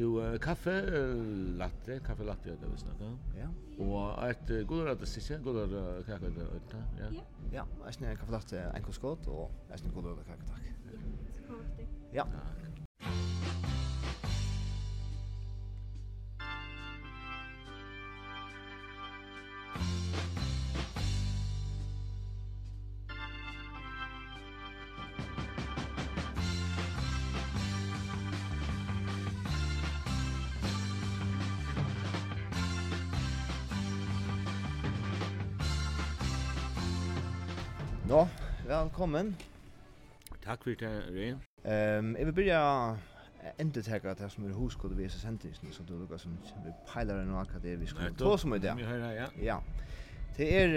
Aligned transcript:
to 0.00 0.10
uh, 0.20 0.38
kaffe 0.40 0.76
uh, 0.88 1.58
latte, 1.60 2.00
kaffe 2.06 2.24
latte 2.24 2.56
det 2.60 2.72
vi 2.72 2.80
snakka. 2.80 3.10
Ja. 3.36 3.48
Og 3.84 4.28
et 4.28 4.52
uh, 4.54 4.62
god 4.68 4.86
rett 4.88 5.06
sisse, 5.08 5.40
god 5.44 5.62
rett 5.62 6.06
kaffe 6.08 6.32
det 6.36 6.48
ut 6.48 6.76
Ja. 7.00 7.10
Ja, 7.52 7.64
jeg 7.86 7.98
snakka 7.98 8.20
kaffe 8.22 8.36
latte, 8.38 8.66
en 8.74 8.86
koskot 8.86 9.28
og 9.28 9.50
jeg 9.70 9.84
snakka 9.84 10.00
god 10.00 10.12
rett 10.12 10.30
kake 10.32 10.52
takk. 10.52 10.70
Ja. 12.14 12.24
Takk. 12.24 12.54
Ja. 12.64 12.79
velkommen. 39.00 39.36
Takk 40.44 40.62
for 40.62 40.70
det, 40.70 40.88
Røy. 41.08 41.30
Um, 41.98 42.16
jeg 42.16 42.26
vil 42.26 42.32
begynne 42.32 42.98
endur 43.58 43.82
teka 43.82 44.12
det 44.14 44.26
som 44.28 44.44
er 44.44 44.52
huskod 44.52 44.92
vi 44.94 45.06
er 45.06 45.12
sendingsen 45.14 45.72
så 45.72 45.84
du 45.88 45.94
lukker 45.96 46.18
som 46.20 46.34
vi 46.64 46.72
peiler 46.84 47.22
enn 47.22 47.30
akkurat 47.32 47.62
det 47.64 47.78
vi 47.80 47.86
skal 47.88 48.12
ta 48.20 48.34
som 48.36 48.52
i 48.52 48.58
det 48.60 48.74
Vi 48.76 48.84
hører, 48.84 49.12
ja 49.16 49.28
Ja. 49.40 49.56
det 50.36 50.48
er 50.56 50.74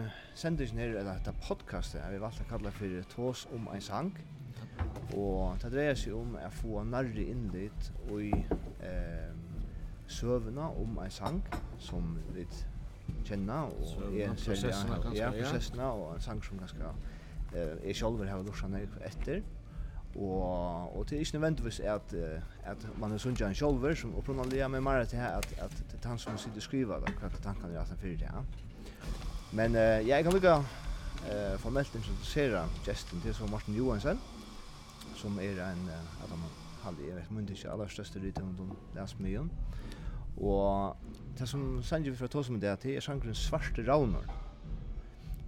uh, 0.00 0.06
sendingsen 0.34 0.78
her 0.78 0.94
eller 0.94 1.18
dette 1.18 1.34
podcastet 1.48 2.00
jeg 2.00 2.14
vil 2.14 2.22
valgt 2.24 2.40
å 2.40 2.48
kalla 2.48 2.72
for 2.78 2.96
Tås 3.12 3.44
om 3.52 3.68
en 3.74 3.84
sang 3.84 4.08
og 5.12 5.60
det 5.60 5.72
dreier 5.76 6.00
seg 6.00 6.16
om 6.16 6.32
å 6.40 6.48
få 6.62 6.80
nærre 6.88 7.28
innlit 7.28 7.92
og 8.08 8.24
i 8.24 8.32
um, 8.32 9.44
søvna 10.06 10.70
om 10.72 10.96
en 11.04 11.12
sang 11.12 11.44
som 11.76 12.16
vi 12.32 12.48
kjenner 13.28 13.68
og 13.68 14.16
er 14.16 14.32
særlig 14.40 15.20
ja, 15.20 15.30
prosessene 15.36 15.92
og 15.92 16.14
en 16.14 16.26
sang 16.30 16.44
som 16.44 16.64
ganske 16.64 16.96
eh 17.56 17.90
är 17.90 17.94
själv 17.94 18.28
har 18.28 18.42
duschat 18.44 18.70
när 18.70 18.88
efter 19.04 19.42
och 20.14 20.96
och 20.96 21.06
det 21.08 21.16
är 21.16 21.20
inte 21.20 21.38
nödvändigtvis 21.38 21.80
att 21.80 22.14
att 22.70 22.82
man 23.00 23.12
är 23.12 23.18
sån 23.18 23.34
Jan 23.38 23.54
Scholver 23.54 23.94
som 23.94 24.14
uppenbarligen 24.14 24.70
med 24.70 24.82
mer 24.82 25.04
till 25.04 25.18
att 25.18 25.58
att 25.64 25.76
det 26.02 26.08
han 26.08 26.18
som 26.18 26.38
sitter 26.38 26.60
skriva 26.60 27.00
då 27.00 27.06
kan 27.06 27.30
tankarna 27.30 27.72
göra 27.72 27.86
sen 27.86 27.96
fyrir 27.96 28.18
det 28.18 28.30
ja. 28.34 28.44
Men 29.50 29.74
eh 29.74 30.08
jag 30.08 30.24
kan 30.24 30.34
lika 30.34 30.54
eh 31.32 31.58
formellt 31.58 31.94
introducera 31.94 32.68
Justin 32.86 33.20
till 33.20 33.34
som 33.34 33.50
Martin 33.50 33.74
Johansson 33.74 34.18
som 35.14 35.38
är 35.38 35.58
en 35.60 35.90
att 36.22 36.30
han 36.30 36.42
hade 36.82 37.02
jag 37.08 37.16
vet 37.16 37.30
inte 37.30 37.52
inte 37.52 37.72
allra 37.72 37.88
största 37.88 38.18
om 38.18 38.56
de 38.56 38.76
läs 38.94 39.18
myen. 39.18 39.50
Och 40.36 40.96
det 41.38 41.46
som 41.46 41.82
sanjer 41.82 42.10
vi 42.10 42.16
för 42.16 42.24
att 42.24 42.30
ta 42.30 42.44
som 42.44 42.60
det 42.60 42.68
är 42.68 42.72
att 42.72 42.80
det 42.80 42.96
är 42.96 43.00
sjankren 43.00 43.34
svarte 43.34 43.82
raunar. 43.82 44.24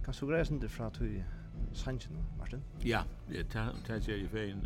Kan 0.05 0.13
så 0.13 0.25
grejer 0.27 0.51
inte 0.51 0.69
för 0.69 0.83
att 0.83 1.01
vi 1.01 1.23
sangen, 1.73 2.23
Martin? 2.39 2.63
Ja, 2.85 3.03
det 3.29 3.47
tar 3.53 3.73
er 3.89 4.15
i 4.15 4.27
fein 4.27 4.63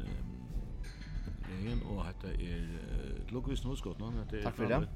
regn, 1.50 1.82
og 1.86 2.06
dette 2.06 2.36
er 2.44 3.32
Lugvisen 3.32 3.72
er. 3.72 4.42
Takk 4.44 4.56
for 4.56 4.66
det. 4.66 4.88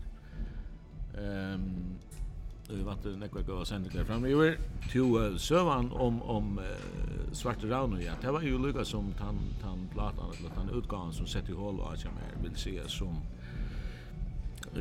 Ehm 1.18 1.98
vi 2.68 2.84
vant 2.84 3.04
det 3.04 3.14
nekva 3.16 3.42
gav 3.48 3.62
sendik 3.66 3.94
der 3.96 4.04
framme. 4.04 4.28
Jo, 4.28 4.42
til 4.92 5.40
søvan 5.40 5.88
om, 5.96 6.22
om 6.22 6.58
uh, 6.60 7.34
Svarte 7.34 7.70
Rauno, 7.72 7.96
ja. 7.98 8.16
Det 8.22 8.34
var 8.34 8.44
jo 8.44 8.58
lukka 8.58 8.84
som 8.84 9.14
tan, 9.20 9.40
tan 9.62 9.88
platan, 9.94 10.34
eller 10.40 10.52
tan 10.56 10.70
utgaven 10.76 11.14
som 11.14 11.28
sett 11.28 11.50
i 11.50 11.56
hål 11.56 11.80
og 11.80 11.94
atja 11.94 12.12
mer, 12.12 12.36
vil 12.44 12.58
sige 12.60 12.90
som 12.90 13.22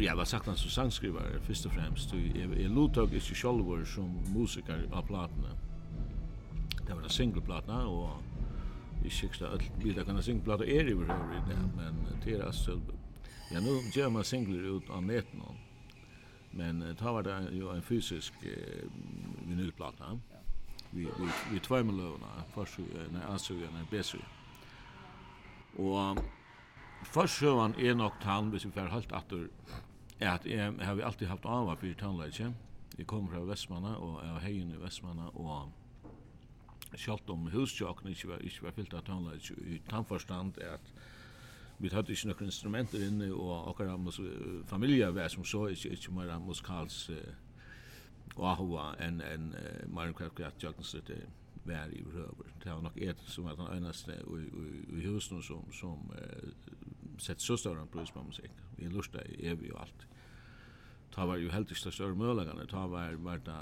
Ja, 0.01 0.15
var 0.15 0.25
sagt 0.25 0.47
han 0.47 0.57
som 0.57 0.71
sangskrivare, 0.71 1.39
først 1.41 1.67
og 1.67 1.73
fremst. 1.73 2.13
Jeg, 2.13 2.49
jeg 2.59 2.71
lotog 2.71 3.13
ikke 3.15 3.35
sjolvor 3.39 3.85
som 3.85 4.11
musiker 4.35 4.83
av 4.93 5.07
platene 5.07 5.55
det 6.87 6.95
var 6.95 7.03
en 7.03 7.11
singleplata, 7.11 7.73
og 7.73 8.23
i 9.05 9.11
siksta 9.11 9.51
öll 9.55 9.63
bilda 9.83 10.05
kan 10.05 10.23
singleplata 10.23 10.65
er 10.65 10.89
i 10.89 10.95
hver 10.95 11.37
i 11.37 11.43
det, 11.49 11.59
men 11.77 12.01
det 12.25 12.39
er 12.39 12.47
altså, 12.47 12.81
ja, 13.53 13.61
nu 13.61 13.79
gjør 13.95 14.09
man 14.09 14.25
singler 14.25 14.71
ut 14.77 14.91
av 14.91 15.03
neten, 15.03 15.43
men 16.53 16.83
ta 16.99 17.13
var 17.13 17.23
det 17.23 17.37
jo 17.53 17.71
en 17.71 17.83
fysisk 17.83 18.33
eh, 18.43 18.87
vinylplata, 19.47 20.19
vi, 20.91 21.05
vi, 21.05 21.29
vi 21.53 21.61
tvärmelövna, 21.61 22.27
först 22.55 22.79
när 23.13 23.27
ansögan 23.27 23.77
är 23.77 23.87
bäst. 23.91 24.17
Og 25.79 26.19
Forsøvan 27.05 27.75
er 27.79 27.95
nok 27.95 28.21
tann, 28.23 28.49
hvis 28.51 28.65
vi 28.67 28.73
fer 28.73 28.89
halt 28.89 29.13
atur, 29.13 29.49
er 30.21 30.31
at 30.31 30.47
jeg 30.47 30.73
har 30.81 31.01
alltid 31.05 31.29
haft 31.29 31.45
ava 31.45 31.75
fyrir 31.77 31.95
tannleitje. 32.01 32.55
Jeg 32.99 33.07
kom 33.07 33.29
fra 33.29 33.45
Vestmanna 33.45 33.97
og 34.01 34.23
jeg 34.23 34.33
har 34.33 34.41
hegin 34.41 34.73
i 34.73 34.81
Vestmanna 34.81 35.29
og 35.35 35.73
Sjalt 36.95 37.31
om 37.31 37.49
husjokken 37.53 38.13
ikke 38.13 38.29
var, 38.31 38.45
ikke 38.47 38.67
var 38.69 38.75
fyllt 38.77 38.95
av 38.95 39.05
tannleis 39.07 39.51
i 39.67 39.81
tannforstand 39.91 40.61
er 40.63 40.77
at 40.79 40.93
vi 41.79 41.91
hadde 41.93 42.13
ikke 42.15 42.31
noen 42.31 42.49
instrumenter 42.49 43.03
inne 43.05 43.29
og 43.35 43.71
akkurat 43.73 44.01
mus, 44.01 44.21
familie 44.69 45.11
var 45.13 45.29
som 45.29 45.45
så 45.45 45.67
ikke, 45.75 45.93
ikke 45.93 46.15
mer 46.17 46.33
musikals 46.41 47.11
uh, 47.13 47.35
ahua 48.41 48.95
enn 49.05 49.21
en, 49.21 49.51
uh, 49.53 49.83
mer 49.93 50.09
enn 50.09 50.17
kvart 50.17 50.63
jokkensrette 50.63 51.19
vær 51.67 51.93
i 51.93 52.01
røver. 52.15 52.53
Det 52.63 52.73
var 52.73 52.81
nok 52.87 52.97
et 53.03 53.23
som 53.29 53.45
var 53.45 53.59
den 53.59 53.69
eneste 53.77 54.17
i, 54.17 54.41
i, 54.47 54.67
i 55.01 55.05
husen 55.05 55.43
som, 55.43 55.67
som 55.75 56.01
uh, 56.15 56.49
sett 57.21 57.45
så 57.45 57.59
større 57.61 57.85
enn 57.85 57.93
brus 57.93 58.15
på 58.15 58.25
musikk. 58.25 58.57
Vi 58.79 58.89
lusta 58.93 59.25
i 59.29 59.43
evig 59.51 59.75
og 59.75 59.83
alt. 59.85 60.07
Ta 61.13 61.25
var 61.29 61.41
jo 61.41 61.53
heldigst 61.53 61.87
ikke 61.87 61.97
større 61.97 62.17
mølagene, 62.17 62.67
ta 62.69 62.87
var, 62.93 63.17
var 63.25 63.41
det 63.45 63.61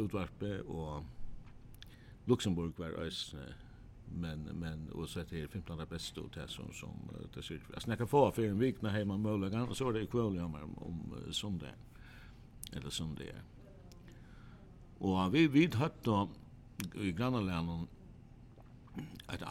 utvarpe 0.00 0.58
og 0.68 1.04
Luxemburg 2.24 2.72
var 2.78 2.86
ösne 2.86 3.54
men 4.06 4.42
men 4.42 4.88
och 4.88 5.08
så 5.08 5.20
att 5.20 5.30
det 5.30 5.40
är 5.40 5.46
15 5.46 5.86
bästa 5.90 6.20
och 6.20 6.30
det 6.34 6.48
som 6.48 6.72
som 6.72 7.10
det 7.34 7.42
ser 7.42 7.54
ut. 7.54 7.62
Alltså 7.74 7.88
när 7.88 7.96
kan 7.96 8.08
få 8.08 8.30
för 8.30 8.42
en 8.42 8.58
vecka 8.58 8.88
hemma 8.88 9.16
möjligen 9.16 9.68
och 9.68 9.76
så 9.76 9.88
är 9.88 9.92
det 9.92 10.06
kväll 10.06 10.38
om 10.38 10.54
om 10.76 11.14
söndag 11.32 11.74
eller 12.72 12.90
söndag. 12.90 13.24
Och 14.98 15.34
vi 15.34 15.48
vid 15.48 15.74
hött 15.74 16.04
då 16.04 16.28
i 16.94 17.12
grannlänen 17.12 17.86
ett 19.32 19.42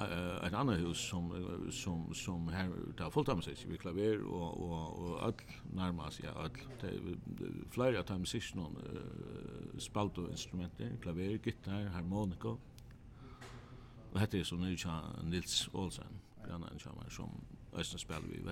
ett 0.47 0.53
annat 0.53 0.79
hus 0.79 0.97
som 0.97 1.31
som 1.71 2.13
som 2.13 2.47
här 2.47 2.71
där 2.97 3.09
av 3.29 3.41
sig 3.41 3.55
vi 3.67 3.77
klaver 3.77 4.23
och 4.23 4.57
och 4.57 4.99
och 4.99 5.23
all 5.23 5.33
närmast 5.73 6.21
ja 6.23 6.29
all 6.31 6.49
flera 7.71 8.03
times 8.03 8.55
någon 8.55 8.77
uh, 8.77 9.77
spalt 9.77 10.17
och 10.17 10.29
instrument 10.29 10.81
klaver 11.01 11.39
gitarr 11.45 11.85
harmonika. 11.85 12.57
Och 14.11 14.19
hette 14.19 14.39
är 14.39 14.43
så 14.43 14.55
nu 14.55 14.77
Nils 15.23 15.69
Olsen 15.73 16.19
grann 16.47 16.63
en 16.63 16.79
chamar 16.79 17.09
som 17.09 17.29
östra 17.73 17.99
spelar 17.99 18.21
vi 18.21 18.35
i 18.35 18.43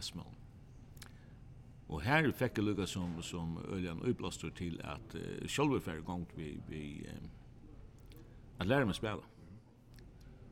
Och 1.88 2.02
här 2.02 2.32
fick 2.32 2.58
jag 2.58 2.66
lugga 2.66 2.88
som, 2.88 3.22
som 3.22 3.58
Öljan 3.74 4.02
uppblåstor 4.02 4.50
till 4.50 4.82
att 4.82 5.16
uh, 5.16 5.48
själva 5.48 5.80
färre 5.80 6.02
gång 6.02 6.26
vi, 6.36 6.58
vi 6.68 7.10
um, 7.22 7.30
att 8.58 8.68
lära 8.68 8.86
mig 8.86 8.94
spela. 8.94 9.14
Mm 9.14 9.41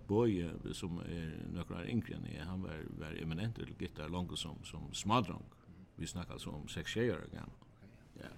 Boje 0.09 0.49
som 0.73 0.99
är 0.99 1.45
några 1.53 1.87
yngre 1.87 2.15
enn 2.15 2.25
jag, 2.33 2.45
han 2.45 2.61
var, 2.61 2.85
var 2.99 3.17
eminent 3.21 3.55
til 3.55 3.75
gitar 3.79 4.09
langt 4.09 4.39
som, 4.39 4.63
som 4.63 4.93
smadrong. 4.93 5.43
Vi 5.95 6.07
snackar 6.07 6.33
alltså 6.33 6.49
om 6.49 6.67
sex 6.67 6.97
år 6.97 7.27
gammal. 7.33 7.59
Ja. 8.13 8.29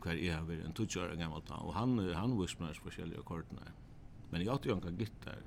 Kvar 0.00 0.14
har 0.14 0.36
han 0.36 0.50
en 0.50 0.72
tutsjör 0.72 1.14
gammal 1.16 1.42
ta 1.42 1.54
och 1.54 1.74
han 1.74 1.98
han 2.14 2.40
whispnar 2.40 2.74
speciella 2.74 3.22
kortna. 3.22 3.62
Men 4.30 4.44
jag 4.44 4.54
åt 4.54 4.66
jo 4.66 4.80
en 4.86 4.98
gitar. 4.98 5.38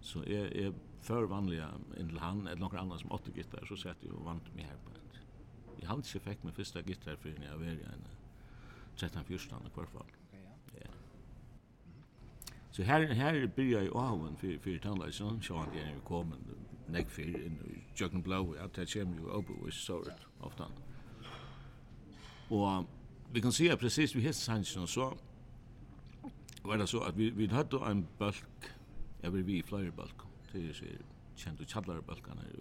Så 0.00 0.24
är 0.24 0.56
är 0.56 0.72
för 1.00 1.22
vanliga 1.22 1.70
in 1.98 2.08
til 2.08 2.18
han 2.18 2.46
eller 2.46 2.60
några 2.60 2.80
andra 2.80 2.98
som 2.98 3.12
åtte 3.12 3.30
gitar 3.30 3.64
så 3.66 3.76
sätter 3.76 4.06
ju 4.06 4.12
vant 4.12 4.54
mig 4.54 4.64
här 4.64 4.76
på. 4.76 4.90
Jag 5.80 5.88
hadde 5.88 5.98
inte 5.98 6.20
fick 6.20 6.42
min 6.42 6.52
första 6.52 6.80
gitar 6.80 7.16
för 7.16 7.28
när 7.38 7.46
jag 7.46 7.58
var 7.58 7.64
i 7.64 7.82
en 7.82 8.04
13-14 8.96 9.66
i 9.66 9.70
kvarfall. 9.74 10.21
Så 12.72 12.82
här 12.82 13.06
här 13.06 13.50
börjar 13.56 13.82
ju 13.82 13.90
Owen 13.90 14.36
för 14.36 14.58
för 14.58 14.78
tandläkaren 14.78 15.42
så 15.42 15.56
han 15.56 15.72
är 15.72 15.94
ju 15.94 16.00
kommen 16.00 16.38
näck 16.86 17.10
för 17.10 17.22
in 17.22 17.58
i 17.66 18.00
Jöken 18.00 18.22
Blow 18.22 18.56
att 18.60 18.74
det 18.74 18.92
kommer 18.92 19.16
ju 19.16 19.26
upp 19.26 19.50
och 19.50 19.72
så 19.72 20.04
ofta. 20.40 20.66
Och 22.48 22.84
vi 23.32 23.40
kan 23.40 23.52
se 23.52 23.76
precis 23.76 24.14
vi 24.14 24.20
hets 24.20 24.48
Hansen 24.48 24.86
så 24.86 25.14
var 26.62 26.78
det 26.78 26.86
så 26.86 27.00
att 27.00 27.16
vi 27.16 27.30
vi 27.30 27.46
hade 27.46 27.76
en 27.76 28.06
bulk 28.18 28.62
jag 29.20 29.30
vill 29.30 29.42
vi 29.44 29.62
flyger 29.62 29.90
bulk 29.90 30.20
till 30.52 30.74
så 30.74 30.84
känd 31.34 31.60
och 31.60 31.68
chatlar 31.68 32.00
bulkan 32.00 32.38
här 32.38 32.52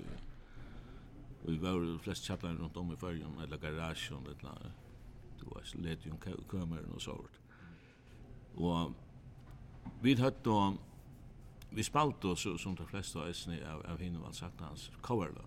och 1.44 1.54
vi 1.54 1.58
var 1.58 1.72
de 1.72 2.00
flest 2.00 2.28
chatlar 2.28 2.54
runt 2.54 2.78
om 2.78 2.94
i 2.94 2.96
färjan 2.96 3.40
eller 3.44 3.58
garagen 3.58 4.24
eller 4.26 4.72
det 5.40 5.46
var 5.46 5.62
så 5.64 5.78
lätt 5.78 6.06
ju 6.06 6.12
kameran 6.50 6.92
och 6.96 7.02
sånt. 7.02 7.42
Og 8.58 8.94
Vi 10.02 10.16
hatt 10.16 10.44
då 10.44 10.74
vi 11.70 11.84
spalt 11.84 12.22
då 12.22 12.36
så 12.36 12.58
som 12.58 12.76
de 12.76 12.88
flesta 12.88 13.20
är 13.30 13.72
av 13.74 13.86
av 13.86 14.00
hinner 14.00 14.20
vad 14.20 14.36
sagt 14.36 14.60
hans 14.60 14.92
coverla. 15.02 15.42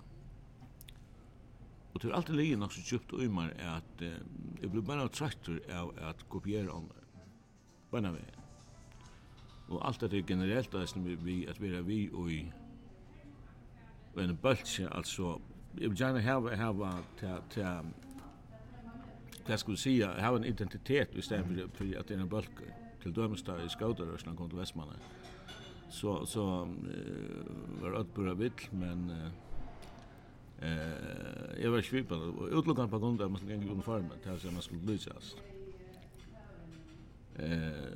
Och 1.93 2.01
det 2.01 2.09
är 2.09 2.13
alltid 2.13 2.37
ligger 2.37 2.57
något 2.57 2.73
så 2.73 2.95
djupt 2.95 3.13
ymar 3.13 3.55
är 3.59 3.69
att 3.69 4.03
eh, 4.03 4.13
jag 4.61 4.71
blir 4.71 4.83
bara 4.83 5.09
traktor 5.09 5.61
av 5.75 5.99
att 6.03 6.29
kopiera 6.29 6.73
om 6.73 6.89
bara 7.91 8.01
med. 8.01 8.33
Och 9.69 9.87
allt 9.87 10.01
det 10.01 10.17
är 10.17 10.25
generellt 10.29 10.75
är 10.75 10.87
som 10.87 11.05
vi 11.25 11.49
att 11.49 11.61
vi 11.61 11.77
är 11.77 11.83
vi 11.83 12.11
och 12.13 12.31
i 12.31 12.53
och 14.15 14.23
en 14.23 14.39
bultje 14.43 14.89
alltså 14.89 15.41
jag 15.73 15.89
vill 15.89 16.01
gärna 16.01 16.21
hava 16.57 16.87
ha 16.87 17.03
ta 17.21 17.39
ta 17.55 17.85
ta 19.47 19.59
skulle 19.59 19.77
säga 19.77 20.29
ha 20.29 20.37
en 20.37 20.45
identitet 20.45 21.15
istället 21.15 21.71
för 21.75 21.99
att 21.99 22.09
det 22.09 22.15
är 22.15 22.19
en 22.19 22.29
bultje 22.29 22.84
til 23.05 23.15
dømes 23.17 23.45
da 23.47 23.59
i 23.61 23.71
skautarørslan 23.71 24.37
kom 24.37 24.51
til 24.51 24.59
Vestmannen. 24.59 25.09
Så, 25.93 26.25
så 26.27 26.45
uh, 26.65 27.83
var 27.83 27.99
det 28.01 28.15
bare 28.17 28.37
vill, 28.39 28.69
men 28.73 29.11
uh, 29.13 29.27
uh, 30.65 31.61
jeg 31.61 31.73
var 31.73 31.85
svipan, 31.87 32.29
og 32.33 32.49
utlokkan 32.51 32.91
på 32.91 32.99
grunn 32.99 33.21
av 33.21 33.31
man 33.31 33.43
skulle 33.43 33.61
gå 33.63 33.77
uniformen, 33.77 34.17
til 34.25 34.35
at 34.35 34.53
man 34.53 34.65
skulle 34.65 34.89
lysast. 34.89 35.45
Eh, 37.39 37.95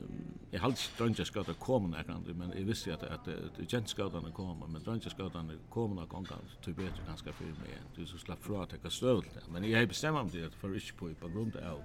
jeg 0.52 0.60
halde 0.60 0.76
strandja 0.76 1.24
skautar 1.24 1.54
kom 1.62 1.84
nærkandi, 1.92 2.32
men 2.34 2.50
jeg 2.56 2.66
visste 2.66 2.92
at, 2.92 3.04
at, 3.06 3.28
at 3.28 3.60
kjent 3.70 3.90
skautarna 3.92 4.32
kom, 4.34 4.64
men 4.66 4.82
strandja 4.82 5.12
skautarna 5.12 5.54
kom 5.70 5.94
nær 5.94 6.08
gongan, 6.10 6.48
tog 6.64 6.74
betur 6.74 7.04
ganska 7.06 7.34
fyrir 7.38 7.54
meg, 7.60 7.76
du 7.94 8.02
så 8.06 8.18
slapp 8.18 8.42
fra 8.42 8.64
at 8.64 8.74
jeg 8.74 8.82
kan 8.82 9.44
Men 9.52 9.64
jeg 9.64 9.76
hei 9.76 10.10
mig 10.12 10.20
om 10.20 10.30
det, 10.30 10.54
för 10.54 10.74
ikke 10.74 10.96
på, 10.96 11.14
på 11.20 11.28
grunn 11.28 11.52
av, 11.62 11.82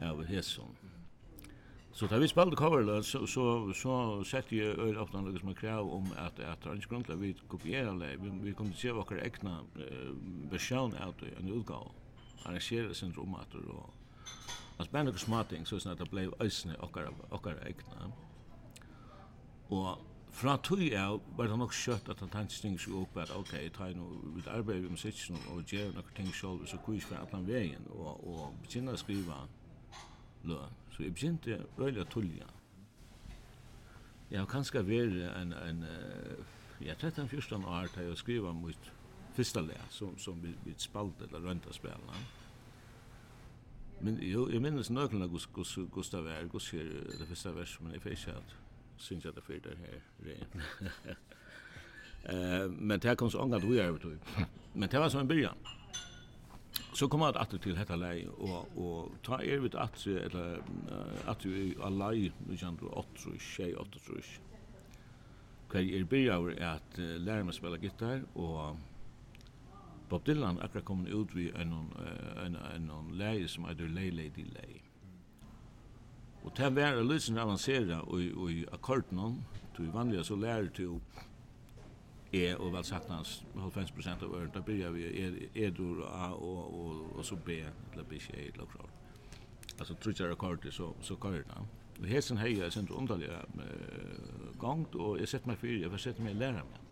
av 0.00 0.24
hesson. 0.24 0.76
Så 1.96 2.06
da 2.06 2.18
vi 2.20 2.28
spalte 2.28 2.56
coverløs, 2.56 3.06
så, 3.06 3.26
så, 3.26 3.72
så 3.72 3.92
sette 4.28 4.56
jeg 4.56 4.76
øyne 4.78 5.00
ofte 5.00 5.16
noe 5.16 5.38
som 5.40 5.48
er 5.48 5.56
krav 5.56 5.86
om 5.96 6.10
at, 6.20 6.36
at 6.44 6.60
det 6.60 6.68
er 6.68 6.74
ikke 6.76 6.90
grunn 6.90 7.06
til 7.08 7.14
at 7.14 7.22
vi 7.22 7.30
kopierer 7.48 7.94
det. 8.02 8.10
Vi, 8.20 8.32
vi 8.42 8.52
kommer 8.52 8.76
til 8.76 8.90
å 8.90 9.06
se 9.06 9.14
våre 9.14 9.22
egna 9.24 9.54
uh, 9.78 10.10
versjon 10.52 10.92
av 11.00 11.14
det, 11.22 11.32
en 11.40 11.48
utgave. 11.56 11.94
Arrangere 12.44 12.92
sin 12.94 13.16
romater 13.16 13.64
at 13.64 13.64
det 13.64 13.78
og... 13.78 13.94
Altså, 14.76 14.90
bare 14.92 15.06
noen 15.08 15.24
småting, 15.24 15.64
så 15.64 15.80
sånn 15.80 15.96
det 15.96 16.10
ble 16.12 16.26
øyne 16.28 16.76
okkar 16.84 17.64
egna. 17.64 18.10
Og 19.72 20.04
fra 20.36 20.58
tog 20.60 20.84
jeg, 20.84 21.20
var 21.38 21.48
det 21.48 21.56
nok 21.56 21.72
skjøtt 21.72 22.10
at 22.12 22.20
han 22.20 22.34
tenkte 22.34 22.60
ting 22.60 22.76
som 22.80 23.00
opp, 23.00 23.16
at 23.16 23.32
ok, 23.32 23.54
jeg 23.56 23.72
tar 23.72 23.96
noe, 23.96 24.34
vi 24.36 24.44
arbeider 24.52 24.84
med 24.84 24.98
musikken 24.98 25.40
og 25.48 25.64
gjør 25.64 25.96
noen 25.96 26.12
ting 26.18 26.28
selv, 26.28 26.68
så 26.68 26.76
kunne 26.76 27.00
jeg 27.00 27.06
ikke 27.06 27.16
være 27.16 27.30
at 27.30 27.38
han 27.38 27.48
veien 27.48 27.88
og, 27.96 28.20
og 28.20 28.58
begynne 28.66 28.92
å 28.92 29.00
skrive 29.00 29.46
løn. 30.44 30.76
Så 30.96 31.02
jeg 31.02 31.12
begynte 31.14 31.58
øyelig 31.78 32.00
å 32.00 32.08
tullja. 32.08 32.46
Jeg 34.30 34.40
har 34.40 34.46
kanskje 34.48 34.80
vært 34.86 35.18
en, 35.36 35.52
en 35.52 35.84
ja, 36.80 36.94
13-14 36.94 37.66
år 37.68 37.92
til 37.92 38.08
jeg 38.08 38.16
skriva 38.16 38.52
mot 38.56 38.92
første 39.36 39.60
le, 39.60 39.76
som, 39.92 40.16
som 40.18 40.40
vi, 40.42 40.54
vi 40.64 40.72
spalte 40.80 41.28
eller 41.28 41.44
rønta 41.44 41.72
spillene. 41.76 42.24
Men 44.00 44.18
jo, 44.24 44.46
jeg 44.52 44.60
minnes 44.60 44.90
nøklene 44.92 45.28
av 45.28 45.36
Gustav 45.92 46.24
Vær, 46.24 46.48
hos 46.52 46.70
her, 46.72 46.88
det 47.16 47.28
første 47.28 47.52
vers, 47.56 47.76
men 47.80 47.96
jeg 47.96 48.04
fikk 48.04 48.18
ikke 48.18 48.36
at 48.40 48.56
synes 48.96 49.24
jeg 49.24 49.36
det 49.36 49.44
fyrt 49.44 49.64
det 49.68 49.76
her 49.80 49.96
regn. 50.24 50.66
uh, 52.32 52.66
men 52.72 53.00
det 53.00 53.10
her 53.10 53.20
kom 53.20 53.32
så 53.32 53.44
ångat 53.44 53.64
vi 53.64 53.80
er, 53.80 53.96
men 54.74 54.88
det 54.88 55.00
var 55.00 55.12
som 55.12 55.20
en 55.20 55.28
byrjan. 55.28 55.75
Så 56.96 57.08
kom 57.08 57.20
han 57.20 57.36
att 57.36 57.62
till 57.62 57.74
detta 57.74 57.96
läge 57.96 58.28
och 58.28 58.64
och 58.76 59.12
ta 59.22 59.42
er 59.42 59.58
vid 59.58 59.74
att 59.74 60.06
eller 60.06 60.62
att 61.26 61.40
du 61.40 61.72
är 61.72 61.90
lei 61.90 62.32
nu 62.48 62.56
kan 62.56 62.76
du 62.76 62.86
åt 62.86 63.06
så 63.16 63.30
ske 63.38 63.74
åt 63.76 63.94
så. 63.94 64.40
Kan 65.70 65.80
er 65.80 66.04
börjar 66.04 66.62
att 66.62 66.98
lära 66.98 67.44
mig 67.44 67.54
spela 67.54 67.76
gitarr 67.76 68.24
och 68.32 68.76
Bob 70.08 70.24
Dylan 70.24 70.58
akkurat 70.60 70.84
kom 70.84 71.06
ut 71.06 71.34
vi 71.34 71.50
en 71.50 71.72
en 72.44 72.56
en 72.56 72.90
en 72.90 73.18
lei 73.18 73.48
som 73.48 73.64
heter 73.64 73.88
Lay 73.88 74.10
Lady 74.10 74.44
Lay. 74.44 74.80
Och 76.42 76.52
det 76.56 76.70
var 76.70 76.82
en 76.82 77.08
liten 77.08 77.38
avancerad 77.38 78.00
och 78.00 78.50
i 78.50 78.66
akkorden, 78.72 79.44
du 79.76 79.82
vanliga 79.86 80.24
så 80.24 80.36
lär 80.36 80.70
du 80.74 81.00
E 82.32 82.56
og 82.56 82.72
vel 82.72 82.84
sagt 82.84 83.10
hans 83.10 83.44
90% 83.54 84.24
av 84.24 84.34
øren, 84.34 84.50
da 84.54 84.60
byrjar 84.60 84.90
vi 84.90 85.04
E, 85.54 85.70
dur 85.70 86.04
A 86.08 86.32
og, 86.34 86.74
og, 86.74 87.18
og 87.18 87.24
så 87.24 87.36
B, 87.36 87.48
eller 87.92 88.04
B, 88.04 88.20
C, 88.20 88.30
eller 88.34 88.66
klart. 88.66 88.90
Altså 89.78 89.94
trutjar 89.94 90.30
akkordet, 90.30 90.74
så, 90.74 90.92
så 91.00 91.14
kører 91.14 91.42
det. 91.42 91.66
Og 92.00 92.06
hesen 92.08 92.38
hei 92.38 92.58
er 92.60 92.70
sent 92.70 92.90
underlig 92.90 93.28
uh, 93.30 94.58
gongt, 94.58 94.94
og 94.94 95.20
jeg 95.20 95.28
sett 95.28 95.46
meg 95.46 95.58
fyrir, 95.60 95.80
jeg 95.82 95.90
får 95.90 96.02
sett 96.02 96.20
meg 96.20 96.36
læra 96.36 96.64
meg. 96.64 96.82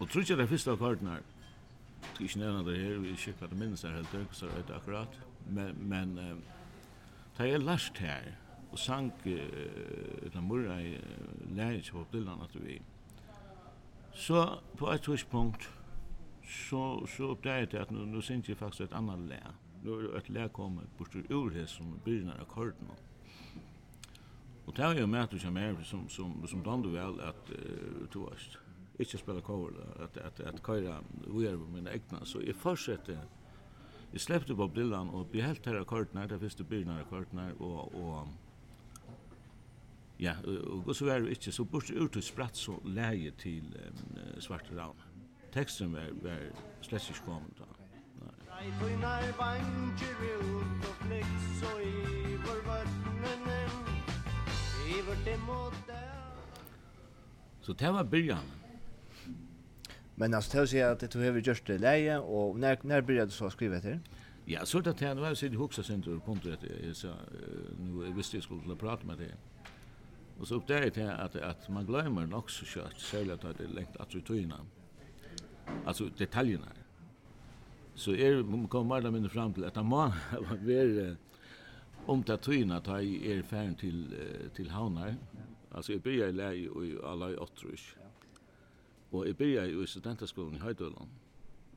Og 0.00 0.08
trutjar 0.10 0.40
det 0.40 0.48
første 0.48 0.72
akkordene, 0.72 1.20
jeg 2.02 2.14
skal 2.14 2.26
ikke 2.26 2.38
nevna 2.38 2.64
det 2.66 2.78
her, 2.80 2.98
vi 2.98 3.16
skikker 3.16 3.46
det 3.46 3.58
minnes 3.58 3.82
her 3.86 3.94
helt, 3.94 4.34
så 4.34 4.46
er 4.50 4.64
det 4.66 4.74
akkurat, 4.74 5.18
men, 5.46 5.76
men 5.88 6.18
uh, 6.18 6.34
det 7.38 7.52
er 7.52 7.62
last 7.62 7.98
her, 7.98 8.32
og 8.72 8.78
sang 8.78 9.12
uh, 9.26 10.32
den 10.32 10.48
murra 10.48 10.78
i 10.80 10.94
uh, 10.96 11.56
lærings 11.56 11.90
på 11.90 12.06
Dylan 12.12 12.42
at 12.42 12.64
vi. 12.64 12.80
Så 14.12 14.58
på 14.78 14.90
et 14.90 15.02
tidspunkt 15.02 15.70
så, 16.44 17.06
så 17.06 17.28
oppdaget 17.28 17.72
jeg 17.72 17.80
at 17.80 17.90
nu, 17.90 18.04
nu 18.04 18.20
synes 18.20 18.48
jeg 18.48 18.56
faktisk 18.56 18.80
et 18.80 18.96
annet 18.96 19.18
lær. 19.18 19.54
Nu 19.82 19.94
er 19.94 20.16
et 20.16 20.30
lær 20.30 20.48
kommet 20.48 20.88
bort 20.98 21.16
ur 21.30 21.48
det 21.48 21.68
som 21.68 22.00
begynner 22.04 22.40
akkorden. 22.40 22.90
Og 24.66 24.76
det 24.76 24.84
er 24.84 25.00
jo 25.00 25.06
med 25.06 25.20
at 25.20 25.32
du 25.32 25.38
kommer 25.44 25.82
som, 25.82 26.08
som, 26.08 26.46
som 26.46 26.64
dandu 26.64 26.88
vel 26.88 27.20
at 27.20 27.50
uh, 27.50 28.08
du 28.14 28.24
varst 28.24 28.58
ikke 28.98 29.18
spela 29.18 29.40
cover, 29.40 29.70
at, 30.00 30.16
at, 30.16 30.40
at 30.40 30.62
køyra 30.62 31.02
vi 31.26 31.46
er 31.46 31.56
på 31.56 31.68
mine 31.74 31.90
egna. 31.90 32.24
Så 32.24 32.40
jeg 32.40 32.54
fortsetter 32.54 33.16
Jeg 34.12 34.20
sleppte 34.20 34.54
Bob 34.54 34.74
Dylan 34.76 35.08
og 35.08 35.30
behelt 35.32 35.66
her 35.66 35.80
akkordene, 35.80 36.26
det 36.28 36.40
første 36.40 36.64
byrne 36.64 36.98
akkordene, 37.00 37.54
og, 37.60 37.94
og 37.94 38.28
Ja, 40.22 40.36
og 40.86 40.94
så 40.94 41.04
var 41.04 41.18
det 41.18 41.30
ikke, 41.34 41.52
så 41.52 41.64
bort 41.64 41.90
ut 41.90 42.16
og 42.16 42.22
spratt 42.22 42.56
så 42.56 42.76
leie 42.86 43.32
til 43.42 43.64
um, 43.74 44.18
Svarte 44.40 44.76
Ravn. 44.76 45.00
Teksten 45.52 45.92
var, 45.92 46.12
var 46.22 46.44
slett 46.80 47.08
ikke 47.10 47.24
kommet 47.26 47.58
da. 47.58 47.66
Nei, 48.22 48.68
tøynar 48.78 49.26
vanger 49.40 50.22
ut 50.22 50.86
og 50.86 50.94
flikt 51.00 51.48
så 51.58 51.74
i 51.82 52.36
vår 52.44 52.62
vøttene, 52.68 53.58
i 54.86 55.02
vår 55.08 55.22
demote. 55.26 56.00
Så 57.62 57.72
det 57.72 57.92
var 57.94 58.06
byrjan. 58.14 58.50
Men 60.16 60.34
altså, 60.34 60.52
det 60.52 60.62
å 60.62 60.70
si 60.70 60.82
at 60.86 61.02
du 61.02 61.18
har 61.18 61.40
gjort 61.42 61.66
det 61.66 61.80
leie, 61.82 62.20
og 62.20 62.62
når, 62.62 62.84
når 62.86 63.08
byrjade 63.08 63.34
du 63.34 63.34
så 63.34 63.50
å 63.50 63.54
skrive 63.54 63.82
etter? 63.82 63.98
Ja, 64.46 64.62
så 64.64 64.78
er 64.78 64.86
det 64.86 64.94
at 64.94 65.02
jeg 65.02 65.18
har 65.18 65.34
sitt 65.34 65.58
hoksa 65.58 65.82
sin 65.82 66.02
tur, 66.02 66.22
kom 66.22 66.38
til 66.38 66.54
at 66.54 66.62
jeg 66.68 66.94
sa, 66.94 67.16
nu 67.78 68.04
visste 68.14 68.38
jeg 68.38 68.46
skulle 68.46 68.78
prate 68.78 69.06
med 69.06 69.18
det. 69.24 69.34
Och 70.42 70.48
så 70.48 70.54
upptäckte 70.54 71.00
jag 71.00 71.20
att, 71.20 71.36
att 71.36 71.68
man 71.68 71.86
glömmer 71.86 72.26
nog 72.26 72.50
så 72.50 72.64
kött, 72.64 73.00
särskilt 73.00 73.44
att 73.44 73.58
det 73.58 73.66
längt 73.66 73.96
att 73.96 74.14
rutinerna, 74.14 74.66
alltså 75.84 76.08
detaljerna. 76.18 76.66
Så 77.94 78.12
er, 78.12 78.42
man 78.42 78.68
kommer 78.68 78.88
mer 78.88 78.96
eller 78.96 79.10
mindre 79.10 79.30
fram 79.30 79.54
till 79.54 79.64
att 79.64 79.74
man 79.74 79.86
må 79.86 80.12
om 82.06 82.22
det 82.22 82.36
tyna 82.36 82.80
ta 82.80 83.00
i 83.00 83.30
er 83.30 83.42
färd 83.42 83.78
till, 83.78 84.14
till 84.54 84.70
havnar. 84.70 85.16
Alltså 85.70 85.92
jag 85.92 86.00
börjar 86.00 86.28
i 86.28 86.32
läge 86.32 86.68
och 86.68 86.86
i 86.86 86.98
alla 87.04 87.30
i 87.30 87.36
Åttrus. 87.36 87.96
Och 89.10 89.28
jag 89.28 89.36
börjar 89.36 89.82
i 89.82 89.86
studentaskolan 89.86 90.54
i 90.54 90.58
Höjdöland 90.58 91.10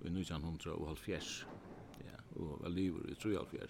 i 0.02 0.08
1970 0.08 1.20
ja, 1.98 2.42
og 2.42 2.62
var 2.62 2.70
lever 2.70 3.10
i 3.10 3.14
3,5 3.14 3.70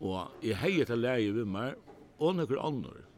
Og 0.00 0.26
jeg 0.42 0.56
heier 0.56 0.84
til 0.84 0.98
leie 0.98 1.32
ved 1.34 1.44
meg, 1.44 1.74
og 2.18 2.34
noen 2.34 2.58
andre. 2.58 3.09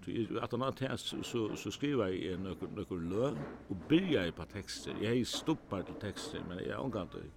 At 0.42 0.50
han 0.50 0.60
hadde 0.60 0.96
så, 0.98 1.42
så 1.56 1.70
skriva 1.70 2.08
jeg 2.10 2.38
nokkur 2.42 2.70
nokkur 2.76 2.98
lø, 2.98 3.30
og 3.70 3.84
byrja 3.88 4.24
jeg 4.26 4.34
på 4.34 4.46
tekster. 4.52 4.96
Jeg 5.00 5.18
har 5.18 5.24
stoppar 5.24 5.82
til 5.86 5.94
tekster, 6.00 6.44
men 6.48 6.58
jeg 6.58 6.76
omgant 6.76 7.12
det. 7.12 7.28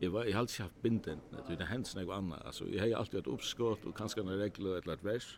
Jeg 0.00 0.12
var, 0.12 0.24
jeg 0.24 0.34
har 0.34 0.40
alltid 0.40 0.62
haft 0.62 0.82
bindendene, 0.82 1.42
det 1.48 1.60
er 1.60 1.70
hendt 1.70 1.94
noe 1.96 2.14
annet. 2.14 2.42
Altså, 2.44 2.66
jeg 2.68 2.80
har 2.80 2.98
alltid 2.98 3.18
hatt 3.22 3.30
uppskott 3.32 3.86
og 3.88 3.94
kanskje 3.96 4.24
noen 4.26 4.42
regler, 4.42 4.76
et 4.76 4.84
eller 4.84 4.98
annet 4.98 5.04
vers. 5.04 5.30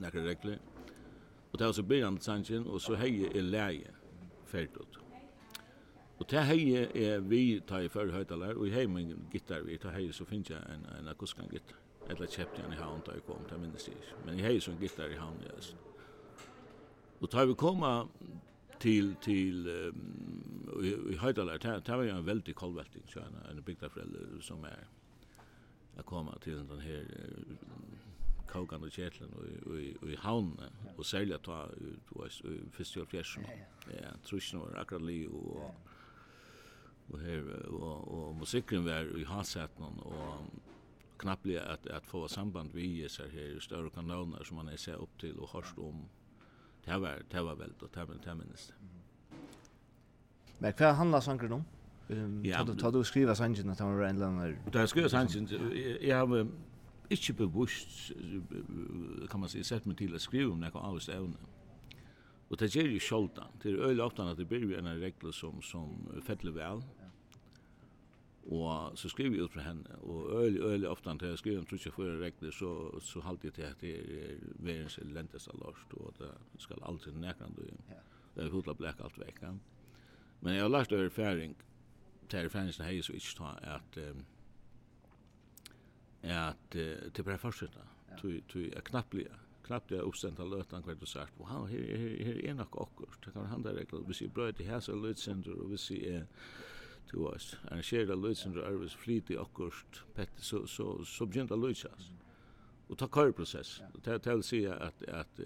Noen 0.00 0.26
regler. 0.26 0.58
Og 1.52 1.58
det 1.58 1.66
var 1.66 1.72
så 1.72 1.82
byrjan 1.82 2.12
med 2.16 2.26
sannsyn, 2.26 2.66
og 2.66 2.80
så 2.80 2.96
hei 2.98 3.12
jeg 3.22 3.44
leie 3.44 3.94
ferdig. 4.50 4.88
Og 6.18 6.30
det 6.30 6.44
hei 6.46 6.58
jeg 6.72 7.22
vi 7.30 7.60
tar 7.66 7.86
i 7.86 7.90
førre 7.92 8.14
høytaler, 8.16 8.58
og 8.58 8.66
i 8.68 8.74
hei 8.74 8.86
min 8.86 9.14
gitar 9.32 9.62
vi, 9.66 9.78
tar 9.78 9.94
hei 9.96 10.08
så 10.12 10.26
finnes 10.28 10.50
jeg 10.50 10.74
en, 10.74 10.86
en 10.98 11.08
akuskan 11.14 11.50
gitar 11.50 11.81
eller 12.12 12.30
kjøpte 12.30 12.62
han 12.64 12.74
i 12.74 12.80
havn 12.80 13.02
da 13.06 13.16
jeg 13.16 13.24
kom, 13.26 13.44
det 13.50 13.60
minnes 13.60 13.88
jeg 13.88 13.98
ikke. 13.98 14.18
Men 14.26 14.38
jeg 14.38 14.46
har 14.46 14.56
jo 14.56 14.64
sånn 14.66 14.80
gitar 14.80 15.12
i 15.12 15.20
havn, 15.20 15.42
ja. 15.46 15.58
Og 17.22 17.30
da 17.30 17.44
vi 17.46 17.54
kom 17.58 17.84
til, 18.82 19.12
til 19.22 19.68
um, 19.70 20.80
i, 20.82 20.94
i 21.14 21.18
Høydalar, 21.20 21.62
det 21.62 21.86
var 21.86 22.02
jo 22.02 22.16
en 22.16 22.26
veldig 22.26 22.54
kolvelting, 22.58 23.06
så 23.10 23.22
en, 23.22 23.38
en 23.50 23.62
bygdaforelder 23.62 24.40
som 24.42 24.64
er 24.66 24.84
at 25.98 26.06
komme 26.08 26.32
til 26.42 26.56
den 26.56 26.80
her 26.80 27.04
kaukan 28.48 28.84
og 28.84 28.92
kjetlen 28.92 29.32
og 29.36 30.08
i 30.08 30.16
havn, 30.18 30.54
og 30.96 31.06
særlig 31.06 31.36
at 31.36 31.46
du 31.46 32.16
var 32.16 32.32
i 32.48 32.58
første 32.72 33.00
og 33.00 33.08
fjersen. 33.08 33.46
Ja, 33.92 34.12
trusjen 34.24 34.60
var 34.60 34.80
akkurat 34.82 35.04
li 35.06 35.24
og 35.28 35.72
og 37.12 37.20
her 37.20 37.48
og, 37.68 38.12
og 38.14 38.36
musikken 38.36 38.84
var 38.84 39.08
i 39.18 39.24
Hasetnon 39.28 39.98
og 40.06 40.61
knappliga 41.22 41.62
att 41.62 41.86
att 41.86 42.06
få 42.06 42.28
samband 42.28 42.70
vi 42.72 43.08
så 43.08 43.22
här 43.22 43.60
större 43.60 43.90
kanaler 43.90 44.44
som 44.44 44.56
man 44.56 44.68
är 44.68 44.76
så 44.76 44.92
upp 44.92 45.20
till 45.20 45.38
och 45.38 45.50
hörst 45.50 45.78
om 45.78 46.08
det 46.84 46.98
var 46.98 47.22
det 47.30 47.42
var 47.42 47.54
väl 47.54 47.72
då 47.80 47.86
det 47.94 48.04
var 48.04 48.16
det 48.24 48.34
minst. 48.34 48.72
Men 50.58 50.72
vad 50.78 50.94
handlar 50.94 51.20
sangen 51.20 51.52
om? 51.52 51.64
Ja, 52.44 52.64
du 52.64 52.74
tar 52.74 52.92
du 52.92 53.04
skriva 53.04 53.34
sangen 53.34 53.70
att 53.70 53.78
han 53.78 53.96
var 53.96 54.04
en 54.04 54.18
längre. 54.18 54.58
Det 54.72 54.88
skriva 54.88 55.08
sangen 55.08 55.48
jag 56.00 56.26
har 56.26 56.46
inte 57.08 57.32
bevusst 57.32 58.12
kan 59.30 59.40
man 59.40 59.48
säga 59.48 59.64
sett 59.64 59.84
mig 59.84 59.96
till 59.96 60.14
att 60.14 60.20
skriva 60.20 60.52
om 60.52 60.60
några 60.60 60.78
av 60.78 60.98
stävna. 60.98 61.36
Och 62.48 62.56
det 62.56 62.74
ger 62.74 62.88
ju 62.88 63.00
sjoltan. 63.00 63.48
Det 63.62 63.68
är 63.68 63.76
öle 63.76 64.02
ofta 64.02 64.30
att 64.30 64.36
det 64.36 64.44
blir 64.44 64.78
en 64.78 65.00
regler 65.00 65.32
som, 65.32 65.62
som 65.62 65.88
fettler 66.26 66.52
väl. 66.52 66.82
Og 68.50 68.98
så 68.98 69.08
skriver 69.08 69.36
jeg 69.36 69.44
ut 69.44 69.52
fra 69.52 69.62
henne, 69.62 69.98
og 70.02 70.42
øyelig, 70.42 70.60
øyelig 70.60 70.88
ofte 70.88 71.14
når 71.14 71.26
jeg 71.26 71.38
skriver 71.38 71.58
om 71.58 71.66
trusje 71.66 71.92
for 71.92 72.22
regler, 72.22 72.50
så, 72.50 73.00
så 73.00 73.20
halte 73.20 73.46
jeg 73.46 73.54
til 73.54 73.62
at 73.62 73.80
det 73.80 73.92
er 73.98 74.40
verens 74.58 74.98
elendest 74.98 75.48
av 75.48 75.60
lort, 75.60 75.94
og 75.94 76.14
det 76.18 76.30
skal 76.58 76.82
alltid 76.82 77.12
nekrande 77.12 77.56
du. 77.56 77.84
Ja. 77.90 78.00
Det 78.34 78.44
er 78.44 78.50
hodla 78.50 78.74
blek 78.74 79.00
alt 79.04 79.18
vekk. 79.20 79.44
Men 80.40 80.54
jeg 80.54 80.62
har 80.62 80.72
lært 80.72 80.92
over 80.92 81.04
erfaring, 81.04 81.56
til 82.28 82.50
færing 82.50 82.74
som 82.74 82.86
jeg 82.86 83.04
og 83.08 83.14
ikke 83.14 83.34
ta, 83.38 83.52
at, 83.76 83.98
at 86.22 86.78
til 87.14 87.24
bare 87.24 87.38
fortsetter, 87.38 87.86
til 88.22 88.70
jeg 88.72 88.84
knapt 88.84 89.10
blir 89.10 89.38
knappt 89.62 89.90
jag 89.90 90.02
uppstämt 90.02 90.38
har 90.38 90.46
lötan 90.46 90.82
kvart 90.82 91.02
och 91.02 91.08
sagt 91.08 91.32
wow, 91.38 91.66
her, 91.66 91.96
her, 91.96 92.24
her 92.24 92.50
er 92.50 92.54
nok 92.54 92.76
akkurat 92.80 93.18
det 93.24 93.32
kan 93.32 93.42
være 93.42 93.50
handa 93.50 93.72
regler 93.72 94.04
vi 94.08 94.14
ser 94.14 94.28
bröd 94.28 94.60
i 94.60 94.64
häsa 94.64 94.92
lötsender 94.92 95.52
och 95.52 95.72
vi 95.72 95.76
ser 95.76 96.26
til 97.12 97.26
oss. 97.28 97.52
Arrangera 97.68 98.16
løysen 98.16 98.56
og 98.58 98.66
arves 98.66 98.96
fritid 98.96 99.38
akkurst, 99.40 100.02
pette, 100.16 100.44
så, 100.44 100.64
så, 100.66 101.04
så 101.04 101.26
begynte 101.28 101.58
løysas. 101.58 102.10
Og 102.88 102.98
ta 102.98 103.06
køreprosess. 103.06 103.80
Og 103.94 104.04
det 104.04 104.20
vil 104.26 104.44
si 104.44 104.64
at, 104.68 105.04
at 105.08 105.40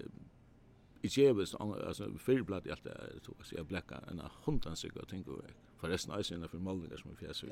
i 1.03 1.09
Kjeves, 1.09 1.55
altså 1.59 2.09
fyrblad 2.17 2.65
i 2.65 2.73
alt 2.73 2.83
det 2.83 2.93
er, 2.95 3.19
tog 3.23 3.51
jeg 3.51 3.67
blekka 3.67 3.99
en 4.11 4.21
hundan 4.45 4.75
sig 4.75 4.91
og 4.97 5.07
for 5.25 5.43
vekk. 5.43 5.65
Forresten 5.77 6.13
eisen 6.17 6.37
innenfor 6.37 6.59
målningar 6.59 6.97
som 6.97 7.11
er 7.11 7.19
fjeser. 7.19 7.51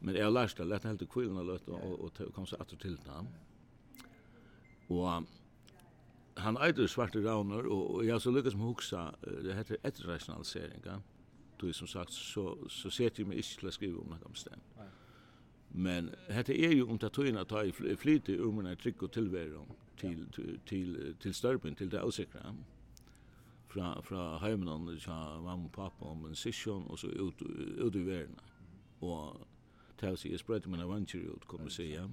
Men 0.00 0.14
jeg 0.14 0.24
har 0.24 0.30
lært 0.30 0.58
det, 0.58 0.66
lett 0.66 0.84
helt 0.84 1.02
i 1.02 1.08
kvillen 1.10 1.40
og 1.40 1.46
løtt, 1.46 1.68
og 1.68 2.12
kom 2.34 2.46
seg 2.46 2.60
atter 2.60 2.76
til 2.76 2.96
den. 3.04 3.28
Og 4.88 5.26
han 6.36 6.58
eitur 6.62 6.86
svarte 6.86 7.24
rauner, 7.24 7.66
og 7.66 8.04
jeg 8.04 8.14
har 8.14 8.22
så 8.22 8.30
lykkes 8.30 8.54
med 8.54 8.70
huksa, 8.70 9.10
det 9.24 9.56
heter 9.56 9.82
etterrationalisering 9.82 10.84
Ja 10.86 11.00
då 11.60 11.72
som 11.72 11.88
sagt 11.88 12.12
så 12.12 12.68
så 12.68 12.90
sätter 12.90 13.20
jag 13.20 13.28
mig 13.28 13.36
inte 13.36 13.66
att 13.66 13.74
skriva 13.74 14.00
om 14.00 14.08
något 14.08 14.32
bestämt. 14.32 14.62
Men 15.68 16.10
det 16.28 16.64
är 16.64 16.72
ju 16.72 16.82
om 16.82 16.94
att 16.94 17.00
ta 17.00 17.08
tøyna 17.08 17.44
ta 17.44 17.64
i 17.64 17.72
flyt 17.72 18.28
i 18.28 18.38
ein 18.38 18.76
tryck 18.76 19.02
och 19.02 19.12
tillvärde 19.12 19.58
til 19.96 20.26
till 20.32 20.60
till 20.66 21.14
till 21.20 21.34
størpen 21.34 21.74
till 21.74 21.90
det 21.90 22.02
osäkra. 22.02 22.54
Fra 23.68 24.02
fra 24.02 24.38
hemmen 24.38 24.68
och 24.68 25.00
så 25.00 25.10
mamma 25.10 25.64
og 25.64 25.72
pappa 25.72 26.04
om 26.04 26.24
en 26.24 26.34
session 26.34 26.86
och 26.86 26.98
så 26.98 27.06
ut 27.06 27.42
ut 27.78 27.94
i 27.94 28.06
verden. 28.06 28.38
Og 29.00 29.46
tæs 29.98 30.24
i 30.24 30.38
spread 30.38 30.66
men 30.66 30.80
I 30.80 30.82
adventure 30.82 31.22
ut 31.22 31.46
kommer 31.46 31.68
se 31.68 31.94
ja. 31.94 32.08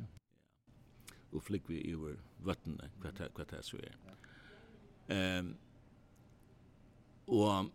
Och 1.31 1.43
flick 1.43 1.69
vi 1.69 1.91
över 1.91 2.15
vatten 2.43 2.81
kvat 3.01 3.33
kvat 3.35 3.49
det 3.49 3.63
så 3.63 3.77
är. 3.77 3.95
Ehm 5.07 5.55
och 7.25 7.65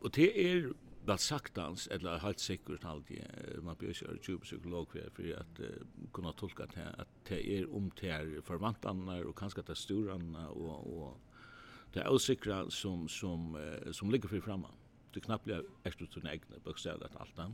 och 0.00 0.10
det 0.10 0.50
är 0.50 0.72
väl 1.06 1.18
saktans 1.18 1.86
eller 1.86 2.18
helt 2.18 2.38
säkert 2.38 2.84
halt 2.84 3.10
man 3.62 3.76
blir 3.76 3.88
ju 3.88 4.18
ju 4.28 4.38
psykolog 4.38 4.88
för 4.92 5.36
att 5.40 5.60
kunna 6.12 6.32
tolka 6.32 6.66
det 6.66 6.94
att 6.98 7.08
det 7.28 7.58
är 7.58 7.74
om 7.76 7.90
det 8.00 8.08
är 8.08 8.40
förvantarna 8.40 9.16
och 9.16 9.38
kanske 9.38 9.62
det 9.62 9.74
storarna 9.74 10.48
och 10.48 10.96
och 10.96 11.20
det 11.92 12.00
är 12.00 12.12
osäkra 12.12 12.70
som 12.70 13.08
som 13.08 13.58
som 13.92 14.10
ligger 14.10 14.28
för 14.28 14.40
framme. 14.40 14.68
Det 15.14 15.20
knappt 15.20 15.44
blir 15.44 15.62
extra 15.84 16.06
tunna 16.06 16.32
egne 16.32 16.58
bokstäver 16.64 17.04
att 17.04 17.16
allt 17.16 17.36
det. 17.36 17.52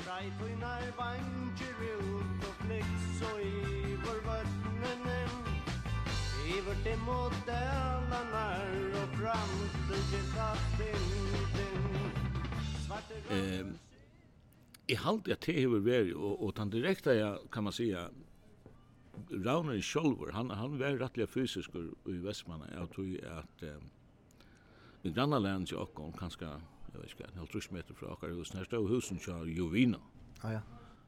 Strejfunar 0.00 0.96
vanger 0.96 1.76
ut 1.82 2.48
och 2.48 2.54
flykt 2.54 3.18
så 3.20 3.40
i 3.40 3.83
Iver 6.44 6.58
Ivert 6.58 6.86
emot 6.86 7.48
alla 7.48 8.24
när 8.32 8.88
och 9.02 9.18
framtid 9.18 10.24
Eh, 13.30 13.66
i 14.86 14.94
halt 14.94 15.26
jag 15.26 15.40
till 15.40 15.64
över 15.64 15.78
väg 15.78 16.16
och 16.16 16.44
och 16.46 16.58
han 16.58 16.70
direkta 16.70 17.14
jag 17.14 17.38
kan 17.50 17.64
man 17.64 17.72
säga 17.72 18.10
Rauner 19.30 19.80
Scholver 19.80 20.32
han 20.32 20.50
han 20.50 20.78
var 20.78 20.86
rättliga 20.86 21.26
fysisk 21.26 21.70
i 22.08 22.12
Västmanna 22.12 22.66
jag 22.74 22.90
tror 22.90 23.26
att 23.26 23.62
eh, 23.62 23.76
i 25.02 25.10
grannlandet 25.10 25.72
jag 25.72 25.94
kom 25.94 26.12
kanske 26.12 26.44
jag 26.44 27.00
vet 27.00 27.20
inte 27.20 27.38
helt 27.38 27.50
trus 27.50 27.70
meter 27.70 27.94
från 27.94 28.12
akar 28.12 28.28
hus 28.28 28.52
nästa 28.52 28.76
husen 28.76 29.18
kör 29.18 29.44
Jovina. 29.44 29.98
Ah, 30.40 30.52
ja 30.52 30.52
ja. 30.52 30.60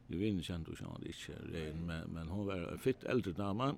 Jovina 0.07 0.43
kände 0.43 0.71
jag 0.81 0.99
inte 0.99 1.33
det 1.53 1.75
men 1.75 2.11
men 2.11 2.29
hon 2.29 2.47
var 2.47 2.57
en 2.57 2.79
fitt 2.79 3.05
äldre 3.05 3.33
dam 3.33 3.77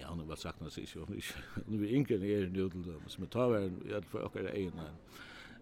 Ja, 0.00 0.06
hon 0.08 0.28
var 0.28 0.36
sagt 0.36 0.60
något 0.60 0.72
så 0.72 0.80
Nu 0.80 0.96
är 0.96 1.24
hon 1.66 1.84
är 1.84 1.94
ingen 1.94 2.22
är 2.22 2.46
nu 2.46 2.70
till 2.70 2.82
dem 2.82 3.02
som 3.06 3.26
tar 3.26 3.50
väl 3.50 3.72
i 3.88 3.94
alla 3.94 4.02
fall 4.02 4.20
och 4.20 4.36
är 4.36 4.56
en 4.56 4.80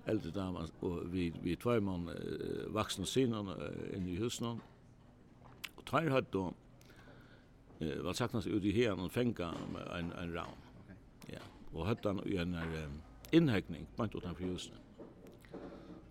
äldre 0.04 0.30
dam 0.30 0.56
och 0.80 1.14
vi 1.14 1.32
vi 1.42 1.56
två 1.56 1.80
man 1.80 2.10
vuxna 2.68 3.04
synen 3.04 3.48
in 3.94 4.08
i 4.08 4.16
husen 4.16 4.60
och 5.74 5.84
tar 5.84 6.06
hade 6.06 6.26
då 6.30 6.54
eh 7.78 8.02
vad 8.02 8.16
sagt 8.16 8.32
något 8.32 8.46
ut 8.46 8.64
i 8.64 8.72
här 8.72 9.04
och 9.04 9.12
fänga 9.12 9.54
en 9.98 10.12
en 10.12 10.32
round. 10.32 10.62
Ja. 11.26 11.40
Och 11.72 11.86
hade 11.86 12.08
han 12.08 12.22
ju 12.26 12.36
en 12.36 12.56
inhäckning 13.30 13.86
på 13.96 14.04
utanför 14.04 14.44
husen. 14.44 14.74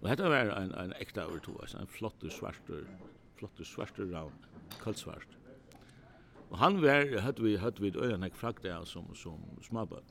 Und 0.04 0.10
hat 0.10 0.20
var 0.20 0.36
ein 0.36 0.74
ein 0.74 0.92
echter 0.92 1.26
overtur, 1.28 1.78
ein 1.80 1.88
flottur 1.88 2.30
svartur, 2.30 2.86
flottur 3.38 3.64
svartur 3.64 4.12
raun, 4.12 4.34
kaldsvart. 4.84 5.28
Og 6.54 6.60
han 6.60 6.82
var, 6.82 7.08
hadde 7.20 7.42
vi, 7.42 7.56
hadde 7.58 7.82
vi 7.82 7.90
øyne 7.98 8.20
nek 8.22 8.36
frakta 8.38 8.76
som, 8.86 9.08
som 9.18 9.42
smabar. 9.66 10.04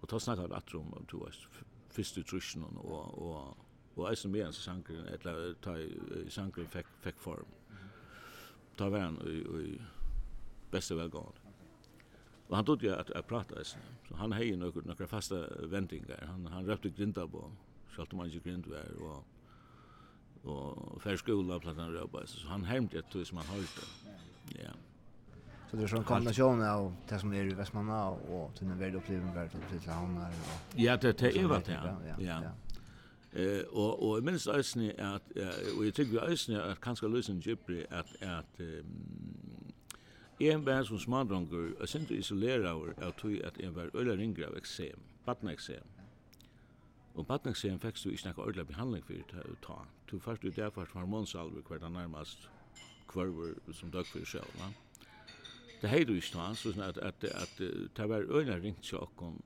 Og 0.00 0.08
ta 0.08 0.20
snakka 0.22 0.46
rett 0.52 0.74
om, 0.78 0.92
du 1.10 1.18
veist, 1.24 1.48
fyrst 1.90 2.20
trusjen 2.30 2.62
og, 2.62 3.18
og, 3.18 3.56
og 3.96 4.04
eisen 4.10 4.30
med 4.30 4.44
hans 4.46 4.62
sankeren, 4.62 5.08
eller 5.10 5.56
ta 5.66 5.74
i 5.82 6.68
fekk, 6.70 6.94
fekk 7.02 7.18
form. 7.18 7.50
Ta 8.78 8.88
var 8.92 9.08
han 9.08 9.18
i, 9.26 9.42
i 9.42 9.80
beste 10.70 10.94
velgående. 10.94 11.42
Og 12.46 12.56
han 12.56 12.64
trodde 12.64 12.94
at 12.94 13.10
jeg 13.10 13.26
pratet 13.26 13.58
eisen. 13.58 13.82
Så 14.06 14.14
han 14.14 14.32
hei 14.32 14.52
nokre, 14.54 14.86
nokre 14.86 15.08
fasta 15.10 15.42
vendingar. 15.66 16.22
Han, 16.30 16.46
han 16.52 16.70
røpte 16.70 16.94
grinda 16.94 17.26
på, 17.26 17.48
sjalt 17.96 18.14
om 18.14 18.22
han 18.22 18.30
ikke 18.30 18.46
grind 18.46 18.70
var, 18.70 18.92
og 19.02 19.24
og 20.46 21.00
fer 21.02 21.18
skola 21.18 21.58
plattan 21.58 21.90
røpa 21.90 22.20
så 22.30 22.46
han 22.46 22.68
hermte 22.68 23.00
et 23.00 23.16
som 23.26 23.40
han 23.40 23.48
holdt 23.50 23.80
ja 24.54 24.70
Så 25.76 25.82
det 25.82 25.92
är 25.92 25.96
en 25.96 26.04
kombination 26.04 26.62
av 26.62 26.96
det 27.08 27.18
som 27.18 27.32
är 27.32 27.44
i 27.44 27.54
Västmanna 27.54 28.10
och 28.10 28.54
till 28.54 28.66
en 28.66 28.78
värld 28.78 28.94
upplevelse 28.94 29.34
värld 29.34 29.50
till 29.50 29.80
till 29.80 29.90
hamnar. 29.90 30.30
Ja, 30.74 30.96
det 30.96 31.18
det 31.18 31.38
är 31.38 31.46
vad 31.46 31.64
det 31.64 31.72
är. 31.72 32.14
Ja. 32.18 32.42
Eh 33.40 33.60
och 33.60 34.10
och 34.10 34.22
minst 34.22 34.46
är 34.46 35.14
att 35.16 35.30
och 35.78 35.86
jag 35.86 35.94
tycker 35.94 36.18
ösni 36.18 36.56
att 36.56 36.80
kanske 36.80 37.08
lösen 37.08 37.40
Jipri 37.40 37.86
att 37.90 38.22
att 38.22 38.60
en 40.38 40.64
bär 40.64 40.84
som 40.84 40.98
smadronger 40.98 41.72
och 41.80 41.88
isolera 41.88 42.14
isolerar 42.14 42.94
att 43.08 43.16
tog 43.16 43.42
att 43.42 43.60
en 43.60 43.74
var 43.74 43.90
öle 43.96 44.16
ringra 44.16 44.46
av 44.46 44.56
eksem, 44.56 44.98
barnexem. 45.24 45.86
Och 47.14 47.24
barnexem 47.24 47.78
fick 47.78 48.02
du 48.02 48.10
inte 48.10 48.28
någon 48.28 48.38
ordentlig 48.38 48.66
behandling 48.66 49.02
för 49.02 49.14
att 49.14 49.62
ta. 49.62 49.86
Du 50.10 50.20
först 50.20 50.42
du 50.42 50.50
därför 50.50 50.88
hormonsalver 50.92 51.62
kvar 51.62 51.88
närmast 51.88 52.38
kvar 53.08 53.54
som 53.72 53.90
dök 53.90 54.06
för 54.06 54.24
själva. 54.24 54.64
Mm 54.64 54.85
det 55.80 55.88
här 55.88 56.04
du 56.04 56.20
står 56.20 56.54
så 56.54 56.82
at, 56.82 56.98
at, 56.98 57.24
at 57.24 57.58
det 57.96 58.06
var 58.06 58.40
öna 58.40 58.58
ringt 58.58 58.84
så 58.84 59.08
kom 59.16 59.42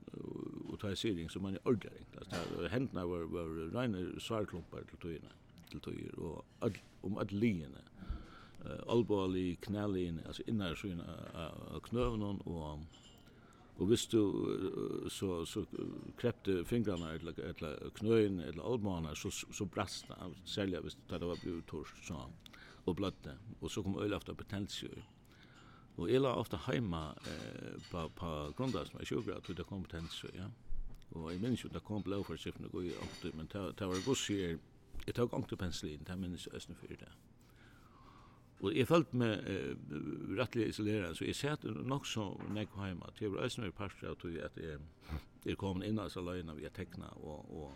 och 0.69 0.79
ta 0.79 0.95
sig 0.95 1.29
som 1.29 1.41
man 1.41 1.55
er 1.55 1.59
ordentlig 1.65 2.05
Altså, 2.17 2.67
hendene 2.67 3.03
var 3.07 3.25
var 3.25 3.71
reine 3.75 4.19
svarklumpar 4.19 4.83
til 4.89 4.97
tojorna 4.97 5.29
til 5.71 5.79
tojor 5.79 6.19
och 6.61 6.79
om 7.01 7.17
att 7.17 7.31
linjerna 7.31 7.81
alborli 8.87 9.57
knallin 9.61 10.19
altså 10.25 10.43
innar 10.47 10.75
så 10.75 10.87
in 10.87 11.01
og 11.01 12.79
Og 13.75 13.81
Och 13.81 13.87
du 13.87 15.09
så 15.09 15.45
så 15.45 15.65
krepte 16.17 16.65
fingrarna 16.65 17.13
eller 17.13 17.33
eller 17.39 17.89
knöin 17.95 18.39
eller 18.39 18.73
almanar 18.73 19.15
så 19.15 19.29
så 19.29 19.65
brast 19.65 20.07
det, 20.07 20.15
særlig 20.45 20.79
hvis 20.79 20.97
det 21.09 21.21
var 21.21 21.37
blodtorsk 21.43 22.03
så 22.03 22.29
og 22.85 22.97
blödde 22.99 23.37
Og 23.61 23.71
så 23.71 23.81
kom 23.81 23.97
ölafta 23.97 24.33
potential. 24.33 25.03
Og 25.97 26.11
jeg 26.11 26.21
la 26.21 26.31
ofte 26.39 26.57
heima 26.67 27.11
eh, 27.27 27.79
på, 27.91 28.05
på 28.15 28.29
grunnlag 28.57 28.87
som 28.87 28.99
er 28.99 29.09
sjukra 29.09 29.39
til 29.45 29.57
det 29.57 29.65
kompetens, 29.67 30.23
ja. 30.35 30.47
Og 31.11 31.31
jeg 31.33 31.41
minns 31.41 31.63
jo 31.63 31.69
det 31.69 31.83
kom 31.83 32.03
blå 32.03 32.21
for 32.23 32.39
siffrene 32.39 32.69
gå 32.71 32.85
i 32.87 32.93
åkte, 32.95 33.33
men 33.35 33.49
det 33.51 33.87
var 33.87 34.05
gus 34.05 34.23
sier, 34.25 34.55
jeg 35.05 35.15
tok 35.15 35.33
åkte 35.33 35.57
penslin, 35.59 36.05
det 36.07 36.17
minns 36.17 36.47
jeg 36.47 36.55
æstne 36.55 36.75
fyrir 36.79 37.01
det. 37.03 37.11
Og 38.61 38.75
jeg 38.77 38.87
følte 38.87 39.17
meg 39.17 39.47
eh, 39.49 39.71
rettelig 40.37 40.69
isolerende, 40.69 41.15
så 41.17 41.25
jeg 41.25 41.35
sette 41.35 41.71
nok 41.71 42.05
så 42.05 42.27
nek 42.53 42.75
heima, 42.77 43.09
til 43.17 43.25
jeg 43.25 43.33
var 43.33 43.45
æstne 43.45 43.67
i 43.67 43.73
av 44.07 44.15
tog 44.21 44.37
at 44.37 44.57
jeg, 44.57 44.77
jeg 45.45 45.57
kom 45.57 45.81
inn 45.83 45.99
av 45.99 46.09
saløyna 46.09 46.53
via 46.53 46.69
tekna 46.69 47.09
og, 47.17 47.49
og, 47.49 47.73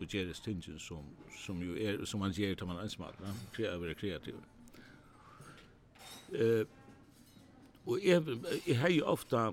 og 0.00 0.06
gjeres 0.08 0.40
tingen 0.40 0.78
som, 0.78 1.04
som, 1.44 1.62
jo 1.62 1.76
er, 1.76 2.04
som 2.04 2.20
man 2.20 2.32
gjer 2.32 2.54
til 2.54 2.66
man 2.66 2.82
ensmat, 2.82 3.14
ja, 3.20 3.34
kreativ, 3.52 3.94
kreativ. 3.94 4.40
Eh, 6.32 6.64
Og 7.86 8.00
jeg, 8.04 8.22
jeg 8.66 8.78
har 8.80 8.88
jo 8.88 9.04
ofta 9.12 9.50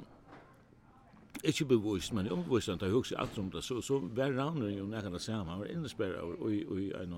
ikke 1.44 1.66
bevist, 1.66 2.14
men 2.14 2.32
omvist 2.32 2.70
at 2.70 2.82
jeg 2.82 2.92
husker 2.92 3.18
alt 3.20 3.38
om 3.40 3.52
det, 3.52 3.64
så, 3.64 3.82
så 3.82 4.00
var 4.00 4.32
Ragnar 4.38 4.70
jo 4.70 4.86
nekker 4.86 5.10
det 5.10 5.22
samme, 5.22 5.52
han 5.52 5.60
var 5.60 5.72
innesperret 5.72 6.52
i 6.52 6.92
en, 7.02 7.16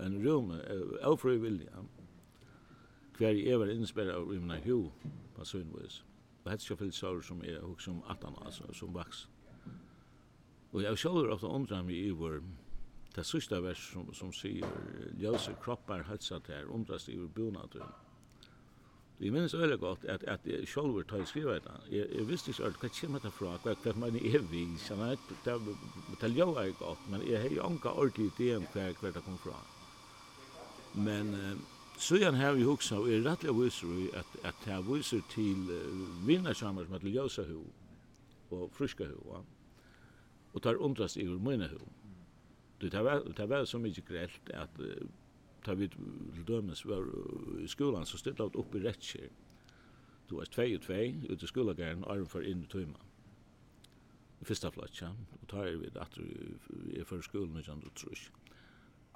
en 0.00 0.18
rum, 0.26 0.52
avfri 1.02 1.36
vilja. 1.40 1.84
Hver 3.18 3.32
jeg 3.32 3.60
var 3.60 3.72
innesperret 3.72 4.34
i 4.34 4.38
min 4.38 4.60
hu, 4.64 4.90
på 5.36 5.44
søgnvis. 5.44 6.04
Og 6.44 6.50
hette 6.50 6.64
ikke 6.64 6.76
fyllt 6.84 6.94
sår 6.94 7.20
som 7.26 7.40
jeg 7.44 7.60
husker 7.62 7.92
om 7.92 8.02
alt 8.08 8.24
annet, 8.24 8.42
altså, 8.46 8.68
som 8.72 8.94
vaks. 8.94 9.28
Og 10.72 10.82
jeg 10.82 10.98
sjåler 10.98 11.32
ofta 11.32 11.48
undra 11.48 11.80
meg 11.82 11.96
i 11.96 12.10
vår, 12.10 12.42
det 13.16 13.24
sørste 13.24 13.62
vers 13.64 13.80
som, 13.92 14.12
som 14.14 14.32
sier, 14.36 14.68
ljøse 15.16 15.54
kroppar 15.62 16.04
hølsa 16.04 16.38
til 16.44 16.54
her, 16.54 16.68
undrast 16.68 17.08
i 17.08 17.16
vår 17.16 17.32
bonatur. 17.34 18.05
Vi 19.18 19.30
minns 19.30 19.54
öle 19.54 19.76
gott 19.80 20.04
at, 20.04 20.24
at 20.28 20.40
jeg 20.44 20.68
sjolver 20.68 21.02
tar 21.08 21.24
skriva 21.24 21.54
det. 21.54 21.76
Jeg, 21.90 22.08
jeg 22.12 22.28
visste 22.28 22.52
ikke 22.52 22.66
øyla 22.68 22.80
hva 22.82 22.90
kjem 22.98 23.16
etter 23.16 23.32
fra, 23.32 23.54
hva 23.64 23.72
hva 23.80 23.94
man 23.96 24.18
er 24.18 24.42
vi, 24.50 24.66
sånn 24.82 25.00
at 25.06 25.30
det 25.44 25.54
er 25.54 26.34
jo 26.36 26.50
er 26.60 26.74
godt, 26.76 27.08
men 27.10 27.24
jeg 27.24 27.40
hei 27.40 27.56
anka 27.64 27.94
ordentlig 27.96 28.28
det 28.36 28.52
en 28.56 28.68
kvar 28.74 28.92
kvar 28.98 29.16
det 29.16 29.24
kom 29.24 29.38
fra. 29.40 29.56
Men 30.94 31.32
så 31.96 32.16
søyan 32.16 32.34
har 32.34 32.52
vi 32.52 32.68
hugsa, 32.68 32.98
og 33.00 33.08
jeg 33.08 33.24
rettelig 33.24 33.56
viser 33.56 33.86
vi 33.88 34.10
at, 34.12 34.36
at 34.44 34.54
det 34.64 34.82
viser 34.84 35.20
til 35.32 35.64
vinna 35.64 36.26
vinnarsamar 36.26 36.84
som 36.84 36.92
heter 36.92 37.08
Ljósa 37.08 37.44
hu, 37.48 37.62
og 38.50 38.70
friska 38.76 39.04
hu, 39.08 39.16
ja. 39.32 39.40
og 40.52 40.62
tar 40.62 40.76
undrast 40.76 41.16
i 41.16 41.24
ur 41.24 41.40
møyna 41.40 41.68
hu. 41.72 41.80
Det 42.80 43.04
var, 43.04 43.24
det 43.36 43.48
var 43.48 43.64
så 43.64 43.78
mykje 43.80 44.04
grelt 44.04 44.50
at 44.52 44.76
uh, 44.78 45.08
ta 45.66 45.74
vi 45.74 45.88
til 45.90 46.46
dømes 46.46 46.84
var 46.86 47.04
i 47.62 47.66
skolan 47.68 48.06
så 48.06 48.18
stilla 48.20 48.46
vi 48.46 48.60
upp 48.60 48.74
i 48.74 48.82
rettskjer. 48.84 49.28
Du 50.30 50.36
var 50.38 50.48
2 50.50 50.62
og 50.74 50.82
2 50.86 50.94
ut 51.32 51.42
i 51.42 51.46
skolagæren 51.46 52.04
arm 52.06 52.26
for 52.26 52.46
inn 52.46 52.64
i 52.64 52.70
tøyma. 52.70 52.98
I 54.40 54.44
fyrsta 54.44 54.70
flatja, 54.70 55.12
og 55.40 55.48
tar 55.48 55.70
vi 55.70 55.90
det 55.90 56.02
at 56.02 56.18
vi 56.18 57.00
er 57.00 57.06
for 57.08 57.22
skolen 57.22 57.58
i 57.58 57.64
kjand 57.66 57.86
og 57.86 57.94
trus. 57.94 58.30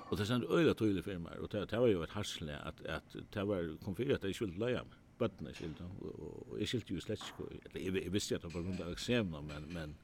Og 0.09 0.16
det 0.16 0.25
er 0.25 0.30
sendt 0.30 0.50
øyla 0.50 0.75
tøylig 0.75 1.04
for 1.04 1.19
meg, 1.23 1.38
og 1.38 1.52
det 1.52 1.66
var 1.71 1.87
jo 1.87 2.02
et 2.02 2.16
harsle 2.16 2.57
at, 2.66 2.80
at 2.87 3.16
det 3.35 3.47
var 3.49 3.76
kom 3.85 3.95
at 3.99 4.25
jeg 4.25 4.35
skulle 4.35 4.59
leia 4.59 4.83
meg. 4.83 4.97
Bøttene 5.21 5.52
skilte, 5.54 5.85
og 6.00 6.57
jeg 6.59 6.69
skilte 6.69 6.95
jo 6.95 7.00
slett 7.04 7.26
ikke, 7.28 7.99
jeg 8.02 8.12
visste 8.12 8.35
at 8.35 8.42
det 8.42 8.54
var 8.54 8.62
rundt 8.64 8.80
av 8.80 8.92
eksemna, 8.92 9.40
men, 9.40 9.69
men 9.75 9.95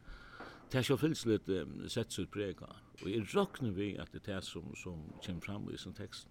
Det 0.72 0.80
er 0.80 0.88
har 0.90 0.98
fylls 0.98 1.20
litt 1.30 1.48
um, 1.48 1.74
sett 1.88 2.18
ut 2.18 2.30
prega. 2.30 2.66
Og 3.02 3.10
jeg 3.10 3.22
råkner 3.30 3.70
vi 3.70 3.92
at 4.02 4.10
det 4.12 4.24
er 4.24 4.34
det 4.34 4.44
som, 4.44 4.72
som 4.74 4.98
kommer 5.22 5.44
fram 5.44 5.68
i 5.70 5.78
sin 5.78 5.94
tekst. 5.94 6.26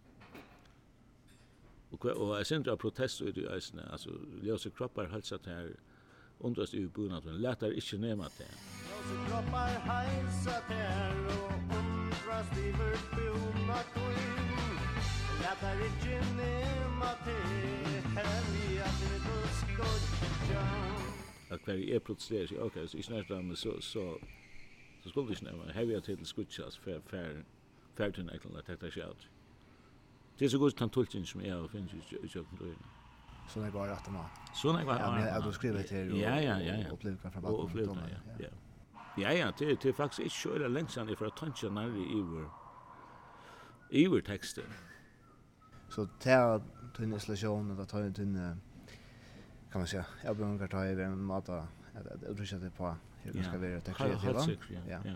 Och 1.95 2.05
och 2.05 2.39
jag 2.39 2.47
syns 2.47 2.67
att 2.67 2.79
protest 2.79 3.21
ut 3.21 3.37
i 3.37 3.47
ösnen 3.47 3.87
alltså 3.91 4.09
lösa 4.41 4.69
kroppar 4.69 5.05
hälsa 5.05 5.37
till 5.37 5.51
här 5.51 5.75
undrast 6.39 6.73
i 6.73 6.87
buna 6.87 7.17
att 7.17 7.25
lätar 7.25 7.73
inte 7.73 7.97
nämna 7.97 8.29
det. 8.37 8.47
Lösa 8.89 9.15
kroppar 9.27 9.67
hälsa 9.67 10.61
till 10.67 10.75
här 10.75 11.25
och 11.25 11.51
undrast 11.77 12.57
i 12.57 12.71
buna 13.15 13.79
till 13.93 14.35
lätar 15.41 15.85
inte 15.85 16.27
nämna 16.35 17.11
det 17.25 18.01
här 18.15 18.43
vi 18.53 18.79
att 18.79 18.99
det 19.01 19.49
skott 19.61 20.15
att 21.49 21.61
kvar 21.63 21.73
är 21.73 21.99
protesterar 21.99 22.47
sig 22.47 22.59
okej 22.59 22.87
så 22.87 22.97
i 22.97 23.03
snart 23.03 23.27
så 23.55 23.81
så 23.81 24.19
så 25.03 25.09
skulle 25.09 25.29
det 25.29 25.35
snäva 25.35 25.71
heavy 25.71 26.01
till 26.01 26.25
skutchas 26.25 26.77
för 26.77 26.99
för 26.99 27.45
för 27.95 28.11
till 28.11 28.29
att 28.57 28.79
det 28.79 28.91
sig 28.91 29.03
ut. 29.03 29.34
Det 30.39 30.45
är 30.45 30.49
så 30.49 30.57
gott 30.57 30.79
han 30.79 30.89
tulkingen 30.89 31.25
som 31.25 31.41
är 31.41 31.63
och 31.63 31.71
finns 31.71 31.93
ju 31.93 32.17
i 32.23 32.27
kjøkken 32.27 32.57
då. 32.59 32.65
Så 33.49 33.59
det 33.59 33.71
går 33.71 33.87
rett 33.87 34.11
man. 34.11 34.25
Så 34.53 34.73
det 34.73 34.85
går 34.85 34.93
rett 34.93 35.05
og 35.05 35.11
mann. 35.11 35.27
Ja, 35.27 35.39
du 35.39 35.51
skriver 35.51 35.79
Ja, 36.15 36.39
ja, 36.39 36.59
ja, 36.59 36.75
ja. 36.75 37.15
bakken. 37.23 37.45
Og 37.45 37.59
opplevde, 37.59 37.93
ja. 38.09 38.17
Ja, 38.39 38.49
ja, 39.17 39.31
ja 39.31 39.51
det, 39.59 39.67
det 39.83 39.95
faktiskt 39.95 39.97
faktisk 39.97 40.19
ikke 40.19 40.35
så 40.35 40.53
eller 40.53 40.67
lenge 40.67 40.89
siden 40.89 41.17
för 41.17 41.25
att 41.25 41.37
tanke 41.37 41.69
när 41.69 41.87
i 41.87 42.21
vår, 42.21 42.49
i 43.89 44.07
vår. 44.07 44.21
Så 45.89 46.07
ta 46.19 46.61
till 46.95 47.13
installation 47.13 47.79
och 47.79 47.89
ta 47.89 47.99
er 47.99 48.11
tynn, 48.11 48.61
kan 49.71 49.81
man 49.81 49.87
säga. 49.87 50.05
Jag 50.23 50.37
behöver 50.37 50.67
ta 50.67 50.85
i 50.85 51.03
en 51.03 51.23
mata. 51.23 51.67
Jag 51.93 52.35
tror 52.35 52.55
att 52.55 52.61
det 52.61 52.65
er 52.65 52.69
på, 52.69 52.95
hur 53.23 53.43
skal 53.43 53.61
være 53.61 53.81
tekster 53.81 54.33
til. 54.45 54.79
Ja, 54.87 54.99
ja 55.05 55.15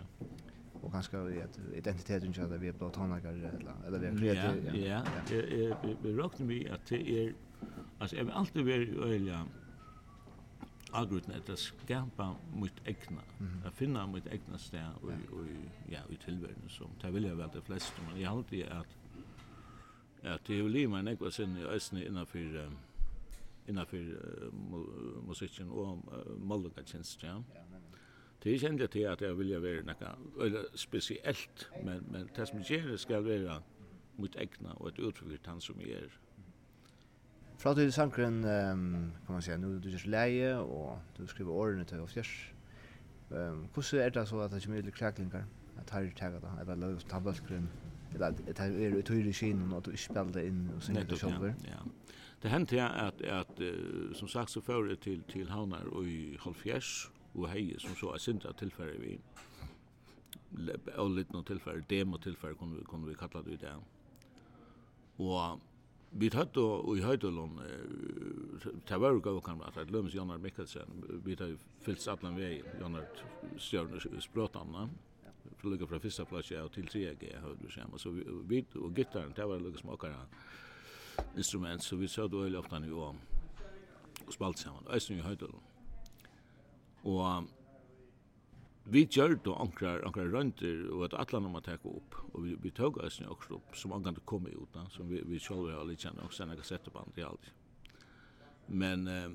och 0.82 0.92
kanske 0.92 1.16
vet 1.18 1.60
identiteten 1.74 2.34
så 2.34 2.42
att 2.42 2.50
vi 2.50 2.68
är 2.68 2.72
blå 2.72 2.90
tonlager 2.90 3.28
eller 3.28 3.74
eller 3.86 3.98
vi 3.98 4.28
är 4.28 4.34
kreativa. 4.34 4.76
Ja, 4.76 5.02
ja. 5.30 5.36
Jag 5.36 5.96
jag 6.02 6.18
rockar 6.18 6.44
mig 6.44 6.68
att 6.70 6.86
det 6.86 7.24
är 7.26 7.34
alltså 7.98 8.16
jag 8.16 8.24
vill 8.24 8.34
alltid 8.34 8.64
vara 8.64 9.06
öliga 9.08 9.46
agrutna 10.90 11.34
att 11.34 11.58
skapa 11.58 12.34
mot 12.54 12.72
egna. 12.84 13.22
Mm. 13.40 13.62
Att 13.66 13.74
finna 13.74 14.06
mot 14.06 14.26
egna 14.26 14.58
stä 14.58 14.86
och 15.02 15.08
och 15.08 15.46
ja, 15.88 16.00
i 16.10 16.16
tillvärlden 16.16 16.68
som 16.68 16.90
det 17.00 17.10
vill 17.10 17.24
jag 17.24 17.36
väl 17.36 17.48
det 17.52 17.60
flesta 17.60 18.02
men 18.10 18.20
jag 18.20 18.32
alltid 18.32 18.66
att 18.68 18.96
att 20.24 20.44
det 20.44 20.62
vill 20.62 20.88
man 20.88 21.04
något 21.04 21.34
sen 21.34 21.56
i 21.56 21.64
ösn 21.64 21.96
innanför 21.96 22.70
innanför 23.66 24.18
musiken 25.26 25.70
och 25.70 25.98
målgångstjänst, 26.38 27.22
ja. 27.22 27.42
Ja, 27.54 27.60
men 27.70 27.82
Det 28.42 28.54
er 28.54 28.58
kjent 28.58 28.90
til 28.90 29.04
at 29.04 29.20
jeg 29.20 29.36
vilja 29.36 29.58
være 29.60 29.84
noe 29.84 30.14
eller 30.46 30.68
spesielt, 30.74 31.66
men, 31.84 32.06
men 32.08 32.30
det 32.36 32.48
som 32.48 32.62
gjør 32.64 32.86
det 32.94 33.00
skal 33.00 33.24
være 33.24 33.60
mot 34.20 34.36
egna 34.40 34.72
og 34.78 34.88
et 34.88 35.00
utfyrt 35.04 35.48
han 35.48 35.60
som 35.60 35.80
jeg 35.80 35.98
er. 35.98 36.14
Fra 37.60 37.74
til 37.76 37.92
sankren, 37.92 38.38
um, 38.44 39.12
kan 39.26 39.36
man 39.36 39.42
si, 39.44 39.56
nu 39.60 39.74
du 39.76 39.90
gjør 39.92 40.06
leie 40.08 40.54
og 40.56 40.98
du 41.18 41.26
skriver 41.26 41.52
årene 41.52 41.84
til 41.84 42.00
og 42.00 42.08
fjers. 42.08 42.32
Um, 43.30 43.66
hvordan 43.74 44.00
er 44.06 44.08
det 44.08 44.28
så 44.28 44.40
at 44.40 44.56
det 44.56 44.62
kommer 44.64 44.82
mye 44.82 44.90
kræklingar? 44.90 45.44
At 45.78 45.90
her 45.92 46.00
er 46.00 46.16
tega 46.16 46.40
da, 46.40 46.56
eller 46.60 46.74
løg 46.80 47.04
tabalskren, 47.08 47.68
eller 48.14 48.32
at 48.48 48.58
her 48.58 48.72
er 48.88 48.96
utøyre 48.98 49.28
i 49.28 49.32
kinen 49.36 49.72
og 49.72 49.84
du 49.84 49.90
ikke 49.90 50.02
spiller 50.08 50.48
inn 50.48 50.70
og 50.76 50.82
synger 50.82 51.04
det 51.04 51.18
sjolver? 51.18 51.52
Ja, 51.68 51.84
Det 52.42 52.50
hendte 52.50 52.76
jeg 52.76 52.90
at, 52.90 53.20
at 53.20 53.60
uh, 53.60 54.14
som 54.16 54.28
sagt 54.28 54.50
så 54.50 54.60
fører 54.60 54.94
til, 54.94 55.22
til 55.28 55.50
havnar 55.50 55.84
og 55.92 56.08
i 56.08 56.36
halvfjers, 56.40 57.10
og 57.34 57.48
hei 57.52 57.74
som 57.78 57.96
så 57.96 58.14
er 58.14 58.22
sindra 58.22 58.52
tilfære 58.52 58.98
vi 59.00 59.16
og 60.98 61.12
litt 61.14 61.30
noen 61.32 61.46
tilfære, 61.46 61.84
demo 61.90 62.18
tilfære 62.18 62.56
kunne 62.58 62.80
vi, 62.80 62.84
kunne 62.84 63.06
vi 63.06 63.14
kalla 63.14 63.42
det 63.46 63.54
i 63.54 63.60
det 63.64 63.74
og 65.20 65.60
vi 66.10 66.30
tatt 66.30 66.56
og 66.58 66.96
i 66.98 67.04
Høydølund 67.06 67.60
det 68.88 68.98
var 68.98 69.14
jo 69.14 69.20
gav 69.22 69.36
gavkan 69.38 69.62
at 69.62 69.76
det 69.78 69.92
lømmes 69.94 70.14
Jannar 70.14 70.40
Mikkelsen. 70.42 71.04
Vi 71.22 71.36
tatt 71.38 71.62
fyllt 71.84 72.08
atlan 72.10 72.34
vei 72.34 72.64
Jannar 72.80 73.06
stjørn 73.58 73.94
språtanna 74.18 74.88
lukka 75.62 75.86
fra 75.86 76.00
fyrsta 76.00 76.24
plass 76.24 76.50
og 76.56 76.72
til 76.74 76.88
3G 76.88 77.34
høyde 77.44 77.62
vi 77.62 77.70
sjema 77.70 77.98
så 77.98 78.10
vi 78.10 78.64
og 78.80 78.94
gittaren 78.96 79.34
det 79.36 79.46
var 79.46 79.62
lukka 79.62 79.82
smakara 79.84 80.26
instrument 81.36 81.84
så 81.84 81.96
vi 81.96 82.08
satt 82.08 82.32
veldig 82.32 82.58
ofta 82.58 82.78
nu 82.78 82.94
og 82.98 84.32
spalt 84.32 84.58
saman 84.58 84.86
og 84.86 84.94
eisen 84.96 85.18
i 85.18 85.22
Høydølund 85.22 85.69
Og 87.08 87.48
vi 88.90 89.04
gjør 89.06 89.36
det 89.44 89.54
ankrar, 89.54 90.02
ankrar 90.06 90.32
rønter 90.32 90.82
og 90.90 91.04
at 91.06 91.16
atlan 91.22 91.46
om 91.46 91.58
å 91.58 91.62
ta 91.64 91.76
opp. 91.78 92.16
Og 92.32 92.44
vi, 92.44 92.56
vi 92.60 92.72
tøg 92.74 92.98
oss 92.98 93.20
ni 93.20 93.28
også 93.30 93.58
opp 93.60 93.76
som 93.78 93.94
ankan 93.94 94.16
det 94.16 94.26
kom 94.26 94.48
ut 94.48 94.74
da 94.74 94.86
som 94.90 95.08
vi, 95.08 95.22
vi 95.26 95.38
sjolv 95.38 95.70
har 95.70 95.86
litt 95.86 96.02
kjenne 96.02 96.26
og 96.26 96.34
senda 96.34 96.56
på 96.90 97.04
i 97.16 97.26
alt. 97.26 97.52
Men 98.66 99.06
eh, 99.08 99.30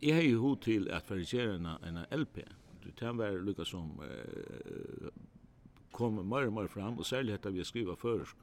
jeg 0.00 0.14
har 0.14 0.26
jo 0.26 0.42
hod 0.42 0.62
til 0.62 0.90
at 0.94 1.10
verifisere 1.10 1.56
en, 1.58 1.66
en 1.66 2.04
LP. 2.14 2.44
Du 2.84 2.90
kan 2.96 3.18
være 3.18 3.42
lukka 3.42 3.66
som 3.66 3.98
eh, 4.04 5.08
kom 5.92 6.20
mer 6.22 6.46
og 6.46 6.54
mer 6.54 6.68
fram, 6.70 6.98
og 6.98 7.06
særlig 7.06 7.34
hetta 7.34 7.50
vi 7.50 7.64
skriva 7.66 7.96
først. 7.98 8.36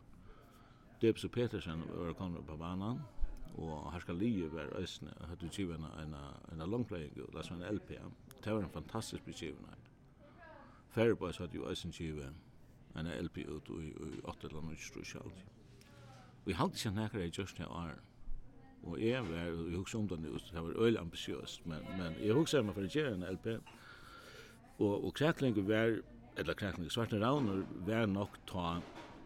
Debs 1.01 1.25
og 1.27 1.31
Petersen 1.31 1.83
var 1.91 2.15
kommet 2.15 2.45
på 2.47 2.57
banan, 2.57 3.01
og 3.55 3.91
her 3.93 4.03
skal 4.03 4.19
livet 4.19 4.53
være 4.55 4.81
øsne, 4.83 5.11
hadde 5.27 5.47
utgivet 5.47 5.79
en, 5.79 5.87
en, 6.03 6.15
en 6.51 6.69
langpleiing, 6.71 7.11
og 7.23 7.35
det 7.35 7.47
en 7.51 7.67
LP 7.75 7.91
det 8.45 8.53
var 8.53 8.63
en 8.63 8.69
fantastisk 8.69 9.25
beskrivning. 9.25 9.75
Fairboys 10.89 11.37
hadde 11.37 11.55
jo 11.55 11.69
eisen 11.69 11.91
givet 11.91 12.33
en 12.95 13.07
LP 13.25 13.37
ut 13.37 13.69
i 13.69 13.93
8 14.23 14.47
eller 14.47 14.61
9 14.61 14.75
strus 14.79 15.07
sjalt. 15.07 15.45
Vi 16.45 16.53
hadde 16.53 16.77
ikke 16.77 16.95
nekker 16.95 17.19
jeg 17.19 17.39
just 17.39 17.57
her 17.57 17.67
år. 17.67 17.95
Og 18.83 19.01
jeg 19.01 19.23
var, 19.29 19.49
og 19.51 19.69
jeg 19.71 19.77
husker 19.77 19.99
om 19.99 20.07
det 20.07 20.19
nu, 20.19 20.33
det 20.33 20.63
var 20.63 20.83
øyelig 20.83 20.99
ambitiøst, 20.99 21.65
men, 21.65 21.79
men 21.97 22.13
jeg 22.21 22.33
husker 22.33 22.61
meg 22.61 22.75
for 22.77 22.85
å 22.85 22.91
gjøre 22.93 23.15
en 23.15 23.25
LP. 23.31 23.47
Og, 24.77 25.05
og 25.05 25.13
kreklinger 25.17 25.65
var, 25.65 25.97
eller 26.37 26.53
kreklinger, 26.53 26.93
svarte 26.93 27.19
rauner 27.19 27.65
var 27.87 28.05
nok 28.05 28.37
ta 28.47 28.77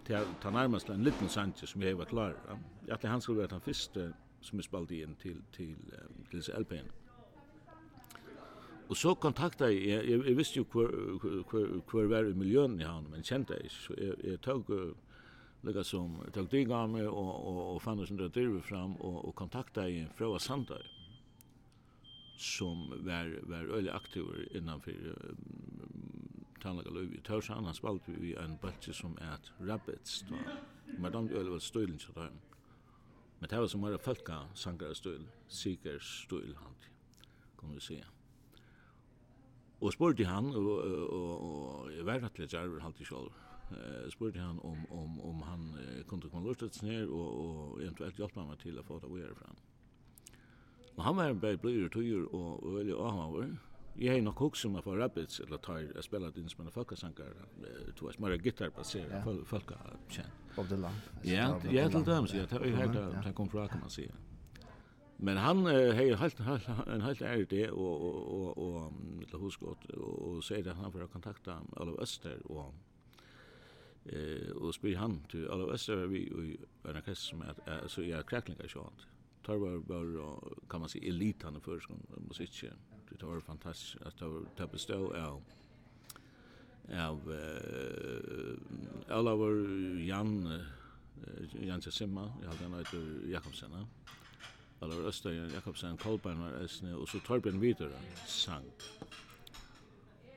ta, 0.10 0.24
ta 0.42 0.50
nærmast 0.50 0.90
en 0.90 1.04
liten 1.04 1.30
sanje 1.30 1.68
som 1.68 1.84
jeg 1.84 1.98
var 1.98 2.06
klar. 2.06 2.34
Ja. 2.48 2.58
Jeg 2.88 2.94
at 2.94 3.10
han 3.10 3.22
skulle 3.22 3.40
være 3.40 3.54
den 3.54 3.62
første 3.62 4.14
som 4.42 4.60
jeg 4.60 4.66
spalte 4.66 5.02
inn 5.04 5.16
til, 5.22 5.42
til, 5.52 5.76
til, 6.32 6.42
til 6.42 6.54
LP-en. 6.64 6.92
Og 8.90 8.98
så 8.98 9.14
kontakta 9.22 9.68
jeg, 9.70 10.06
jeg, 10.10 10.22
jeg 10.26 10.38
visste 10.38 10.58
jo 10.58 10.66
hvor, 10.72 10.90
hvor, 11.50 11.66
hvor 11.92 12.08
var 12.10 12.26
i 12.26 12.34
miljøen 12.34 12.80
i 12.82 12.88
han, 12.88 13.06
men 13.12 13.24
kjente 13.24 13.54
jeg 13.54 13.70
ikke. 13.70 13.76
Så 13.76 13.98
jeg, 13.98 14.16
jeg 14.24 14.42
tog, 14.42 14.72
lika 15.62 15.84
som, 15.84 16.16
tog 16.34 16.50
dig 16.50 16.72
av 16.72 16.96
och 16.96 17.48
och 17.48 17.76
och 17.76 17.82
fann 17.82 18.00
oss 18.00 18.12
under 18.12 18.30
dyrve 18.30 18.62
fram 18.62 18.96
och 18.96 19.26
och 19.26 19.36
kontakta 19.36 19.90
en 19.90 20.10
fra 20.10 20.40
Sandar, 20.40 20.82
som 22.38 22.90
var, 23.06 23.40
var 23.44 23.78
öle 23.78 23.94
aktiv 23.94 24.24
innanfor 24.52 24.92
um, 24.92 26.46
tannlaga 26.62 26.90
løy. 26.90 27.10
Jeg 27.14 27.24
tør 27.24 27.54
han 27.54 27.74
spalt 27.74 28.08
vi 28.08 28.36
en 28.36 28.58
batch 28.58 28.94
som 28.94 29.18
er 29.22 29.34
et 29.36 29.52
rabbits, 29.60 30.24
da. 30.30 30.60
Men 30.98 31.12
de 31.12 31.36
öle 31.36 31.52
var 31.52 31.60
støylen 31.60 31.98
til 31.98 32.16
dem. 32.16 32.40
Men 33.40 33.50
det 33.50 33.60
var 33.60 33.68
som 33.68 33.82
var 33.82 33.98
folka 33.98 34.46
sangare 34.54 34.96
støyl, 34.96 35.28
sikers 35.48 36.24
støyl, 36.26 36.56
han, 36.56 36.74
kan 37.60 37.76
vi 37.76 37.80
säga. 37.80 38.19
Og 39.80 39.94
spurte 39.96 40.26
han, 40.28 40.50
og, 40.56 40.66
og, 41.16 41.44
og 41.44 41.92
jeg 41.96 42.06
var 42.06 42.20
rettelig 42.24 42.50
djerver 42.52 42.84
halvtid 42.84 43.08
selv, 43.08 43.32
eh, 43.72 44.10
spurte 44.12 44.42
han 44.44 44.60
om, 44.68 44.84
om, 44.92 45.22
om 45.30 45.42
han 45.48 45.70
eh, 45.80 46.02
kunne 46.08 46.30
komme 46.30 46.48
lortet 46.48 46.82
ned 46.84 47.08
og, 47.08 47.30
og 47.46 47.82
eventuelt 47.82 48.20
hjelpe 48.20 48.44
meg 48.44 48.60
til 48.60 48.80
å 48.80 48.84
få 48.84 49.00
det 49.00 49.12
å 49.12 49.22
gjøre 49.22 49.40
fra. 49.40 49.56
Og 50.98 51.04
han 51.06 51.16
var 51.16 51.34
bare 51.40 51.62
blir 51.64 51.86
og 51.88 51.94
tøyer 51.96 52.28
og 52.36 52.66
veldig 52.76 52.98
avhaver. 53.00 53.56
Jeg 54.00 54.16
har 54.16 54.22
nok 54.24 54.40
hukse 54.44 54.66
som 54.66 54.76
jeg 54.76 54.84
får 54.84 55.00
rabbits, 55.00 55.40
eller 55.44 55.60
tar 55.64 55.80
jeg 55.82 56.04
spiller 56.04 56.36
inn 56.40 56.52
som 56.52 56.66
en 56.66 56.72
folkesanger, 56.72 57.40
to 58.00 58.08
er 58.08 58.16
smører 58.16 58.44
gitar 58.44 58.72
baseret, 58.76 59.12
ja. 59.12 59.34
folka 59.48 59.80
kjent. 60.12 60.36
Bob 60.56 60.68
Dylan. 60.70 60.96
Ja, 61.24 61.48
ja, 61.72 61.88
til 61.88 62.06
dem, 62.06 62.28
så 62.28 62.38
jeg 62.38 62.48
har 62.52 62.60
hørt 62.60 62.94
det, 62.96 63.24
det 63.26 63.36
kom 63.36 63.50
fra, 63.50 63.68
kan 63.68 63.80
man 63.80 63.90
sige. 63.90 64.12
Men 65.22 65.38
han 65.38 65.66
har 65.66 65.94
helt 65.94 66.40
en 66.88 67.02
helt 67.02 67.22
är 67.22 67.46
det 67.50 67.70
och 67.70 68.02
och 68.02 68.58
och 68.58 68.58
och 68.58 68.94
Lahusgott 69.32 69.86
och 69.86 70.44
sier 70.44 70.68
att 70.68 70.78
han 70.78 70.92
får 70.92 71.08
kontakta 71.08 71.62
Olav 71.76 72.00
Öster 72.00 72.52
och 72.52 72.74
eh 74.06 74.52
och 74.52 74.76
spyr 74.76 74.96
han 74.96 75.24
till 75.32 75.50
Olav 75.50 75.70
Öster 75.70 75.96
vi 75.96 76.18
i 76.20 76.58
en 76.84 76.96
orkester 76.96 77.14
som 77.14 77.42
att 77.42 77.92
så 77.92 78.04
jag 78.04 78.30
kräklingar 78.30 78.68
sånt. 78.68 79.08
Tar 79.46 79.58
var 79.58 79.80
bara 79.80 80.40
kan 80.70 80.80
man 80.80 80.90
se 80.90 81.08
elit 81.10 81.44
för 81.62 81.80
som 81.80 81.96
musik. 82.28 82.64
Det 83.10 83.26
var 83.26 83.40
fantastiskt 83.40 84.02
att 84.06 84.18
det 84.58 84.68
bestå 84.72 85.16
av 85.16 85.44
av 86.94 87.20
Olav 89.10 89.40
Jan 90.00 90.64
Jan 91.62 91.82
Simma, 91.82 92.34
jag 92.42 92.50
hade 92.50 92.66
en 92.66 93.32
Jakobsen. 93.32 93.72
Olaver 94.82 95.08
Østøyen 95.08 95.52
Jakobsen 95.54 95.98
Kolbein 95.98 96.40
var 96.40 96.64
æsne, 96.64 96.96
och 96.96 97.10
så 97.10 97.20
Torbjörn 97.20 97.62
Vidare 97.62 98.00
sang. 98.28 98.66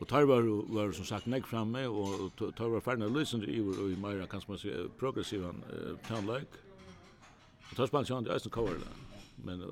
Och 0.01 0.09
tar 0.09 0.23
var, 0.23 0.43
var 0.75 0.93
som 0.93 1.05
sagt 1.05 1.27
nek 1.27 1.47
framme, 1.47 1.87
och 1.87 2.33
tar 2.57 2.69
var 2.69 2.81
ferne 2.81 3.09
lysende 3.09 3.47
iver 3.47 3.83
och 3.83 3.91
i 3.91 3.97
meira, 3.97 4.27
kan 4.27 4.43
man 4.49 4.59
säga 4.59 4.89
progressiv 4.99 5.45
han 5.45 5.63
uh, 5.73 5.97
planleik. 5.97 6.49
Och 7.71 7.77
tar 7.77 7.87
spant 7.87 8.09
det 8.09 8.35
är 8.35 8.49
kovar 8.49 8.75
da. 8.75 8.87
Men 9.37 9.63
uh, 9.63 9.69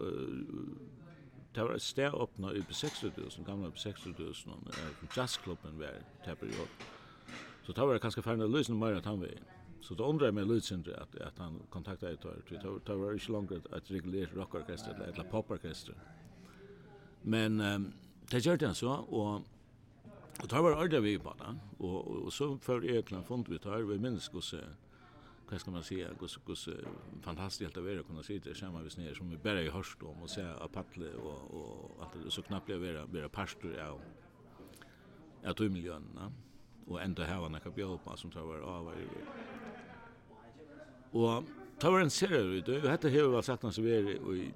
det 1.54 1.62
var 1.62 1.74
ett 1.74 1.82
steg 1.82 2.14
öppna 2.14 2.52
i 2.52 2.62
på 2.62 2.72
60.000, 2.72 3.46
gamla 3.46 3.70
på 3.70 3.76
60.000, 3.76 4.48
uh, 4.48 5.16
jazzklubben 5.16 5.78
var, 5.78 5.86
det 6.24 6.30
i 6.30 6.48
åpna. 6.48 6.84
Så 7.66 7.72
tar 7.72 7.86
var 7.86 7.98
ganska 7.98 8.22
ferne 8.22 8.46
lysende 8.46 8.80
meira 8.80 9.00
tann 9.00 9.20
vegin. 9.20 9.44
Så 9.80 9.94
då 9.94 10.04
undrar 10.04 10.32
mig 10.32 10.44
lite 10.44 10.66
synd 10.66 10.88
att 10.88 11.20
att 11.20 11.38
han 11.38 11.62
kontaktade 11.70 12.12
ett 12.12 12.24
år. 12.24 12.42
Det 12.48 12.80
tar 12.84 12.94
var 12.94 13.12
inte 13.12 13.32
långt 13.32 13.52
att 13.52 13.90
reglera 13.90 14.30
rockorkester 14.34 14.94
eller 14.94 15.04
eller 15.04 15.24
poporkester. 15.24 15.94
Men 17.22 17.60
um, 17.60 17.92
det 18.30 18.46
gjorde 18.46 18.66
han 18.66 18.74
så 18.74 18.92
och 18.92 19.40
och 20.42 20.48
tar 20.48 20.62
var 20.62 20.72
ordentligt 20.72 21.02
vi 21.02 21.18
på 21.18 21.34
den 21.38 21.60
och, 21.78 22.06
och 22.06 22.32
så 22.32 22.58
för 22.58 22.84
öklan 22.84 23.24
fond 23.24 23.48
vi 23.48 23.58
tar 23.58 23.78
vi 23.78 23.98
minns 23.98 24.30
hur 24.32 24.40
så 24.40 24.56
vad 25.50 25.60
ska 25.60 25.70
man 25.70 25.82
säga 25.82 26.08
hur 26.20 26.54
så 26.54 26.70
fantastiskt 27.20 27.76
att 27.76 27.84
vara 27.84 28.02
kunna 28.02 28.22
sitta 28.22 28.54
samma 28.54 28.82
vis 28.82 28.96
ner 28.96 29.14
som 29.14 29.30
vi 29.30 29.36
bara 29.36 29.62
i 29.62 29.70
hörst 29.70 30.02
om 30.02 30.22
och 30.22 30.30
se 30.30 30.42
Apatle 30.42 31.14
och 31.14 31.54
och 31.54 32.02
att 32.02 32.12
det 32.24 32.30
så 32.30 32.42
knappt 32.42 32.66
blev 32.66 32.80
vara 32.80 33.06
vara 33.06 33.28
pastor 33.28 33.74
ja. 33.78 33.98
Ja, 35.42 35.54
tog 35.54 35.70
miljön, 35.70 36.04
och 36.86 37.02
ändå 37.02 37.22
här 37.22 37.40
var 37.40 37.48
några 37.48 37.70
björpar 37.70 38.16
som 38.16 38.30
tar 38.30 38.40
var 38.40 38.58
av 38.58 38.84
varje 38.84 39.08
Og 41.12 41.46
det 41.80 41.92
var 41.92 42.00
en 42.04 42.12
serie 42.12 42.42
ut, 42.60 42.68
og 42.68 42.84
dette 42.84 43.10
har 43.10 43.30
vi 43.32 43.42
sett 43.42 43.64
hans 43.66 43.78
er 43.78 44.12
i 44.14 44.50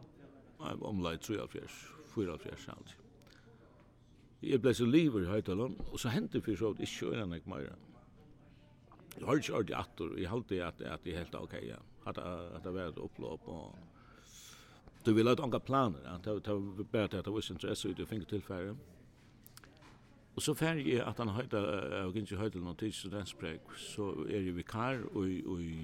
omlai 0.84 1.16
3-4, 1.16 1.64
4-4, 2.14 2.76
Jeg 4.44 4.60
ble 4.60 4.74
så 4.74 4.84
liver 4.86 5.24
i 5.24 5.30
høytalon, 5.32 5.74
og 5.90 6.00
så 6.00 6.12
hendte 6.12 6.40
fyrir 6.44 6.60
så 6.60 6.70
at 6.74 6.80
ikke 6.84 6.98
kjøyre 7.00 7.24
enn 7.24 7.34
ikke 7.34 7.50
meira. 7.50 7.74
Jeg 9.14 9.26
har 9.26 9.40
ikke 9.40 9.54
hørt 9.54 9.70
i 9.70 9.78
atter, 9.78 10.14
jeg 10.18 10.30
halte 10.30 10.60
at, 10.66 10.80
at 10.82 11.06
jeg 11.06 11.18
helt 11.18 11.34
ok, 11.34 11.54
ja. 11.64 11.80
At, 12.06 12.18
at 12.18 12.64
det 12.64 12.74
var 12.74 12.90
et 12.90 12.98
opplåp, 13.00 13.48
og 13.48 13.74
du 15.06 15.12
vil 15.14 15.26
ha 15.26 15.32
et 15.32 15.40
anka 15.40 15.58
planer, 15.58 16.04
ja. 16.04 16.18
det 16.18 16.36
var 16.46 16.84
bare 16.92 17.08
til 17.08 17.22
at 17.22 17.24
det 17.24 17.32
var 17.32 17.50
interesse 17.50 17.88
ut 17.88 17.98
i 17.98 18.04
å 18.04 18.08
finne 18.08 18.26
fingertilfæret. 18.26 18.92
Og 20.34 20.42
så 20.42 20.54
fer 20.54 20.80
jeg 20.82 21.02
at 21.06 21.18
han 21.18 21.28
høyta, 21.28 21.60
og 22.06 22.16
ikke 22.18 22.36
høyta 22.36 22.58
noen 22.58 22.78
tids 22.78 23.04
studentsprek, 23.04 23.68
så 23.78 24.08
er 24.26 24.40
jeg 24.42 24.56
vikar 24.56 25.04
i, 25.22 25.36
i 25.62 25.74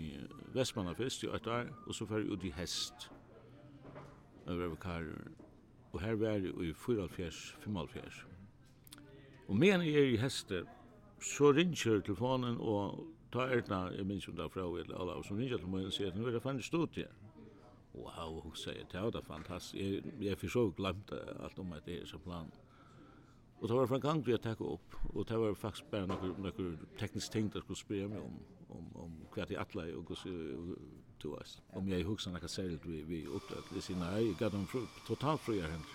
Vestmannafest 0.54 1.22
i 1.22 1.30
et 1.30 1.46
år, 1.46 1.70
og 1.86 1.94
så 1.94 2.06
fer 2.10 2.24
jeg 2.24 2.32
ut 2.34 2.46
i 2.48 2.50
hest. 2.56 3.06
Jeg 4.46 4.58
var 4.58 4.72
vikar, 4.72 5.06
og 5.92 6.00
her 6.02 6.18
var 6.18 6.34
jeg 6.34 6.50
i 6.66 6.72
44-45. 6.74 8.24
Og 9.48 9.56
men 9.56 9.86
jeg 9.86 9.94
er 9.94 10.10
i 10.16 10.18
heste, 10.18 10.64
så 11.22 11.52
ringer 11.54 12.00
telefonen, 12.00 12.58
og 12.58 13.06
ta 13.32 13.46
erna, 13.54 13.84
jeg 13.94 14.06
minns 14.06 14.26
om 14.28 14.34
det 14.36 14.48
fra 14.50 14.66
og 14.66 14.80
eller 14.80 14.98
alla, 14.98 15.12
og 15.12 15.24
så 15.24 15.36
ringer 15.38 15.62
til 15.62 15.70
meg 15.70 15.86
og 15.86 15.94
sier, 15.94 16.10
at 16.10 16.18
nu 16.18 16.26
er 16.26 16.34
det 16.34 16.42
fannig 16.42 16.66
stort 16.66 16.98
igjen. 16.98 17.22
Wow, 17.94 18.40
hun 18.42 18.54
sier, 18.58 18.82
det 18.90 19.02
var 19.02 19.22
fantastisk, 19.26 19.78
jeg, 19.78 20.02
jeg 20.26 20.38
forsøk 20.38 20.74
glemt 20.78 21.14
alt 21.14 21.58
om 21.58 21.72
at 21.78 21.86
det 21.86 22.00
er 22.02 22.10
så 22.10 22.18
planen. 22.18 22.50
Og 23.60 23.68
det 23.68 23.76
var 23.76 23.86
for 23.86 23.94
en 23.94 24.00
gang 24.00 24.26
vi 24.26 24.32
hadde 24.32 24.56
opp, 24.64 24.94
og 25.14 25.28
det 25.28 25.38
var 25.38 25.54
faktisk 25.54 25.90
bare 25.92 26.08
noen, 26.08 26.32
noen 26.40 26.78
teknisk 26.98 27.32
ting 27.32 27.50
der 27.52 27.60
skulle 27.60 27.78
spørre 27.78 28.08
meg 28.08 28.22
om, 28.24 28.38
om, 28.72 28.86
om 29.04 29.16
hva 29.34 29.44
de 29.44 29.58
atle 29.60 29.84
og 29.98 30.08
hvordan 30.08 30.76
du 31.22 31.34
er. 31.36 31.56
Om 31.76 31.88
jeg 31.92 32.06
husker 32.08 32.32
noe 32.32 32.48
særlig 32.48 32.78
vi, 32.84 33.02
vi 33.04 33.18
oppdaget. 33.28 33.74
Jeg 33.74 33.84
sier 33.84 33.98
nei, 34.00 34.14
jeg 34.30 34.38
gav 34.40 34.54
dem 34.54 34.64
totalt 35.08 35.44
fri 35.44 35.58
her 35.60 35.68
hendt. 35.74 35.92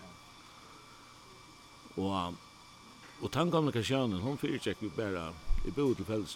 Og, 1.97 2.37
og 3.23 3.33
den 3.33 3.51
gamle 3.51 3.73
kasjanen, 3.73 4.21
hun 4.21 4.37
fyrirtjekk 4.37 4.83
vi 4.83 4.91
bare, 4.97 5.31
i 5.65 5.71
bo 5.73 5.87
til 5.97 6.05
felles, 6.05 6.35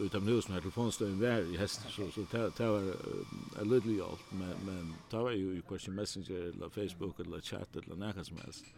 utan 0.00 0.24
nu 0.24 0.38
som 0.40 0.54
her 0.54 0.62
telefonstøyen 0.64 1.20
vær 1.20 1.44
i 1.44 1.58
hest, 1.60 1.84
så, 1.92 2.06
så 2.14 2.24
det, 2.32 2.68
var 2.70 2.86
uh, 2.88 3.66
lydelig 3.66 3.98
alt, 4.06 4.32
men, 4.32 4.54
men 4.64 4.94
det 5.10 5.20
var 5.26 5.36
jo 5.36 5.52
i 5.52 5.60
kvarsin 5.68 5.98
messenger, 5.98 6.48
eller 6.54 6.72
Facebook, 6.72 7.20
eller 7.20 7.44
chat, 7.44 7.76
eller 7.76 8.00
nekka 8.00 8.24
som 8.24 8.40
helst. 8.46 8.72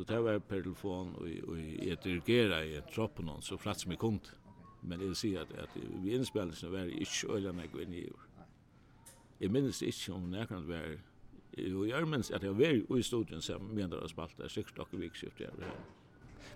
Så 0.00 0.04
det 0.08 0.18
var 0.24 0.38
per 0.38 0.62
telefon 0.62 1.10
og 1.20 1.58
i 1.60 1.90
ett 1.92 2.00
dirigera 2.00 2.62
i 2.64 2.78
troppen 2.88 3.26
noen, 3.28 3.42
så 3.44 3.58
flatt 3.60 3.82
som 3.82 3.92
jeg 3.92 4.00
kund. 4.00 4.30
Men 4.80 5.02
jeg 5.02 5.10
vil 5.10 5.18
si 5.20 5.32
at, 5.36 5.50
at 5.60 5.74
vi 5.76 6.14
inspelningen 6.16 6.72
var 6.72 6.88
ikke 6.88 7.34
øyla 7.36 7.52
meg 7.52 7.74
inn 7.82 7.92
i 7.98 8.06
år. 8.08 8.22
Jeg 9.42 9.52
minnes 9.52 9.82
ikke 9.82 10.14
om 10.14 10.30
när 10.30 10.46
kan 10.46 10.68
vara 10.68 10.96
Jo, 11.58 11.84
jeg 11.84 12.08
minns 12.08 12.30
at 12.30 12.42
jeg 12.42 12.56
var 12.58 12.98
i 12.98 13.02
studien 13.02 13.42
som 13.42 13.62
menar 13.74 14.04
att 14.04 14.10
spalta 14.10 14.48
6 14.48 14.72
dagar 14.72 14.98
vikskift. 14.98 15.40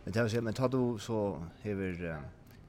Men 0.05 0.13
det 0.13 0.21
här 0.21 0.41
men 0.41 0.55
tar 0.55 0.69
du 0.69 0.99
så 0.99 1.47
över 1.65 2.23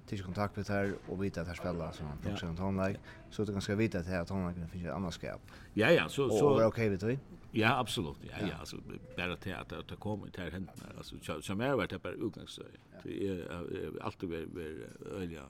tis 0.07 0.21
kontakt 0.21 0.57
med 0.57 0.69
her 0.69 0.93
og 1.07 1.21
vita 1.21 1.41
at 1.41 1.47
her 1.47 1.55
spela 1.55 1.91
som 1.93 2.07
han 2.07 2.17
produserar 2.23 2.49
en 2.49 2.57
tonleik, 2.57 2.97
så 3.29 3.45
du 3.45 3.51
kan 3.51 3.61
ska 3.61 3.75
vita 3.75 3.99
at 3.99 4.05
her 4.07 4.23
tonleiken 4.23 4.69
finns 4.69 4.83
ju 4.83 4.89
ett 4.89 4.95
annat 4.95 5.13
skap. 5.13 5.41
Ja, 5.73 5.91
ja, 5.91 6.09
så... 6.09 6.29
Så, 6.29 6.49
och 6.49 6.61
är 6.61 6.65
okej 6.65 6.89
vet 6.89 7.03
vi? 7.03 7.19
Ja, 7.51 7.79
absolut. 7.79 8.17
Ja, 8.21 8.47
ja, 8.47 8.65
så 8.65 8.77
bara 9.17 9.35
till 9.35 9.53
att 9.53 9.73
att 9.73 9.99
komma 9.99 10.27
till 10.27 10.43
här 10.43 10.51
händer. 10.51 10.73
Alltså 10.97 11.41
som 11.41 11.61
är 11.61 11.75
vart 11.75 11.89
det 11.89 12.03
bara 12.03 12.13
utgångsstöj. 12.13 12.65
Det 13.03 13.27
är 13.27 14.01
alltid 14.01 14.29
vi 14.29 14.85
öliga 15.11 15.43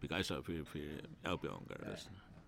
begeistrad 0.00 0.44
för 0.44 0.64
för 0.64 0.78
erbjörningar. 1.22 1.98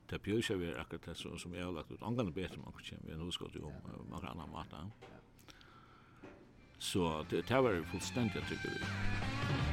Det 0.08 0.18
pjörs 0.18 0.50
är 0.50 0.56
vi 0.56 0.74
akkurat 0.74 1.02
det 1.04 1.14
som, 1.14 1.38
som 1.38 1.54
jag 1.54 1.64
har 1.64 1.72
lagt 1.72 1.90
ut. 1.90 2.02
Angående 2.02 2.32
bättre 2.32 2.56
man 2.64 2.72
kan 2.72 2.82
känna, 2.82 3.02
vi 3.06 3.14
har 3.14 3.24
huskott 3.24 3.54
ju 3.54 3.60
om 3.60 3.72
många 4.10 4.28
andra 4.28 4.46
matar. 4.46 4.90
Så 6.78 7.24
det 7.30 7.48
här 7.48 7.60
var 7.60 7.82
fullständigt 7.82 8.48
tycker 8.48 8.68
vi. 8.68 9.65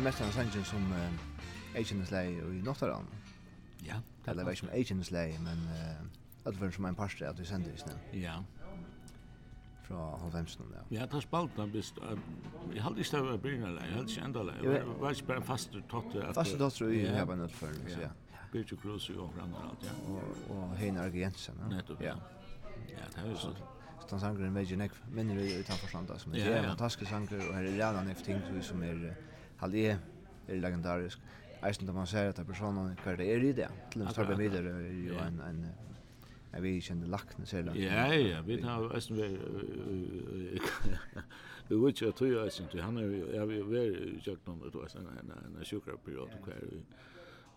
det 0.00 0.04
mest 0.04 0.20
av 0.24 0.30
sangen 0.32 0.64
som 0.64 0.84
uh, 0.96 1.76
Agents 1.76 2.08
Slay 2.08 2.30
i 2.32 2.60
Nottaran. 2.64 3.04
Ja. 3.84 3.98
Det 4.24 4.32
er 4.32 4.48
ikke 4.48 4.62
som 4.62 4.70
Agents 4.72 5.08
Slay, 5.10 5.34
men 5.44 5.58
uh, 5.68 6.48
at 6.48 6.56
det 6.60 6.70
som 6.74 6.86
en 6.88 6.96
parster 6.96 7.28
at 7.28 7.40
vi 7.40 7.44
sender 7.44 7.74
i 7.74 7.76
snø. 7.76 7.92
Ja. 8.16 8.38
Fra 9.84 10.06
Hovemsen, 10.22 10.64
ja. 10.72 11.00
Ja, 11.00 11.04
det 11.04 11.18
er 11.20 11.20
spalt, 11.26 11.52
da 11.56 11.66
bist, 11.68 12.00
uh, 12.00 12.16
jeg 12.72 12.82
hadde 12.82 13.04
ikke 13.04 13.16
det 13.16 13.20
var 13.26 13.36
bryna 13.44 13.74
lei, 13.74 13.84
jeg 13.84 13.98
hadde 13.98 14.14
ikke 14.14 14.24
enda 14.24 14.46
lei, 14.48 14.56
jeg 14.64 14.88
var 15.04 15.10
ikke 15.10 15.28
bare 15.32 15.44
en 15.44 15.48
faste 15.50 15.84
totte. 15.92 16.24
Faste 16.34 16.58
totte 16.58 16.88
i 16.96 17.04
her 17.04 17.28
var 17.28 17.36
nødt 17.42 17.60
for, 17.60 17.76
ja. 17.92 18.08
Birgit 18.52 18.80
Kruse 18.80 19.20
og 19.20 19.34
Ragnar 19.36 19.68
alt, 19.68 19.84
ja. 19.84 19.98
Og, 20.08 20.44
og 20.56 20.76
Heine 20.80 21.04
Arge 21.04 21.20
Jensen, 21.20 21.60
ja. 21.60 21.74
Nettopp, 21.76 22.00
ja. 22.00 22.14
Ja, 22.88 23.04
det 23.12 23.20
er 23.26 23.34
jo 23.34 23.36
sånn 23.36 23.60
den 24.10 24.18
sangren 24.18 24.50
med 24.52 24.66
Genek 24.66 24.94
minner 25.14 25.36
vi 25.38 25.60
utan 25.60 25.76
förstånd 25.76 26.10
som 26.16 26.32
det 26.32 26.42
är 26.42 26.62
fantastiska 26.68 27.06
sangren 27.06 27.48
og 27.48 27.54
her 27.54 27.64
er 27.64 27.76
Rævna 27.78 28.10
efter 28.10 28.24
ting 28.24 28.62
som 28.62 28.82
er... 28.82 28.94
Uh, 28.94 29.29
halde 29.60 29.84
jeg 29.84 29.98
er 30.48 30.60
legendarisk. 30.60 31.22
Eisen 31.66 31.86
da 31.86 31.92
man 31.92 32.08
ser 32.08 32.32
at 32.32 32.40
personen 32.46 32.96
hver 33.04 33.16
det 33.20 33.28
er 33.34 33.44
i 33.44 33.52
det. 33.52 33.68
Til 33.92 34.02
en 34.02 34.12
større 34.14 34.36
videre 34.38 34.72
er 34.80 34.92
jo 35.08 35.18
en, 35.20 35.40
en, 35.44 35.64
en 36.54 36.62
vi 36.64 36.78
kjenner 36.80 37.10
lakne 37.12 37.46
ser 37.46 37.66
lakne. 37.68 37.84
Ja, 37.84 38.06
ja, 38.14 38.40
vi 38.46 38.60
har 38.62 38.88
eisen 38.96 39.16
vi 39.16 39.28
vi 41.70 41.76
vet 41.78 42.00
ikke 42.00 42.08
at 42.08 42.18
du 42.18 42.40
eisen 42.44 42.66
til 42.72 42.82
han 42.82 42.96
er 42.98 43.06
jo 43.06 43.46
vi 43.68 43.78
er 43.78 43.92
jo 44.26 44.36
noen 44.46 44.64
ut 44.64 44.80
eisen 44.84 45.06
en 45.06 45.64
sjukra 45.64 45.96
periode 46.04 46.40
hver 46.44 46.66
vi 46.70 46.82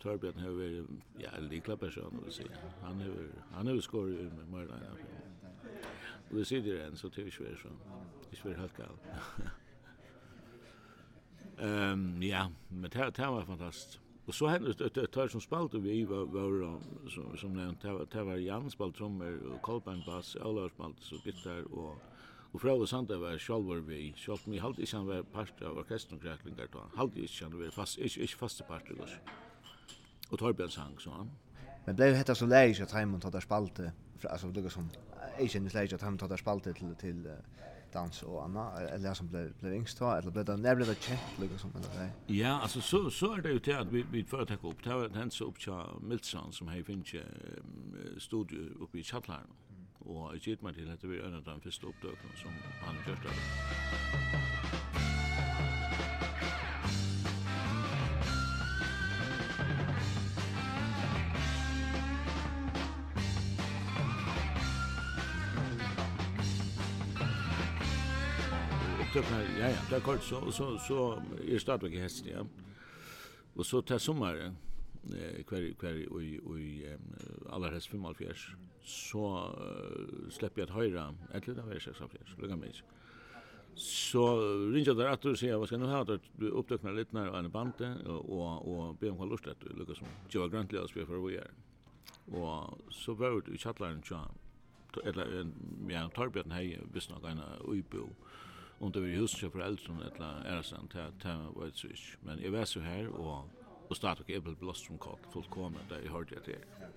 Torbjørn 0.03 0.39
har 0.43 0.51
vært 0.57 1.19
ja, 1.21 1.29
en 1.37 1.45
likla 1.47 1.77
person, 1.79 2.19
vil 2.25 2.33
si. 2.35 2.43
Han 2.83 2.99
har 2.99 3.27
han 3.53 3.67
har 3.71 3.79
skåret 3.81 4.19
ut 4.19 4.33
med 4.35 4.49
Mørleina. 4.51 4.97
Og 6.29 6.37
det 6.37 6.47
sitter 6.47 6.87
en, 6.87 6.97
så 6.97 7.07
det 7.07 7.23
er 7.23 7.29
ikke 7.31 7.45
vært 7.45 7.61
sånn. 7.61 7.77
Ikke 8.31 8.49
vært 8.49 8.63
helt 8.65 8.81
galt. 8.81 9.53
Ehm 11.59 12.21
ja, 12.21 12.49
men 12.69 12.91
det 12.91 13.15
det 13.15 13.27
var 13.27 13.45
fantastiskt. 13.45 13.99
Och 14.25 14.35
så 14.35 14.47
hände 14.47 14.73
det 14.73 14.97
ett 14.97 15.11
tag 15.11 15.31
som 15.31 15.41
spalt 15.41 15.73
vi 15.73 16.03
var 16.03 16.25
var 16.25 16.79
som 17.09 17.37
som 17.37 17.53
nämnt 17.53 17.81
det 18.11 18.23
var 18.23 18.35
Jan 18.37 18.71
spalt 18.71 18.95
trummor 18.95 19.39
och 19.53 19.61
Kolben 19.61 20.03
bass, 20.05 20.35
Ola 20.35 20.69
spalt 20.69 20.95
så 20.99 21.15
gitarr 21.25 21.63
och 21.73 21.97
Och 22.53 22.61
fra 22.61 22.73
og 22.77 22.87
sanda 22.87 23.17
var 23.17 23.37
sjálfur 23.41 23.79
vi, 23.81 24.13
sjálf 24.15 24.43
mi 24.47 24.59
halt 24.61 24.77
ikkje 24.77 24.97
han 24.97 25.07
var 25.07 25.23
part 25.33 25.61
av 25.65 25.77
orkestrum 25.81 26.19
kræklingar 26.19 26.67
då, 26.73 26.83
Halt 26.95 27.15
ikkje 27.17 27.47
han 27.47 27.55
var 27.57 27.71
fast, 27.73 27.97
ikkje, 27.97 28.23
ikkje 28.23 28.37
faste 28.37 28.63
part 28.63 28.89
då. 28.89 29.03
Och 30.31 30.41
Og 30.41 30.71
sang, 30.71 30.99
så 30.99 31.09
han. 31.09 31.31
Men 31.85 31.95
blev 31.95 32.15
hetta 32.15 32.35
så 32.35 32.45
leis 32.45 32.79
at 32.81 32.91
heimann 32.91 33.21
tar 33.21 33.39
spalte, 33.39 33.91
altså 34.23 34.47
lukka 34.47 34.69
som, 34.69 34.89
ikkje 35.39 35.59
enn 35.59 35.69
leis 35.73 35.93
at 35.93 36.01
han 36.01 36.17
tar 36.17 36.37
spalte 36.37 36.73
till 36.73 36.95
til, 36.95 37.23
til 37.23 37.27
dans 37.93 38.23
och 38.23 38.43
Anna, 38.43 38.71
eller 38.79 39.07
jag 39.07 39.17
som 39.17 39.27
blev 39.27 39.53
blev 39.59 39.73
yngst 39.73 39.99
då 39.99 40.11
eller 40.11 40.31
blev 40.31 40.45
det 40.45 40.57
när 40.57 40.75
blev 40.75 40.87
det 40.87 41.01
känt 41.01 41.39
liksom 41.39 41.71
eller 41.75 42.09
det. 42.27 42.33
Ja, 42.33 42.61
alltså 42.61 42.81
så 42.81 43.09
så 43.09 43.33
är 43.33 43.41
det 43.41 43.49
ju 43.49 43.59
till 43.59 43.77
att 43.77 43.91
vi 43.91 44.05
vi 44.11 44.23
får 44.23 44.45
ta 44.45 44.67
upp 44.67 44.83
det 44.83 44.93
var 44.93 45.09
den 45.09 45.31
så 45.31 45.45
upp 45.45 45.59
till 45.59 45.73
Milton 46.01 46.53
som 46.53 46.67
har 46.67 46.83
finns 46.83 47.15
studio 48.17 48.83
uppe 48.83 48.97
i 48.97 49.03
Chatlaren. 49.03 49.47
Och 49.99 50.35
jag 50.35 50.37
gick 50.47 50.61
mig 50.61 50.73
till 50.73 50.91
att 50.91 51.01
det 51.01 51.07
är 51.07 51.25
en 51.25 51.35
av 51.35 51.43
de 51.43 51.61
första 51.61 51.87
uppdragen 51.87 52.17
som 52.41 52.51
han 52.85 52.95
gjort 52.95 53.23
där. 53.23 55.12
tøkna, 69.13 69.39
ja, 69.59 69.67
ja, 69.67 69.79
det 69.89 69.97
er 69.97 70.05
kort, 70.05 70.23
så, 70.23 70.51
så, 70.51 70.77
så 70.87 71.21
er 71.47 71.59
stadigvæk 71.59 72.01
hest, 72.01 72.25
ja. 72.25 72.43
Og 73.55 73.65
så 73.65 73.81
til 73.81 73.99
sommeren, 73.99 74.57
eh 75.11 75.43
kvar 75.43 75.73
kvar 75.79 75.89
i 76.21 76.39
i 76.57 76.85
alla 77.49 77.71
häst 77.71 77.89
45 77.89 78.55
så 78.83 79.53
uh, 79.57 80.29
släpper 80.29 80.61
jag 80.61 80.69
att 80.69 80.75
höra 80.75 81.15
ett 81.33 81.47
litet 81.47 81.63
av 81.63 81.93
så 81.93 82.07
fler 82.07 82.35
lugna 82.37 82.55
mig 82.55 82.71
så 83.75 84.39
ringde 84.71 84.93
där 84.93 85.05
att 85.05 85.21
du 85.21 85.35
säger 85.35 85.57
vad 85.57 85.67
ska 85.67 85.77
nu 85.77 85.85
ha? 85.85 86.03
Du 86.35 86.49
upptäckna 86.49 86.91
lite 86.91 87.15
när 87.15 87.37
en 87.37 87.51
bante 87.51 87.95
och 88.05 88.67
och 88.67 88.95
be 88.95 89.09
om 89.09 89.17
kollust 89.17 89.47
att 89.47 89.59
du 89.59 89.69
lukas 89.69 89.97
som 89.97 90.07
Joe 90.29 90.47
Grantley 90.47 90.81
och 90.81 90.89
spelar 90.89 91.07
för 91.07 91.27
vi 91.27 91.37
är 91.37 91.51
och 92.25 92.79
så 92.89 93.13
var 93.13 93.41
det 93.41 93.51
i 93.51 93.57
chatlaren 93.57 94.01
tjän 94.01 94.19
eller 95.05 95.39
en 95.39 95.53
ja 95.89 96.09
tarbjörn 96.09 96.51
hej 96.51 96.79
visst 96.93 97.09
någon 97.09 97.25
en 97.25 97.41
ubo 97.67 98.09
om 98.83 98.91
det 98.91 99.01
var 99.01 99.09
i 99.09 99.19
huset 99.19 99.51
for 99.51 99.63
eldre 99.63 99.95
eller 100.11 100.47
æresen, 100.51 100.89
det 100.91 101.35
var 101.55 101.67
et 101.67 101.79
svisk. 101.79 102.17
Men 102.27 102.41
jeg 102.43 102.51
var 102.51 102.65
så 102.67 102.83
her, 102.83 103.07
og 103.15 103.47
og 103.93 103.97
stad 103.97 104.19
og 104.19 104.29
ebel 104.31 104.55
blåst 104.55 104.87
som 104.87 104.97
kall 104.97 105.19
fullkomna 105.33 105.83
der 105.89 106.01
i 106.01 106.07
hørte 106.07 106.39
det 106.45 106.55
her. 106.55 106.89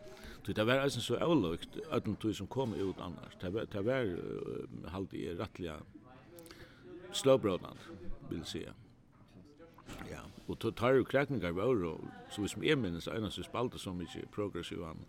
Så 0.45 0.53
det 0.53 0.67
var 0.67 0.81
altså 0.81 1.01
så 1.01 1.17
avlukt 1.17 1.79
at 1.91 2.05
den 2.05 2.35
som 2.35 2.47
kom 2.47 2.73
ut 2.73 3.01
annars. 3.01 3.37
Det 3.41 3.55
var, 3.55 3.65
det 3.65 3.85
var 3.85 4.05
uh, 4.05 4.91
halvt 4.91 5.13
i 5.13 5.35
rettelig 5.39 5.73
slåbrådland, 7.13 7.79
vil 8.31 8.39
jeg 8.39 8.47
si. 8.47 8.65
Ja, 10.11 10.21
og 10.49 10.59
to 10.59 10.71
tar 10.71 10.95
jo 10.95 11.05
krekninger 11.05 11.49
av 11.49 11.59
euro, 11.59 12.11
så 12.31 12.41
hvis 12.41 12.57
jeg 12.63 12.79
minnes 12.79 13.05
så 13.05 13.43
spalta 13.43 13.79
som 13.79 14.01
ikke 14.01 14.27
progressiv 14.33 14.85
han 14.85 15.05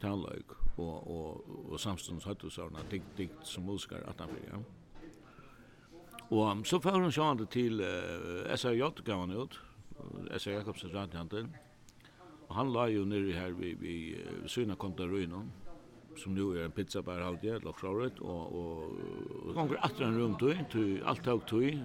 tannløyk 0.00 0.52
og, 0.76 1.10
og, 1.10 1.70
og 1.72 1.80
samstånds 1.80 2.24
høttesavna 2.24 2.78
dikt 2.90 3.16
dikt 3.16 3.46
som 3.46 3.64
musikar 3.64 4.04
at 4.06 4.20
han 4.20 4.28
fyrir, 4.28 4.52
ja. 4.52 4.77
Og 6.30 6.66
så 6.68 6.80
får 6.80 6.98
hun 7.00 7.12
sjående 7.12 7.46
til 7.48 7.80
uh, 7.80 8.44
SRJ 8.52 8.90
gav 9.04 9.22
han 9.24 9.32
ut, 9.32 9.56
SR 10.36 10.58
Jakobsen 10.58 10.92
radiohandel. 10.92 11.48
Og 12.48 12.52
han 12.56 12.72
la 12.72 12.88
jo 12.92 13.06
nere 13.08 13.32
her 13.36 13.56
vi, 13.56 13.72
vi 13.80 13.94
uh, 14.16 14.44
Syna 14.46 14.76
Konta 14.76 15.08
Ruinon, 15.08 15.48
som 16.18 16.34
nu 16.34 16.50
er 16.52 16.66
en 16.66 16.74
pizzabar 16.74 17.22
halvdje, 17.24 17.60
loksjåret, 17.64 18.20
og, 18.20 18.58
og, 18.60 18.98
og 19.46 19.54
gonger 19.54 19.80
atter 19.86 20.08
en 20.08 20.20
rum 20.20 20.36
tog, 20.40 20.60
tog 20.72 21.08
alt 21.08 21.24
tog 21.24 21.46
tog, 21.48 21.80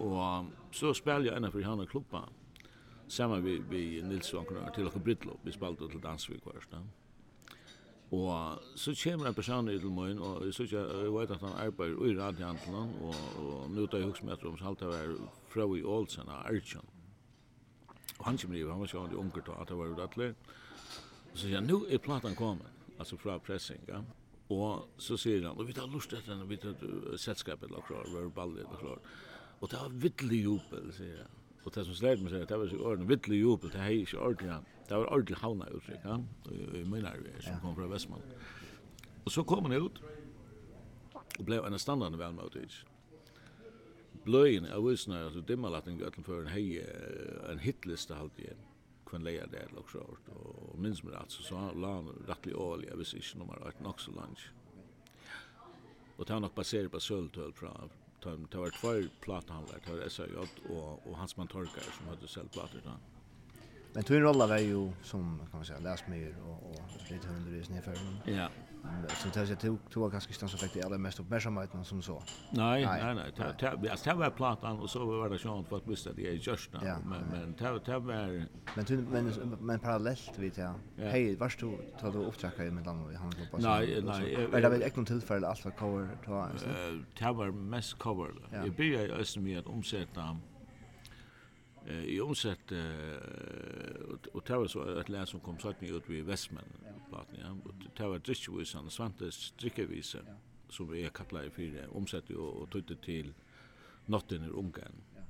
og 0.00 0.50
så 0.72 0.94
spiller 0.96 1.30
jeg 1.30 1.38
innenfor 1.38 1.66
han 1.66 1.84
og 1.84 1.90
klubba, 1.92 2.24
sammen 3.08 3.44
vi, 3.44 3.58
vi 3.70 3.84
Nils 4.02 4.32
Vankunar 4.34 4.72
til 4.74 4.88
okkur 4.88 5.04
Brytlo, 5.04 5.38
vi 5.44 5.54
spalte 5.54 5.90
til 5.92 6.02
Dansvik 6.02 6.46
hverst, 6.48 6.72
da. 6.72 6.80
Ja. 6.80 7.03
Og 8.12 8.58
så 8.76 8.94
kommer 9.02 9.26
en 9.26 9.34
person 9.34 9.66
til 9.66 9.90
min, 9.90 10.18
og 10.18 10.44
jeg 10.46 10.54
synes 10.54 10.72
jeg, 10.72 10.80
jeg 11.04 11.12
vet 11.14 11.30
at 11.30 11.40
han 11.40 11.56
arbeider 11.66 12.04
i 12.06 12.18
radiohandelen, 12.18 12.92
og, 13.02 13.14
og 13.38 13.70
nå 13.70 13.86
tar 13.86 13.98
jeg 13.98 14.06
huksmeter 14.06 14.48
om 14.48 14.58
Salta 14.58 14.86
var 14.86 15.14
fra 15.50 15.66
i 15.76 15.82
Ålsen 15.82 16.28
av 16.28 16.44
Arjen. 16.50 16.90
Og 18.18 18.26
han 18.28 18.38
kommer 18.38 18.56
i, 18.56 18.62
han 18.62 18.80
var 18.80 18.86
ikke 18.86 19.16
i 19.16 19.18
unger 19.18 19.40
til 19.40 19.56
at 19.60 19.68
det 19.68 19.78
var 19.78 19.96
rettelig. 19.98 20.34
Og 21.32 21.38
så 21.38 21.46
sier 21.46 21.58
han, 21.58 21.66
nå 21.66 21.80
er 21.88 22.02
platan 22.02 22.36
kommet, 22.38 22.84
altså 22.98 23.18
fra 23.18 23.38
pressing, 23.42 23.80
ja. 23.88 24.02
Og 24.54 24.84
så 25.00 25.16
sier 25.18 25.48
han, 25.48 25.56
og 25.58 25.66
vi 25.66 25.74
tar 25.74 25.88
lust 25.90 26.12
etter 26.12 26.34
henne, 26.34 26.46
vi 26.46 26.60
tar 26.60 26.76
selskapet, 27.18 27.70
eller 27.70 27.82
klar, 27.88 28.04
vi 28.06 28.20
har 28.20 28.28
ballet, 28.36 28.62
eller 28.68 28.82
klar. 28.82 29.00
Og 29.60 29.70
det 29.72 29.80
var 29.80 29.96
vittlig 30.04 30.44
jubel, 30.44 30.92
sier 30.94 31.24
han. 31.24 31.40
Og 31.64 31.72
det 31.72 31.84
som 31.86 31.96
sleit 31.96 32.20
meg 32.20 32.32
seg, 32.32 32.44
det 32.48 32.58
var 32.60 32.68
så 32.68 32.80
ordentlig 32.80 33.10
vittlig 33.14 33.38
jubel, 33.40 33.70
det 33.72 33.80
er 33.80 33.94
ikke 33.96 34.20
ordentlig, 34.20 34.56
det 34.88 34.98
var 34.98 35.06
ordentlig 35.08 35.38
havna 35.40 35.68
uttrykk, 35.72 36.02
ja, 36.04 36.18
i 36.52 36.82
min 36.88 37.06
arve, 37.08 37.32
som 37.40 37.62
kom 37.62 37.76
fra 37.78 37.88
Vestmann. 37.88 38.26
Og 39.24 39.32
så 39.32 39.44
kom 39.48 39.64
han 39.64 39.78
ut, 39.80 40.02
og 41.14 41.46
blei 41.48 41.62
en 41.64 41.78
standande 41.80 42.20
velmøte 42.20 42.66
ikke. 42.66 42.90
Bløyen 44.24 44.68
av 44.72 44.84
visene, 44.84 45.22
altså 45.26 45.40
dimmalatning 45.44 45.98
at 46.04 46.16
han 46.16 46.24
før 46.24 46.44
en 46.44 46.52
hei, 46.52 46.78
en 47.48 47.60
hitliste 47.60 48.16
halte 48.16 48.44
igjen, 48.44 48.62
kvann 49.08 49.24
leia 49.24 49.48
det 49.52 49.64
eller 49.66 49.82
også 49.82 50.04
årt, 50.04 50.30
og 50.36 50.78
minns 50.80 51.02
meg 51.04 51.16
rett, 51.16 51.32
så 51.32 51.56
han 51.58 51.80
la 51.80 51.96
han 51.98 52.12
rettelig 52.28 52.56
ålig, 52.60 52.88
jeg 52.90 53.00
visste 53.00 53.20
ikke 53.20 53.40
nummer 53.40 53.66
8, 53.72 53.84
nok 53.84 54.04
så 54.04 54.14
langt. 54.16 54.46
Og 56.14 56.22
det 56.24 56.36
var 56.36 56.44
nok 56.44 56.56
baseret 56.56 56.92
på 56.92 57.02
sølvtøl 57.02 57.52
fra 57.56 57.72
tøm, 58.24 58.46
det 58.52 58.60
var 58.60 58.76
tvær 58.80 59.08
platehandlar, 59.24 59.82
det 59.86 59.96
var 59.96 60.08
SAJ 60.08 60.36
og, 60.40 61.06
og 61.06 61.18
Hansman 61.20 61.50
Torkar 61.52 61.90
som 61.96 62.08
hadde 62.12 62.30
selv 62.30 62.48
plater 62.54 62.84
da. 62.84 62.96
Men 63.94 64.04
tog 64.04 64.22
rolla 64.22 64.46
var 64.46 64.58
ju 64.58 64.92
som 65.02 65.38
kan 65.50 65.58
man 65.58 65.64
säga 65.64 65.78
läsmyr 65.78 66.34
och, 66.46 66.70
och 66.70 67.10
lite 67.10 67.28
undervisning 67.28 67.78
i 67.78 67.82
förrän. 67.82 68.36
Ja, 68.36 68.48
Så 69.08 69.28
det 69.28 69.50
är 69.50 69.54
tog 69.54 69.78
två 69.92 70.08
ganska 70.08 70.32
stans 70.32 70.52
så 70.52 70.58
fick 70.58 70.74
det 70.74 70.82
allra 70.82 70.98
mest 70.98 71.20
uppmärksamheten 71.20 71.84
som 71.84 72.02
så. 72.02 72.22
Nej, 72.50 72.84
nej, 72.86 73.14
nej. 73.14 73.32
Det 73.36 73.98
det 74.04 74.14
var 74.14 74.30
plattan 74.30 74.80
och 74.80 74.90
så 74.90 75.04
var 75.04 75.28
det 75.28 75.38
sånt 75.38 75.68
för 75.68 75.76
att 75.76 75.86
det 76.16 76.28
är 76.28 76.32
just 76.32 76.72
nu. 76.72 76.78
Men 77.04 77.22
men 77.30 77.54
det 77.58 77.80
det 77.84 77.98
var 77.98 78.46
men 78.76 78.94
men 79.10 79.50
men 79.60 79.80
parallellt 79.80 80.38
vet 80.38 80.58
jag. 80.58 80.74
Hej, 80.96 81.36
vart 81.36 81.58
du 81.60 81.78
tar 82.00 82.12
du 82.12 82.18
upptäcka 82.18 82.64
i 82.64 82.70
land 82.84 83.06
och 83.06 83.12
han 83.12 83.32
på. 83.50 83.58
Nej, 83.58 84.02
nej. 84.04 84.48
Men 84.52 84.62
det 84.62 84.68
var 84.68 84.76
ett 84.76 84.96
något 84.96 85.06
tillfälle 85.06 85.46
allt 85.46 85.64
var 85.64 85.72
cover 85.72 86.08
då. 86.26 86.38
Eh, 86.38 86.46
det 87.18 87.32
var 87.32 87.50
mest 87.50 87.98
cover. 87.98 88.32
Jag 88.50 88.76
började 88.76 89.14
ösn 89.14 89.42
med 89.44 89.58
att 89.58 89.66
omsätta 89.66 90.38
eh 91.86 92.04
i 92.04 92.20
omsett 92.20 92.72
och 94.32 94.42
det 94.46 94.56
var 94.56 94.66
så 94.66 94.98
ett 94.98 95.08
län 95.08 95.26
som 95.26 95.40
kom 95.40 95.58
sagt 95.58 95.80
ni 95.80 95.88
ut 95.88 96.10
vid 96.10 96.24
Westman 96.24 96.64
platsen 97.10 97.36
ja 97.40 97.56
och 97.64 97.74
det 97.96 98.06
var 98.06 98.18
drickvisan 98.18 98.90
Svantes 98.90 99.52
drickevisa 99.58 100.18
som 100.68 100.90
vi 100.90 101.10
kallar 101.14 101.44
i 101.44 101.50
fyra 101.50 101.88
omsett 101.90 102.30
och, 102.30 102.62
och 102.62 102.70
tog 102.70 102.84
det 102.84 103.02
till 103.02 103.32
natten 104.06 104.44
i 104.44 104.48
Ja. 105.14 105.22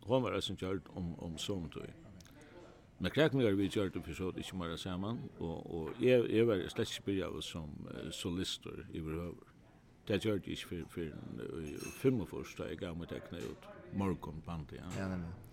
Hon 0.00 0.22
var 0.22 0.32
alltså 0.32 0.52
gjort 0.52 0.88
om 0.88 1.14
om 1.18 1.38
sånt 1.38 1.72
då. 1.74 1.82
Men 2.98 3.10
kräk 3.10 3.32
mig 3.32 3.54
vi 3.54 3.64
gjort 3.64 3.94
det 3.94 4.02
för 4.02 4.14
så 4.14 4.30
det 4.30 4.50
kommer 4.50 4.76
samman 4.76 5.18
och 5.38 5.82
och 5.82 5.90
jag 5.98 6.30
jag 6.30 6.46
var 6.46 6.68
slett 6.68 6.88
spela 6.88 7.40
som 7.40 7.88
solister 8.10 8.86
i 8.92 8.98
över. 8.98 9.34
Det 10.06 10.24
gjorde 10.24 10.50
jag 10.50 10.58
för 10.58 10.84
för 10.88 11.12
fem 12.02 12.20
och 12.20 12.28
första 12.28 12.68
jag 12.68 12.78
gav 12.78 12.98
mig 12.98 13.06
det 13.10 13.38
ut 13.38 13.64
Morgon 13.92 14.42
band 14.46 14.72
Ja, 14.72 14.82
Ja 14.98 15.08
nej. 15.08 15.49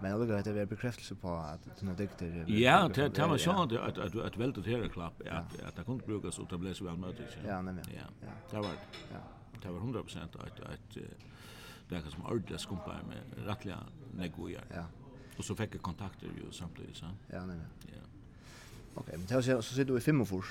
Men 0.00 0.10
jag 0.10 0.20
lukar 0.20 0.38
att 0.38 0.44
det 0.44 0.60
är 0.60 0.66
bekräftelse 0.66 1.14
på 1.14 1.34
att 1.34 1.80
dina 1.80 1.94
dikter... 1.94 2.44
Ja, 2.48 2.88
det 2.88 3.18
var 3.18 3.38
så 3.38 3.50
att, 3.50 3.72
att, 3.72 3.98
att 3.98 4.54
det 4.54 4.62
här 4.62 4.88
klapp, 4.88 5.22
att, 5.30 5.62
att 5.62 5.76
det 5.76 5.84
kunde 5.84 6.06
brukas 6.06 6.38
och 6.38 6.46
det 6.50 6.58
blev 6.58 6.74
så 6.74 6.84
väl 6.84 6.96
mötet. 6.96 7.36
Ja, 7.46 7.62
nej, 7.62 7.74
ja. 7.94 8.28
Det 8.50 8.56
var 8.56 8.64
ja. 8.64 9.18
det. 9.62 9.70
var 9.70 9.80
hundra 9.80 10.02
procent 10.02 10.36
att, 10.36 10.60
att 10.60 10.96
det 11.88 11.96
är 11.96 12.00
som 12.10 12.26
ordentliga 12.26 12.58
skumpar 12.58 13.02
med 13.08 13.46
rattliga 13.46 13.78
negojar. 14.14 14.64
Ja. 14.74 14.84
Och 15.38 15.44
så 15.44 15.54
fick 15.54 15.74
jag 15.74 15.82
kontakter 15.82 16.26
ju 16.26 16.52
samtidigt, 16.52 16.96
så. 16.96 17.06
Ja, 17.32 17.46
nej, 17.46 17.56
ja. 17.82 17.88
Okej, 18.94 19.18
okay, 19.18 19.36
men 19.52 19.62
så 19.62 19.74
sitter 19.74 19.84
du 19.84 19.98
i 19.98 20.00
Fimmofors. 20.00 20.46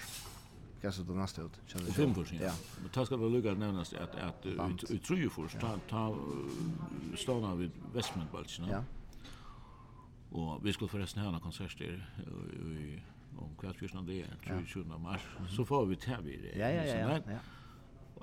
Kanske 0.81 1.03
då 1.03 1.13
nästa 1.13 1.41
ut. 1.41 1.51
I 1.87 1.91
Fimmofors, 1.91 2.33
ja. 2.33 2.39
ja. 2.41 2.53
Men 2.81 2.89
tas 2.89 3.07
ska 3.07 3.17
väl 3.17 3.31
lugga 3.31 3.53
nämnas 3.53 3.93
att, 3.93 4.15
att 4.15 4.45
ut, 4.45 4.53
ut, 4.53 5.03
ta 5.07 5.15
ut, 5.15 5.21
ut, 5.21 5.29
ut, 5.29 5.39
ut, 5.39 5.57
ja. 7.21 7.63
ut, 7.63 8.59
ja. 8.69 8.83
Och 10.35 10.65
vi 10.65 10.73
skulle 10.73 10.89
förresten 10.89 11.23
ha 11.23 11.33
en 11.33 11.39
konsert 11.39 11.77
där 11.77 12.07
i 12.77 13.01
om 13.37 13.55
kvartsfjärden 13.59 14.05
det 14.05 14.21
är 14.21 14.65
20 14.65 14.97
mars 14.97 15.21
så 15.49 15.65
får 15.65 15.85
vi 15.85 15.95
ta 15.95 16.17
vi 16.23 16.37
det. 16.37 16.59
Ja 16.59 16.69
ja 16.69 16.83
ja. 16.83 17.19
ja. 17.27 17.39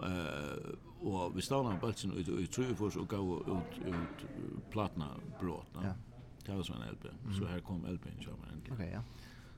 Eh 0.06 1.08
och 1.08 1.36
vi 1.36 1.42
stannar 1.42 1.72
på 1.74 1.86
platsen 1.86 2.12
ut 2.12 2.28
ut 2.28 2.52
tror 2.52 2.74
för 2.74 2.90
så 2.90 3.04
gå 3.04 3.40
ut 3.40 3.86
ut 3.86 4.30
platna 4.70 5.08
bråt. 5.40 5.66
Ja. 5.74 5.94
Det 6.46 6.52
var 6.52 6.62
så 6.62 6.72
en 6.72 6.92
LP. 6.92 7.06
Så 7.38 7.46
här 7.46 7.60
kom 7.60 7.86
LP 7.86 8.04
kör 8.20 8.30
man 8.30 8.48
äntligen. 8.54 8.74
Okej 8.74 8.90
ja. 8.94 9.02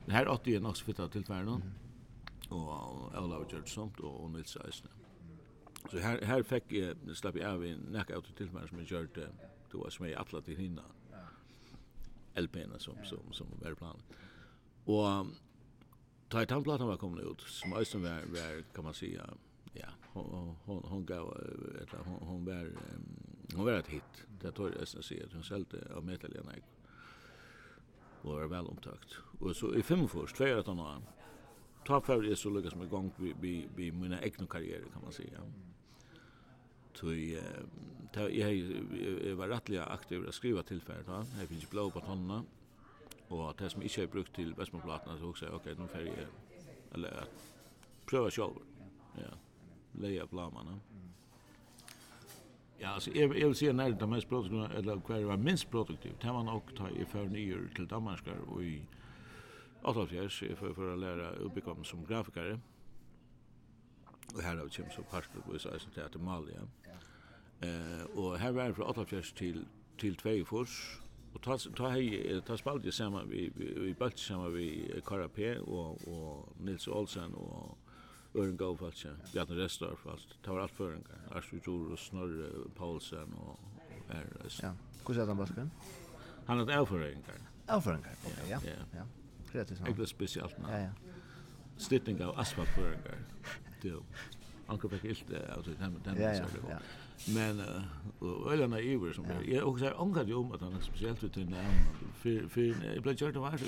Det 0.07 0.13
här 0.13 0.29
åt 0.29 0.47
ju 0.47 0.57
en 0.57 0.67
också 0.67 0.85
fitta 0.85 1.09
till 1.09 1.25
tvärn 1.25 1.63
Och 2.49 3.25
Olav 3.25 3.47
Georgesson 3.51 3.93
och 3.99 4.31
Nils 4.31 4.57
Eisner. 4.57 4.93
Så 5.91 5.99
här 5.99 6.23
här 6.23 6.43
fick 6.43 6.73
jag 6.73 6.97
släppa 7.15 7.49
av 7.49 7.65
en 7.65 7.87
knockout 7.91 8.37
till 8.37 8.51
mig 8.51 8.69
som 8.69 8.79
jag 8.79 8.91
gjorde. 8.91 9.29
Det 9.71 9.77
var 9.77 9.91
som 9.91 10.09
jag 10.09 10.27
alla 10.33 10.41
till 10.41 10.57
hinna. 10.57 10.83
Mm 10.83 11.04
LP'na 12.35 12.79
som, 12.79 12.95
som, 13.05 13.33
som 13.33 13.47
var 13.63 13.75
planen. 13.75 14.03
Och 14.85 15.27
ta 16.29 16.45
den 16.45 16.63
plattan 16.63 16.87
var 16.87 16.97
kommit 16.97 17.25
ut, 17.25 17.41
som 17.41 17.71
var, 17.71 18.33
var, 18.33 18.63
kan 18.75 18.85
man 18.85 18.95
säga, 18.95 19.31
ja, 19.73 19.89
hon, 20.13 20.57
hon, 20.65 20.85
hon 20.89 21.07
gav, 21.07 21.37
eller, 21.81 22.05
hon, 22.05 22.29
hon 22.29 22.45
var, 22.45 22.73
hon 23.55 23.65
var 23.65 23.73
ett 23.73 23.89
hit. 23.89 24.27
Det 24.41 24.53
tror 24.53 24.73
jag 24.79 24.89
ska 24.89 25.03
säga 25.03 25.25
att 25.25 25.33
hon 25.33 25.45
sålde 25.45 25.95
av 25.95 26.05
metal 26.05 26.37
i 26.37 26.39
och 28.23 28.35
var 28.35 28.47
väl 28.47 28.67
omtakt. 28.67 29.15
Och 29.41 29.57
så 29.57 29.75
i 29.75 29.83
fem 29.83 30.09
först, 30.09 30.37
två 30.37 30.45
år, 30.45 31.03
ta 31.87 32.01
för 32.01 32.23
det 32.23 32.37
så 32.37 32.51
lyckas 32.51 32.75
med 32.75 32.89
gång 32.89 33.13
vi 33.17 33.35
vi 33.41 33.69
vi 33.77 33.93
mina 33.93 34.23
egna 34.23 34.47
karriärer 34.47 34.85
kan 34.93 35.03
man 35.03 35.13
säga 35.13 35.41
tui 36.95 37.35
ta 38.15 38.29
eg 38.29 39.37
var 39.39 39.51
rattliga 39.51 39.85
aktiv 39.91 40.29
at 40.29 40.35
skriva 40.35 40.63
tilfær 40.63 41.03
ta 41.07 41.23
eg 41.41 41.51
finn 41.51 41.67
blå 41.71 41.89
på 41.91 42.03
tonna 42.07 42.43
og 43.31 43.55
det 43.59 43.71
som 43.71 43.83
inte 43.83 44.03
är 44.03 44.07
brukt 44.07 44.35
til 44.35 44.55
bestmoplatna 44.55 45.19
så 45.19 45.27
hugsa 45.27 45.47
eg 45.47 45.55
ok 45.55 45.79
no 45.79 45.87
fer 45.87 46.07
eg 46.07 46.27
eller 46.95 47.25
prøva 48.07 48.31
sjálv 48.31 48.61
ja 49.19 49.33
leia 49.95 50.27
blamana 50.27 50.79
Ja, 52.81 53.01
så 53.01 53.11
jeg, 53.15 53.31
jeg 53.39 53.47
vil 53.49 53.55
si 53.57 53.69
at 53.71 54.01
de 54.01 54.07
mest 54.11 54.29
produktiva 54.29 54.67
eller 54.77 55.01
kvar 55.01 55.23
var 55.25 55.37
minst 55.37 55.71
produktiv. 55.71 56.13
Det 56.23 56.33
var 56.33 56.43
nok 56.43 56.75
ta 56.77 56.89
i 56.91 57.05
för 57.05 57.25
nyer 57.25 57.69
till 57.77 57.87
Danmark 57.87 58.29
och 58.49 58.65
i 58.65 58.83
Atlas 59.83 60.13
jag 60.13 60.59
för 60.59 60.75
för 60.75 60.93
att 60.93 60.99
lära 60.99 61.31
uppkom 61.31 61.85
som 61.85 62.05
grafiker 62.05 62.61
og 64.35 64.43
her 64.43 64.61
av 64.63 64.73
kjem 64.73 64.91
så 64.95 65.05
parstugvis 65.11 65.67
eisen 65.71 65.95
til 65.95 66.05
Atimalia. 66.07 66.67
Eh, 67.63 68.05
og 68.19 68.39
her 68.41 68.53
var 68.57 68.71
jeg 68.71 68.77
fra 68.77 68.91
88 68.91 69.33
til, 69.39 69.65
til 69.99 70.17
2 70.17 70.35
fors, 70.49 70.75
og 71.35 71.43
ta, 71.43 71.57
ta, 71.77 71.91
hei, 71.91 72.41
ta 72.47 72.57
spalte 72.57 72.87
jeg 72.91 72.95
sammen, 72.95 73.31
vi, 73.31 73.49
vi, 73.57 73.71
vi 73.87 73.95
balte 73.99 74.23
sammen 74.23 74.53
vi 74.55 74.69
Kara 75.07 75.27
P 75.29 75.55
og, 75.61 76.03
og 76.09 76.53
Nils 76.63 76.87
Olsen 76.89 77.35
og 77.35 77.79
Øren 78.37 78.57
Gaufaltje, 78.59 79.11
Bjarne 79.33 79.65
Restorff, 79.65 80.07
alt. 80.11 80.39
Det 80.45 80.53
var 80.53 80.63
alt 80.63 80.75
føringar. 80.75 81.19
Arsvi 81.31 81.61
Jorus, 81.67 82.07
Snorre, 82.09 82.49
Paulsen 82.77 83.35
og 83.39 83.59
her. 84.11 84.27
Ja. 84.63 84.71
Hvordan 85.05 85.23
er 85.23 85.27
han 85.27 85.37
basken? 85.37 85.73
Han 86.47 86.61
er 86.61 86.79
avføringar. 86.79 87.39
Avføringar, 87.69 88.11
ok, 88.27 88.49
ja. 88.49 88.59
ja. 88.65 88.71
ja. 88.95 89.05
Kreativt. 89.53 89.89
Ikke 89.89 90.07
spesielt, 90.07 90.59
men. 90.59 90.71
Ja, 90.71 90.77
ja. 90.77 90.91
Stittning 91.79 92.21
av 92.23 92.39
asfaltføringar 92.39 93.23
inte 93.85 94.03
Anker 94.67 94.89
fikk 94.89 95.05
ilt 95.05 95.33
av 95.57 95.65
den 95.65 96.01
den 96.05 96.17
ja, 96.17 96.33
ja, 96.33 96.47
ja. 96.69 96.79
Men 97.35 97.61
uh, 97.61 98.53
eller 98.53 98.69
när 98.69 98.81
Iver 98.81 99.13
som 99.13 99.27
jag 99.47 99.69
och 99.69 99.79
så 99.79 99.89
ankar 99.95 100.25
jo 100.25 100.41
om 100.41 100.53
att 100.53 100.61
han 100.61 100.81
speciellt 100.83 101.25
ut 101.25 101.35
den 101.35 101.47
namn 101.47 101.79
för 102.15 102.49
för 102.49 102.61
jag 102.95 103.03
blev 103.03 103.15
gjort 103.15 103.37
var 103.37 103.51
det 103.51 103.59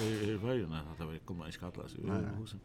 vi 0.00 0.32
i 0.32 0.36
varje 0.36 0.66
att 0.66 0.98
det 0.98 1.18
kommer 1.24 1.46
en 1.46 1.52
skattlas 1.52 1.94
i 1.94 2.10
huset 2.38 2.60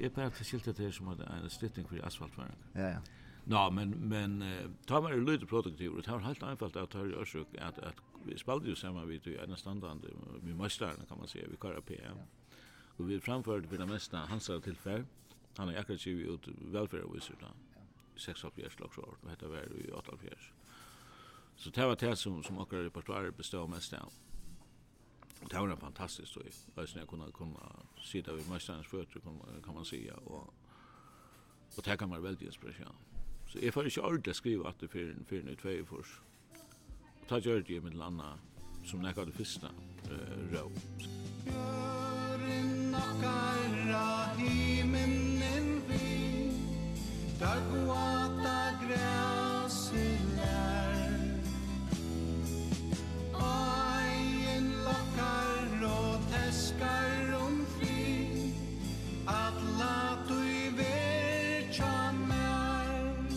jeg 0.00 0.12
bare 0.12 0.30
til 0.30 0.46
skilta 0.46 0.72
det 0.72 0.94
som 0.94 1.08
en 1.08 1.50
stetting 1.50 1.88
för 1.88 2.06
asfaltvägen. 2.06 2.54
Ja 2.74 2.88
ja. 2.88 2.98
Nå, 3.46 3.70
men 3.70 4.08
men 4.08 4.44
ta 4.86 5.00
mer 5.00 5.32
lite 5.32 5.46
produktivt 5.46 5.92
og 5.92 6.04
det 6.04 6.06
har 6.06 6.18
helt 6.18 6.42
enkelt 6.42 6.76
att 6.76 6.90
ta 6.90 7.04
ju 7.04 7.20
att 7.58 7.78
att 7.78 7.94
vi 8.24 8.38
spalte 8.38 8.68
ju 8.68 8.74
samma 8.74 9.04
vid 9.04 9.26
i 9.26 9.36
en 9.36 9.56
standard 9.56 9.98
vi 10.42 10.52
møsterne 10.52 11.06
kan 11.08 11.18
man 11.18 11.28
säga 11.28 11.48
vi 11.50 11.56
kör 11.56 11.80
P. 11.80 12.00
Ja. 12.02 12.10
Och 12.96 13.10
vi 13.10 13.20
framförde 13.20 13.68
for 13.68 13.76
det 13.76 13.86
meste 13.86 14.16
hans 14.16 14.46
tillfälle. 14.46 15.04
Han 15.56 15.68
är 15.68 15.78
akkurat 15.78 16.06
ju 16.06 16.34
ut 16.34 16.48
welfare 16.48 17.04
wizard 17.14 17.44
6 18.16 18.40
76 18.42 18.74
slags 18.74 18.98
år, 18.98 19.16
det 19.22 19.30
heter 19.30 19.48
var 19.48 19.58
i 19.58 19.90
84. 19.92 20.30
Så 21.56 21.70
det 21.70 21.86
var 21.86 21.96
det 21.96 22.16
som, 22.16 22.42
som 22.42 22.58
akkurat 22.58 22.84
repertoarer 22.84 23.30
bestod 23.30 23.70
mest 23.70 23.92
av. 23.92 24.12
Det 25.50 25.58
var 25.58 25.68
en 25.68 25.76
fantastisk 25.76 26.30
stoj. 26.30 26.50
Alltså 26.74 26.94
när 26.96 27.02
jag 27.02 27.08
kunde, 27.08 27.32
kunde 27.32 27.58
sitta 28.02 28.32
vid 28.32 28.48
mästarens 28.48 28.86
fötter 28.86 29.20
kan 29.64 29.74
man 29.74 29.84
säga. 29.84 30.14
Och, 30.14 30.54
och 31.76 31.82
det 31.84 31.96
kan 31.96 32.08
man 32.08 32.22
väldigt 32.22 32.46
inspiration. 32.46 32.96
Så 33.48 33.58
jag 33.62 33.74
får 33.74 33.84
inte 33.84 34.00
ordentligt 34.00 34.36
skriva 34.36 34.68
att 34.68 34.80
det 34.80 34.88
för 34.88 34.98
en 34.98 35.24
för 35.28 35.36
en 35.36 35.56
två 35.56 35.68
i 35.70 35.84
förs. 35.84 36.20
Ta 37.28 37.38
gör 37.38 37.64
det 37.66 37.80
med 37.80 37.94
landa 37.94 38.38
som 38.84 39.02
när 39.02 39.26
det 39.26 39.32
första 39.32 39.66
eh, 39.66 40.52
rå. 40.52 40.72
Gör 41.46 42.38
nokkara 42.90 43.50
nackara 43.70 44.34
himmel 44.36 44.89
Där 47.40 47.60
gåta 47.70 48.86
gräs 48.86 49.92
i 49.92 50.18
lär. 50.36 51.40
Ajen 53.34 54.72
lockar 54.84 55.84
och 55.84 56.20
fri 57.68 58.54
At 59.26 59.54
la 59.78 60.16
du 60.28 60.70
verkar 60.76 62.12
mer 62.12 63.30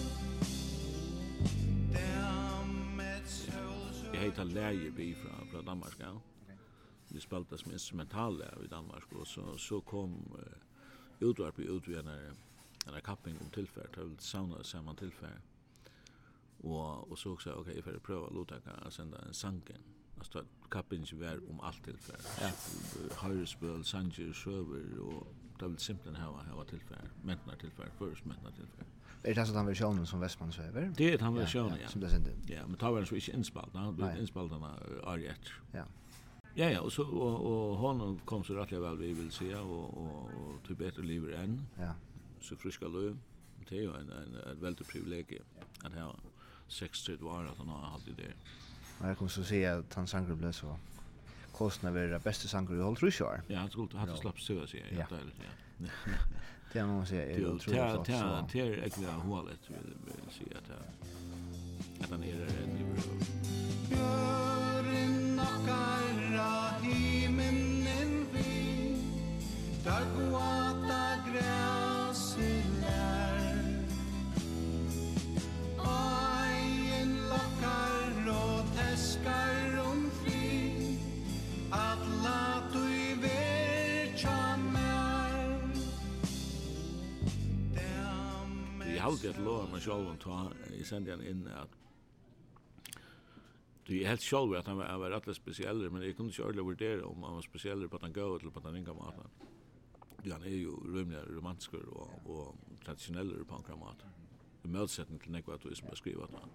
Jag 4.14 4.22
heter 4.22 4.46
Lägerby 4.46 5.16
från, 5.16 5.48
från 5.52 5.66
Danmark, 5.66 5.96
ja. 6.00 6.22
Vi 7.08 7.20
spalte 7.20 7.58
som 7.58 7.72
instrumentale 7.72 8.46
i 8.66 8.68
Danmark 8.68 9.04
og 9.20 9.28
så, 9.28 9.58
så 9.58 9.82
kom 9.82 10.12
uh, 10.12 11.30
utvarp 11.30 11.60
i 11.60 11.64
utvinnare 11.64 12.32
en 12.88 13.02
kapping 13.02 13.38
om 13.42 13.50
tilfär 13.50 13.88
det 13.96 14.04
vill 14.04 14.20
sauna 14.20 14.64
samma 14.64 14.96
tillfälle 14.96 15.42
och 16.58 17.12
och 17.12 17.20
så 17.20 17.32
också 17.32 17.52
okej 17.52 17.62
okay, 17.62 17.82
för 17.82 17.96
att 17.96 18.04
prova 18.04 18.30
låta 18.30 18.60
kan 18.60 18.92
sända 18.92 19.18
en 19.28 19.34
sanken 19.34 19.82
alltså 20.18 20.46
kapping 20.70 21.04
ju 21.04 21.18
var 21.18 21.50
om 21.50 21.60
allt 21.60 21.84
tillfär 21.84 22.18
ja. 22.42 22.50
Hörspel 23.16 23.84
sanger 23.84 24.34
server 24.34 25.00
och 25.00 25.28
det 25.60 25.68
vill 25.68 25.78
simpelt 25.78 26.18
ha 26.18 26.44
ha 26.52 26.64
tillfär 26.64 27.10
mentnar 27.24 27.56
tillfär 27.56 27.90
först 27.98 28.26
mentnar 28.26 28.52
tillfär 28.52 28.86
Er 29.26 29.34
det 29.34 29.42
alltså 29.42 29.56
den 29.56 29.66
versionen 29.66 30.06
som 30.06 30.20
Westman 30.20 30.52
server 30.52 30.94
det 30.98 31.14
är 31.14 31.18
den 31.18 31.36
versionen 31.36 31.78
ja, 31.82 31.88
som 31.88 32.02
det 32.02 32.10
sände 32.10 32.32
ja 32.48 32.68
men 32.68 32.76
tar 32.76 32.92
väl 32.92 33.06
så 33.06 33.16
inte 33.16 33.32
innspalt 33.32 33.74
nej 33.74 33.84
er 33.84 35.08
är 35.08 35.18
etter. 35.18 35.54
ja. 35.72 35.86
Ja, 36.56 36.70
ja, 36.70 36.80
og, 36.80 36.92
så, 36.92 37.04
og, 37.04 37.46
og 37.46 37.78
hon 37.78 38.20
kom 38.26 38.44
så 38.46 38.54
rettelig 38.54 38.82
vel 38.82 39.00
vi 39.00 39.14
vil 39.18 39.30
si, 39.34 39.48
og, 39.58 39.98
og, 39.98 40.28
og 40.38 40.60
til 40.68 40.78
bedre 40.78 41.02
liv 41.02 41.26
enn. 41.34 41.56
Ja 41.80 41.96
så 42.44 42.56
friska 42.60 42.88
løv. 42.88 43.16
Det 43.70 43.80
er 43.80 43.84
jo 43.84 43.96
en, 43.96 44.12
en, 44.12 44.38
et 44.52 44.62
veldig 44.62 44.86
privilegium 44.86 45.46
at 45.86 45.94
her 45.96 46.20
6-3 46.70 47.18
var 47.22 47.48
at 47.48 47.58
han 47.58 47.68
har 47.68 47.92
hatt 47.96 48.08
i 48.08 48.16
det. 48.18 48.34
Og 49.00 49.08
jeg 49.08 49.18
kommer 49.18 49.32
så 49.32 49.44
si 49.44 49.64
at 49.68 49.96
han 49.96 50.08
sanger 50.08 50.36
ble 50.36 50.54
så 50.54 50.76
kostna 51.54 51.92
vera 51.94 52.20
beste 52.20 52.50
sangur 52.50 52.76
i 52.78 52.84
all 52.84 52.96
trusjar. 52.98 53.44
Ja, 53.50 53.60
han 53.60 53.72
skulle 53.72 54.00
hatt 54.00 54.18
slapp 54.20 54.40
stua 54.40 54.68
sig. 54.68 54.84
Ja. 54.92 55.06
Ja. 55.80 55.88
Det 56.74 56.82
er 56.82 56.86
man 56.86 57.06
säger 57.06 57.24
är 57.24 57.46
otroligt. 57.46 58.06
Det 58.06 58.14
är 58.14 58.44
det 58.54 58.60
är 58.60 58.84
äckliga 58.86 59.12
hålet 59.12 59.60
vill 59.70 60.14
at 60.28 60.34
se 60.34 60.44
att 62.04 62.10
han 62.10 62.24
er 62.24 62.36
där 62.36 62.46
i 62.46 62.82
Europa. 62.82 63.26
Björn 63.90 65.36
nackar 65.36 66.82
himmelen 66.82 68.28
vi. 68.34 68.98
Tagwata 69.84 71.16
grä 71.32 71.83
halde 89.04 89.32
at 89.34 89.40
lova 89.44 89.70
meg 89.72 89.84
sjálv 89.86 90.12
om 90.14 90.20
ta, 90.22 90.42
jeg 90.72 90.88
sendi 90.88 91.12
han 91.14 91.26
inn 91.28 91.48
at 91.54 91.80
Du 93.84 94.02
är 94.02 94.08
helt 94.08 94.22
själv 94.22 94.54
att 94.56 94.68
han 94.68 94.78
var, 94.78 94.98
var 94.98 95.10
rätt 95.12 95.36
speciell 95.36 95.90
men 95.92 96.02
jag 96.02 96.18
kunde 96.18 96.32
inte 96.32 96.44
ordentligt 96.44 96.68
värdera 96.68 97.06
om 97.06 97.24
han 97.24 97.34
var 97.34 97.42
speciell 97.42 97.90
på 97.90 97.96
att 97.96 98.02
han 98.02 98.14
gav 98.14 98.40
eller 98.40 98.52
på 98.52 98.60
att 98.60 98.66
han 98.66 98.78
inga 98.78 98.94
maten. 98.94 99.30
Du 100.24 100.32
han 100.32 100.44
är 100.44 100.48
ju 100.48 100.72
rymliga 100.96 101.22
romantiker 101.26 101.86
och, 101.90 102.10
och 102.26 102.56
traditionell 102.86 103.46
på 103.46 103.56
andra 103.56 103.76
maten. 103.76 104.10
Det 104.62 104.70
motsättning 104.70 105.20
till 105.20 105.76
som 105.76 105.88
har 105.88 105.96
skrivet 105.96 106.30
han. 106.32 106.50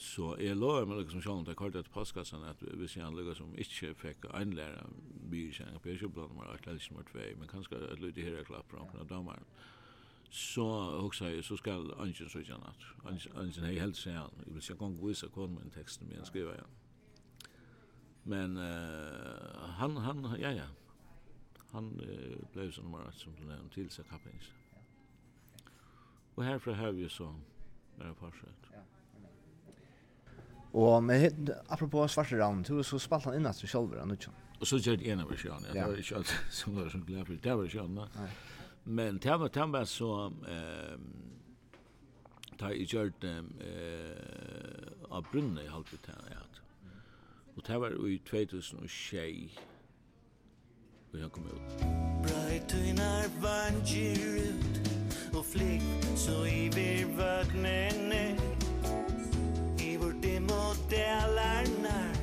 Så 0.00 0.30
jeg 0.40 0.56
lover 0.56 0.86
meg 0.88 1.02
liksom 1.02 1.20
sånn, 1.20 1.42
det 1.44 1.52
kallet 1.60 1.76
etter 1.76 1.92
postkassen, 1.92 2.44
at 2.48 2.62
hvis 2.80 2.94
jeg 2.96 3.04
anlegger 3.04 3.36
som 3.36 3.50
ikke 3.60 3.90
fikk 4.00 4.30
einlæra 4.32 4.86
byrkjeng, 5.28 5.76
for 5.76 5.90
jeg 5.90 5.98
ikke 5.98 6.08
blant 6.16 6.32
meg, 6.38 6.54
at 6.54 6.64
jeg 6.64 6.80
nummer 6.88 7.04
2, 7.10 7.26
men 7.36 7.50
kanskje 7.50 7.80
at 7.84 8.00
lytte 8.00 8.24
her 8.24 8.38
er 8.40 8.48
klapp 8.48 8.72
fra 8.72 8.80
omkring 8.80 9.10
damaren, 9.10 9.44
så 10.30 10.94
också 11.06 11.30
jag 11.30 11.44
så 11.44 11.56
ska 11.56 11.72
anken 11.98 12.28
så 12.28 12.40
gärna 12.40 12.66
att 12.66 13.36
Anjen 13.36 13.64
är 13.64 13.80
helt 13.80 13.96
så 13.96 14.10
här 14.10 14.16
jag 14.46 14.52
vill 14.52 14.62
se 14.62 14.74
kon 14.74 15.00
gå 15.00 15.14
så 15.14 15.28
kon 15.28 15.54
med 15.54 15.72
texten 15.74 16.08
med 16.08 16.26
skriva 16.26 16.54
ja 16.56 16.64
men 18.22 18.56
uh, 18.56 19.60
han 19.60 19.96
han 19.96 20.36
ja 20.40 20.52
ja 20.52 20.66
han 21.70 22.00
uh, 22.00 22.52
blev 22.52 22.70
så 22.70 22.82
nummer 22.82 23.10
som 23.10 23.32
den 23.48 23.68
till 23.68 23.90
sig 23.90 24.04
kappings 24.04 24.52
och 26.34 26.44
härifrån 26.44 26.74
har 26.74 26.92
vi 26.92 27.08
så 27.08 27.34
bara 27.98 28.14
parsett 28.14 28.70
ja 28.72 28.80
Og 30.72 31.04
med, 31.04 31.50
apropå 31.68 32.08
svarte 32.08 32.38
ravn, 32.38 32.62
du 32.62 32.82
så 32.82 32.98
spalt 32.98 33.24
han 33.24 33.34
innast 33.34 33.60
til 33.60 33.68
han 33.72 34.10
av 34.10 34.34
Og 34.60 34.66
så 34.66 34.76
gjør 34.76 34.96
det 34.96 35.12
ene 35.12 35.24
versjonen, 35.28 35.64
ja. 35.66 35.72
det 35.72 35.86
var 35.88 35.96
ikke 35.96 36.16
alt 36.16 36.34
som 36.50 36.76
var 36.76 36.88
så 36.88 36.98
glad 36.98 37.26
for, 37.26 37.34
det 37.34 37.56
var 37.56 37.64
ikke 37.64 37.80
alt, 37.80 38.20
Men 38.84 39.18
det 39.18 39.40
var, 39.40 39.48
det 39.48 39.72
var 39.72 39.84
så... 39.84 40.26
Um, 40.26 41.30
ta 42.60 42.68
i 42.76 42.84
gjørt 42.84 43.24
eh, 43.24 43.40
av 45.08 45.24
brunnet 45.32 45.64
i 45.64 45.72
halvt 45.72 45.94
til 46.04 46.26
ja. 46.28 46.42
Og 47.56 47.62
det 47.66 47.78
var 47.80 47.94
i 48.08 48.18
2006 48.28 49.60
og 51.12 51.18
jeg 51.18 51.30
kom 51.34 51.46
ut. 51.50 51.80
Brøytøynar 52.22 53.32
vandjer 53.42 54.20
ut 54.52 54.76
og 55.34 55.44
flik, 55.44 55.82
så 56.20 56.36
i 56.46 56.68
vir 56.74 57.08
vagnene 57.18 58.22
i 59.82 59.96
vår 59.98 60.14
dim 60.22 60.46
delarnar 60.92 62.14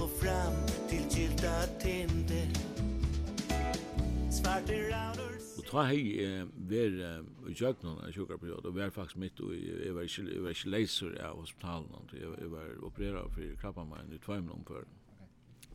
og 0.00 0.10
fram 0.18 0.58
til 0.90 1.06
gilda 1.12 1.54
tinder 1.82 2.50
svarte 4.30 4.82
round, 4.90 5.35
ta 5.76 5.82
hei 5.90 6.16
eh, 6.24 6.46
ver 6.70 6.94
i 7.50 7.54
kjøkkenen 7.54 7.98
en 8.00 8.12
sjukkerperiode, 8.14 8.70
og 8.70 8.76
ver 8.76 8.92
faktisk 8.94 9.18
mitt, 9.20 9.40
og 9.44 9.52
jeg 9.56 9.94
var 9.94 10.06
ikke, 10.08 10.24
jeg 10.32 10.44
var 10.44 10.54
ikke 10.54 10.70
leiser 10.72 11.18
av 11.20 11.40
hospitalen, 11.42 12.08
jeg, 12.12 12.30
jeg 12.40 12.52
var 12.52 12.70
opereret 12.86 13.34
for 13.34 13.58
krabbamein 13.60 14.08
i 14.08 14.16
tvei 14.16 14.38
tveimen 14.38 14.54
omfør, 14.56 14.86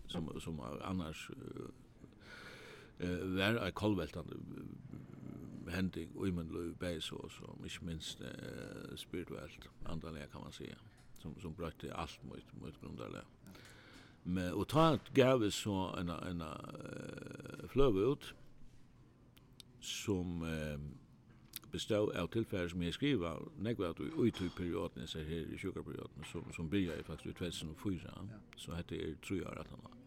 som, 0.09 0.31
som 0.41 0.57
annars 0.81 1.27
uh, 1.29 1.69
var 3.37 3.61
en 3.61 3.77
kolveltande 3.77 4.39
hending, 5.69 6.09
og 6.17 6.27
i 6.27 6.33
min 6.35 6.49
løy 6.49 6.73
beis 6.79 7.11
og 7.11 7.29
så, 7.31 7.53
ikke 7.65 7.85
minst 7.85 8.25
uh, 8.25 8.97
spirituelt, 8.97 9.69
andalega 9.85 10.31
kan 10.33 10.41
man 10.43 10.57
sige, 10.57 10.75
som, 11.21 11.37
som 11.41 11.53
brøtte 11.53 11.93
alt 11.93 12.19
mot, 12.25 12.57
mot 12.61 12.81
grundarlega. 12.81 13.27
Men, 14.23 14.53
og 14.53 14.67
ta 14.69 14.97
gav 15.13 15.49
så 15.49 15.93
en, 15.97 16.09
en, 16.09 16.41
en 16.41 17.69
fløve 17.69 18.11
ut, 18.11 18.35
som 19.81 20.43
eh, 20.43 20.79
bestod 21.71 22.11
av 22.15 22.29
tilfære 22.33 22.69
som 22.69 22.83
jeg 22.83 22.93
skriva, 22.93 23.33
nekva 23.57 23.91
at 23.91 23.99
vi 23.99 24.11
uitu 24.11 24.49
perioden, 24.57 25.07
jeg 25.13 25.25
her 25.25 25.53
i 25.53 25.57
sjukarperioden, 25.57 26.25
som, 26.31 26.45
som 26.53 26.69
byrja 26.69 26.99
i 26.99 27.03
faktisk 27.03 27.31
i 27.31 27.39
2004, 27.39 28.13
ja. 28.31 28.39
så 28.57 28.75
hette 28.75 28.95
er 28.95 29.17
tror 29.25 29.47
år 29.47 29.63
at 29.63 29.69
han 29.69 29.83
var. 29.83 29.97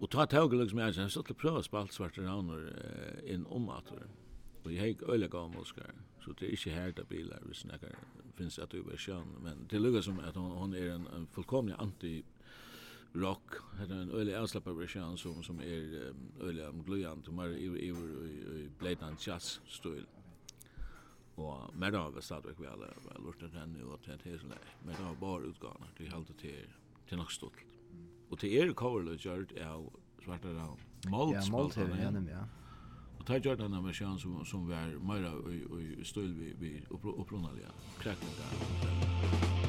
Og 0.00 0.10
ta 0.10 0.24
tåg 0.24 0.54
liksom 0.54 0.78
jeg, 0.78 0.96
jeg 0.96 1.12
satt 1.12 1.30
og 1.30 1.36
prøv 1.36 1.58
å 1.60 1.64
spalt 1.64 1.92
svarte 1.92 2.24
rauner 2.24 2.70
eh, 2.72 3.34
inn 3.34 3.46
om 3.46 3.68
at 3.68 3.92
Og 4.64 4.72
jeg 4.72 4.80
hek 4.80 5.02
øyla 5.08 5.26
gav 5.26 5.48
muskar, 5.54 5.94
så 6.20 6.32
det 6.36 6.48
er 6.48 6.52
ikke 6.52 6.70
herda 6.70 7.04
bilar, 7.08 7.40
hvis 7.48 7.64
nekkar 7.64 7.94
finnes 8.36 8.58
at 8.58 8.72
du 8.72 8.84
er 8.92 8.96
sjøn, 9.00 9.38
men 9.40 9.66
det 9.70 9.80
lukka 9.80 10.02
som 10.02 10.18
at 10.20 10.36
hon, 10.36 10.50
hon 10.52 10.74
er 10.74 10.94
en, 10.94 11.06
en 11.16 11.26
fullkomlig 11.32 11.74
anti 11.78 12.22
rock 13.12 13.54
hade 13.78 13.94
en 13.94 14.10
öle 14.10 14.40
avslappad 14.40 14.76
version 14.76 15.18
som 15.18 15.42
som 15.42 15.60
är 15.60 16.12
öle 16.40 16.68
om 16.68 16.82
glöjant 16.82 17.28
och 17.28 17.34
mer 17.34 17.48
i 17.48 17.64
i 17.64 18.70
blatant 18.78 19.26
jazz 19.26 19.60
stil. 19.66 20.06
Och 21.34 21.76
mer 21.76 21.92
av 21.92 22.14
det 22.14 22.22
stadväg 22.22 22.54
vi 22.58 22.66
alla 22.66 22.86
har 23.12 23.26
lust 23.26 23.42
att 23.42 23.52
henne 23.52 23.82
och 23.82 23.94
att 23.94 24.24
det 24.24 24.30
är 24.30 24.38
så 24.38 24.46
Men 24.84 24.94
det 24.96 25.02
har 25.02 25.14
bara 25.14 25.42
utgåna 25.42 25.86
det 25.98 26.06
är 26.06 26.10
helt 26.10 26.38
till 26.38 26.66
till 27.08 27.16
något 27.16 27.32
stort. 27.32 27.64
Och 28.28 28.38
till 28.38 28.52
er 28.52 28.72
cover 28.72 29.12
gjort 29.12 29.52
av 29.66 29.92
svarta 30.24 30.52
då. 30.52 30.76
Molt 31.10 31.34
ja, 31.34 31.50
molt 31.50 31.76
ja, 31.76 31.82
ja. 32.30 32.44
Och 33.18 33.26
tar 33.26 33.38
gjort 33.38 33.58
den 33.58 33.84
version 33.84 34.18
som 34.18 34.44
som 34.44 34.68
var 34.68 34.86
mer 34.86 35.50
i 35.50 36.00
i 36.00 36.04
stil 36.04 36.34
vi 36.34 36.54
vi 36.58 36.84
upprunaliga. 36.90 37.68
Crackling 37.98 38.30
där. 38.38 39.59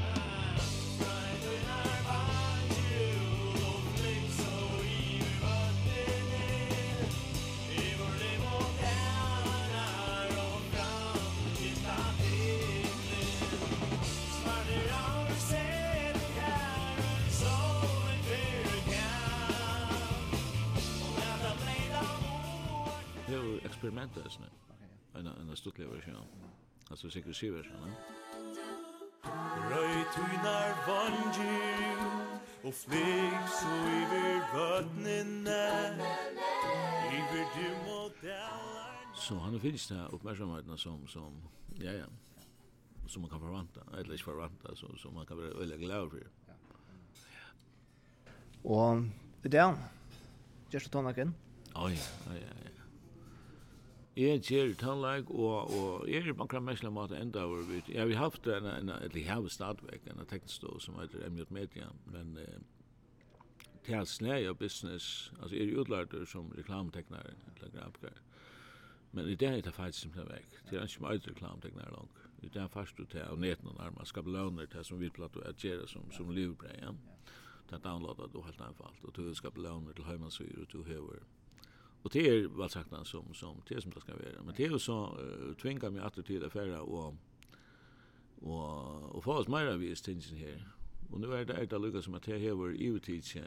eksperiment 23.92 24.16
där 24.16 24.30
sen. 24.30 24.44
En 25.14 25.28
en 25.28 25.56
stuttlig 25.56 25.88
version. 25.88 26.16
Alltså 26.90 27.10
säkert 27.10 27.36
sig 27.36 27.52
version. 27.52 27.94
Røy 29.70 30.04
tuinar 30.16 30.74
vangi 30.88 31.62
Og 32.64 32.74
flyg 32.74 33.50
så 33.62 33.74
iver 34.00 34.42
vøtnene 34.54 35.98
Iver 37.18 37.46
dym 37.56 37.88
og 37.88 38.12
dalar 38.24 39.16
Så 39.16 39.36
han 39.36 39.60
finns 39.60 39.88
det 39.88 39.96
här 39.96 40.78
som, 40.78 41.08
som, 41.08 41.42
ja 41.82 41.92
ja 41.92 42.06
Som 43.08 43.22
man 43.22 43.30
kan 43.30 43.40
förvanta, 43.40 43.82
eller 43.94 44.12
inte 44.12 44.24
förvanta 44.24 44.76
så, 44.76 44.98
Som 44.98 45.14
man 45.14 45.26
kan 45.26 45.38
vara 45.38 45.54
väldigt 45.54 45.80
glad 45.80 46.12
för 46.12 46.18
ja. 46.48 46.54
Og 48.64 49.04
i 49.44 49.48
dag 49.48 49.78
Gjørst 50.72 50.86
du 50.86 50.92
tonnaken? 50.92 51.36
Oi, 51.76 51.92
oi, 52.30 52.36
oi, 52.36 52.66
oi 52.66 52.81
Jeg 54.16 54.42
gjør 54.44 54.74
tannleik, 54.76 55.30
og, 55.30 55.72
og 55.72 56.10
jeg 56.10 56.28
er 56.28 56.36
bankra 56.36 56.60
mest 56.60 56.84
av 56.84 56.92
måte 56.92 57.16
enda 57.16 57.46
over 57.48 57.64
vidt. 57.64 57.88
Jeg 57.88 58.10
har 58.12 58.26
haft 58.26 58.48
en, 58.52 58.68
en, 58.68 58.90
eller 58.90 59.20
jeg 59.22 59.30
har 59.30 59.48
stadigvæk 59.48 60.10
en 60.12 60.26
teknstå 60.28 60.80
som 60.84 61.00
heter 61.00 61.24
Emjot 61.28 61.52
Media, 61.52 61.88
men 62.12 62.36
eh, 62.38 62.60
til 63.86 63.96
hans 63.96 64.18
snæg 64.20 64.50
av 64.50 64.58
business, 64.60 65.32
altså 65.40 65.56
jeg 65.56 65.70
er 65.70 65.80
utlærter 65.80 66.26
som 66.28 66.52
reklamteknare, 66.58 67.38
eller 67.56 67.72
grafiker. 67.78 68.20
Men 69.12 69.30
i 69.30 69.36
det 69.36 69.48
er 69.48 69.62
det 69.62 69.74
faktisk 69.74 70.02
simpelthen 70.02 70.36
vekk. 70.36 70.60
Det 70.70 70.80
er 70.80 70.84
ikke 70.84 71.04
mye 71.04 71.16
øyde 71.16 71.32
reklamteknare 71.32 71.96
langt. 71.96 72.22
I 72.44 72.48
det 72.48 72.62
er 72.62 72.68
faktisk 72.68 72.98
du 72.98 73.06
til 73.06 73.24
å 73.32 73.40
nete 73.40 73.64
noen 73.64 73.80
nærmere 73.80 74.12
skapet 74.12 74.34
lønner 74.34 74.68
til 74.68 74.86
som 74.86 75.00
vi 75.00 75.10
platt 75.10 75.40
og 75.40 75.56
gjøre 75.56 75.88
som, 75.88 76.12
som 76.12 76.36
livbrei, 76.36 76.76
ja. 76.82 76.92
Det 77.70 77.80
er 77.80 77.84
downloadet 77.88 78.34
du 78.34 78.42
helt 78.44 78.62
anfalt, 78.62 79.04
og 79.08 79.16
du 79.16 79.36
skapet 79.36 79.64
lønner 79.64 79.96
til 79.96 80.04
høymansyr, 80.04 80.66
og 80.66 80.68
du 80.74 80.84
høver 80.84 81.24
Och 82.02 82.10
det 82.14 82.30
är 82.30 82.48
vad 82.48 82.72
sagt 82.72 82.90
som 83.04 83.34
som 83.34 83.62
det 83.68 83.82
som 83.82 83.92
det 83.92 84.02
ska 84.02 84.12
vara. 84.12 84.44
Men 84.46 84.54
det 84.58 84.66
är 84.66 84.78
så 84.78 85.18
uh, 85.20 85.54
tvinga 85.56 85.90
mig 85.90 86.02
att 86.02 86.26
till 86.26 86.46
affära 86.46 86.82
och 86.82 87.16
och 88.42 89.16
och 89.16 89.24
få 89.24 89.34
oss 89.34 89.48
mer 89.48 89.66
av 89.66 89.84
istingen 89.84 90.22
här. 90.22 90.68
Och 91.12 91.20
nu 91.20 91.34
är 91.34 91.46
det 91.46 91.54
ett 91.54 91.72
lucka 91.72 92.02
som 92.02 92.14
att 92.14 92.24
det 92.24 92.38
här 92.38 92.52
var 92.52 92.68
ju 92.68 93.00
teach 93.00 93.36
eh 93.36 93.44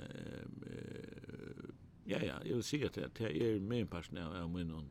ja 2.04 2.18
ja, 2.22 2.34
jag 2.44 2.54
vill 2.54 2.62
se 2.62 2.86
att 2.86 2.94
det 2.94 3.20
är 3.20 3.60
min 3.60 3.86
passion 3.86 4.18
av 4.18 4.50
min 4.50 4.90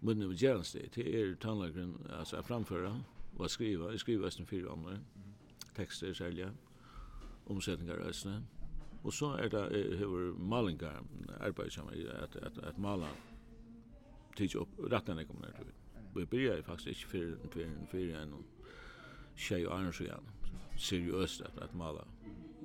men 0.00 0.18
nu 0.18 0.34
gärns 0.34 0.72
det 0.72 0.94
det 0.94 1.20
är 1.20 1.34
tandläkaren 1.34 1.98
alltså 2.18 2.42
framföra 2.42 3.00
och 3.36 3.50
skriva. 3.50 3.98
Skriva 3.98 4.30
sen 4.30 4.46
fyra 4.46 4.72
andra 4.72 4.98
texter 5.74 6.14
sälja 6.14 6.50
omsättningar 7.44 7.94
ösnen 7.94 8.46
Og 9.04 9.12
så 9.12 9.26
er 9.26 9.48
det 9.48 9.98
hever 9.98 10.32
malingar 10.38 11.02
arbeid 11.40 11.70
som 11.70 11.88
er 11.88 12.22
at, 12.22 12.36
at, 12.36 12.58
at 12.62 12.78
mala 12.78 13.08
tids 14.36 14.54
opp 14.54 14.68
rettene 14.92 15.24
kommer 15.24 15.46
kommer 15.46 15.46
til. 15.56 15.72
Vi 16.14 16.26
jeg 16.44 16.64
faktisk 16.64 16.88
ikke 16.88 17.08
fyrir 17.08 17.36
fyrir 17.52 17.86
fyrir 17.90 18.20
enn 18.22 18.34
tjei 19.36 19.66
og 19.66 19.78
annars 19.78 20.00
igjen 20.00 20.32
seriøst 20.76 21.40
at, 21.40 21.58
at 21.62 21.74
mala 21.74 22.04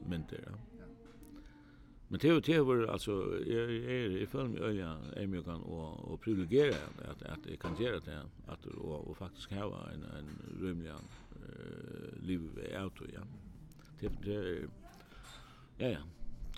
myndir. 0.08 0.44
Ja. 0.48 0.56
Men 2.12 2.20
det 2.20 2.30
er 2.50 2.56
jo 2.58 2.86
altså, 2.92 3.40
jeg, 3.48 3.84
jeg, 3.84 4.20
jeg 4.20 4.28
føler 4.28 4.48
meg 4.48 4.62
øya 4.62 5.44
kan 5.44 5.62
och 5.64 6.12
och 6.12 6.22
privilegere 6.22 6.76
at, 6.98 7.22
at 7.22 7.40
jeg 7.50 7.60
kan 7.60 7.76
gjøre 7.76 8.00
det 8.00 8.20
at, 8.48 8.66
och, 8.66 9.10
og 9.10 9.18
faktisk 9.18 9.52
hava 9.52 9.94
en, 9.94 10.04
en 10.04 10.62
rymlig 10.62 10.92
uh, 10.92 12.26
liv 12.28 12.42
av 12.76 12.92
ja. 13.14 13.22
Det, 14.02 14.12
det, 14.26 14.70
ja, 15.80 15.90
ja, 15.90 16.00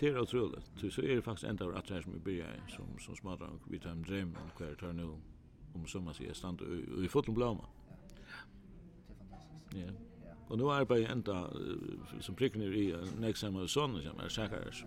det 0.04 0.10
är 0.10 0.20
otroligt. 0.20 0.70
Så, 0.76 0.90
så 0.90 1.02
är 1.02 1.16
det 1.16 1.22
faktiskt 1.22 1.44
ända 1.44 1.64
av 1.64 1.76
att 1.76 1.86
det 1.86 2.02
som 2.02 2.12
vi 2.12 2.18
börjar 2.18 2.62
som, 2.68 2.98
som 2.98 3.16
smarta 3.16 3.50
vi 3.70 3.78
tar 3.78 3.90
en 3.90 4.02
dröm 4.02 4.36
och 4.46 4.56
kvar 4.58 4.74
tar 4.80 4.92
nu 4.92 5.08
om 5.72 5.86
som 5.86 6.04
man 6.04 6.14
säger 6.14 6.32
stand 6.32 6.60
och 6.60 7.04
i 7.04 7.08
foten 7.08 7.34
blomma. 7.34 7.64
Ja. 7.88 7.96
Det 8.98 9.12
är 9.12 9.18
fantastiskt. 9.18 9.64
Ja. 9.70 10.32
Och 10.48 10.58
nu 10.58 10.64
är 10.64 11.00
jag 11.00 11.10
ända 11.10 11.50
som 12.20 12.34
pricken 12.34 12.62
i 12.62 12.96
nästa 13.18 13.46
samma 13.46 13.68
son 13.68 14.02
som 14.02 14.20
är 14.20 14.28
säkert. 14.28 14.84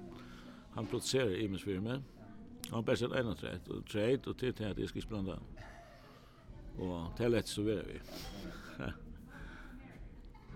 Han 0.72 0.88
producerar 0.88 1.30
i 1.30 1.48
min 1.48 1.60
firma, 1.60 2.04
Han 2.72 2.86
bär 2.86 2.96
sig 2.96 3.08
en 3.16 3.36
träd 3.36 3.68
och 3.68 3.86
träd 3.86 4.28
och 4.28 4.38
till 4.38 4.66
att 4.66 4.78
jag 4.78 4.90
ska 4.90 5.00
blanda. 5.10 5.40
Och 6.78 7.18
till 7.18 7.32
lätt 7.32 7.48
så 7.48 7.62
vidare 7.62 7.86
vi. 8.78 8.84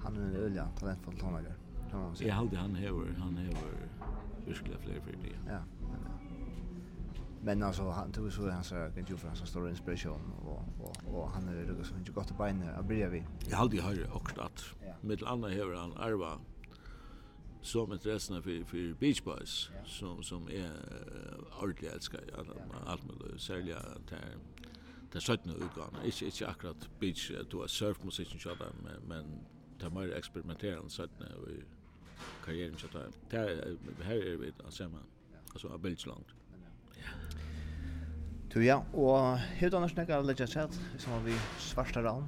han 0.02 0.18
är 0.18 0.22
en 0.22 0.36
öliga 0.36 0.68
talentfull 0.80 1.18
tonlager. 1.18 1.56
Jag 1.92 2.36
håller 2.36 2.56
han 2.58 2.76
hever, 2.76 3.16
han 3.20 3.38
hever 3.38 3.90
virkelig 4.46 4.78
flere 4.80 5.02
for 5.02 5.12
det. 5.12 5.38
Ja. 5.48 5.60
Men 7.44 7.64
alltså 7.64 7.90
han 7.90 8.12
tog 8.12 8.34
så 8.34 8.50
han 8.50 8.64
sa 8.64 8.90
kan 8.96 9.06
ju 9.06 9.18
för 9.18 9.28
hans 9.28 9.50
stora 9.50 9.70
inspiration 9.70 10.34
och 10.46 10.64
och 10.80 11.16
och 11.16 11.30
han 11.30 11.48
är 11.48 11.56
det 11.56 11.84
så 11.84 11.96
inte 11.96 12.12
gott 12.12 12.32
att 12.32 12.38
bena 12.38 12.72
att 12.72 12.86
bli 12.86 13.06
vi. 13.06 13.24
Jag 13.50 13.58
hade 13.58 13.76
ju 13.76 13.82
hört 13.82 14.16
också 14.16 14.42
att 14.42 14.66
med 15.02 15.24
andra 15.24 15.50
hör 15.50 15.76
han 15.76 15.94
Arva 15.98 16.40
som 17.62 17.94
intressen 17.94 18.44
för 18.44 18.64
för 18.64 18.94
Beach 19.00 19.22
Boys 19.22 19.70
som 19.86 20.24
som 20.24 20.48
är 20.48 20.72
ordentligt 21.62 21.94
älskar 21.94 22.20
jag 22.32 22.46
allt 22.86 23.04
med 23.04 23.42
sälja 23.42 23.78
där 24.10 24.38
där 25.12 25.20
sjutton 25.20 25.56
utgåvan. 25.56 25.96
Inte 26.06 26.26
inte 26.26 26.48
akkurat 26.48 26.90
beach 27.00 27.32
du 27.50 27.68
surfmusiken 27.68 28.40
så 28.40 28.50
där 28.50 28.72
men 28.84 29.02
men 29.08 29.26
det 29.80 29.86
är 29.86 29.90
mer 29.90 30.14
experimenterande 30.14 30.90
så 30.90 31.04
att 31.04 31.20
karriären 32.46 32.78
så 32.78 32.88
där. 32.94 33.10
Där 33.30 33.78
här 34.04 34.16
är 34.16 34.38
vi 34.38 34.52
att 34.64 34.74
säga 34.74 34.90
man. 34.90 35.04
Alltså 35.54 35.68
a 35.68 35.78
bild 35.78 36.08
långt. 36.08 36.28
Ja. 36.96 37.12
Du 38.54 38.66
ja, 38.66 38.84
og 38.94 39.40
hevur 39.40 39.78
annars 39.78 39.96
nekka 39.96 40.22
leggja 40.22 40.48
chat 40.48 40.74
som 41.00 41.26
vi 41.26 41.34
svarta 41.60 42.04
ran. 42.04 42.28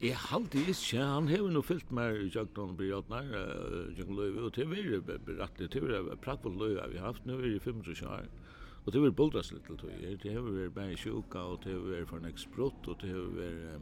Jeg 0.00 0.16
halte 0.16 0.58
ikke, 0.58 0.98
han 0.98 1.28
har 1.28 1.36
jo 1.36 1.62
fyllt 1.62 1.90
med 1.92 2.32
på 2.54 2.66
Bjørnar, 2.78 3.24
Jøgnon 3.98 4.16
Løyve, 4.16 4.40
og 4.46 4.54
det 4.56 4.64
er 4.64 5.18
berettelig, 5.26 5.72
det 5.72 5.82
er 5.82 6.16
prattfull 6.24 6.56
Løyve 6.56 6.88
vi 6.90 6.98
har 6.98 7.06
haft, 7.06 7.26
nå 7.26 7.36
er 7.36 7.42
det 7.42 7.62
25 7.62 8.08
år. 8.08 8.26
Og 8.86 8.92
det 8.92 9.02
er 9.04 9.10
boldras 9.10 9.52
litt 9.52 9.66
til 9.68 9.76
tog, 9.76 9.90
det 10.22 10.32
har 10.32 10.40
vært 10.40 10.74
bare 10.74 10.96
sjuka, 10.96 11.38
og 11.38 11.60
det 11.64 11.72
har 11.74 11.84
vært 11.84 12.08
for 12.08 12.16
en 12.16 12.30
eksprott, 12.32 12.88
og 12.88 12.96
det 13.02 13.10
har 13.12 13.28
vært 13.36 13.80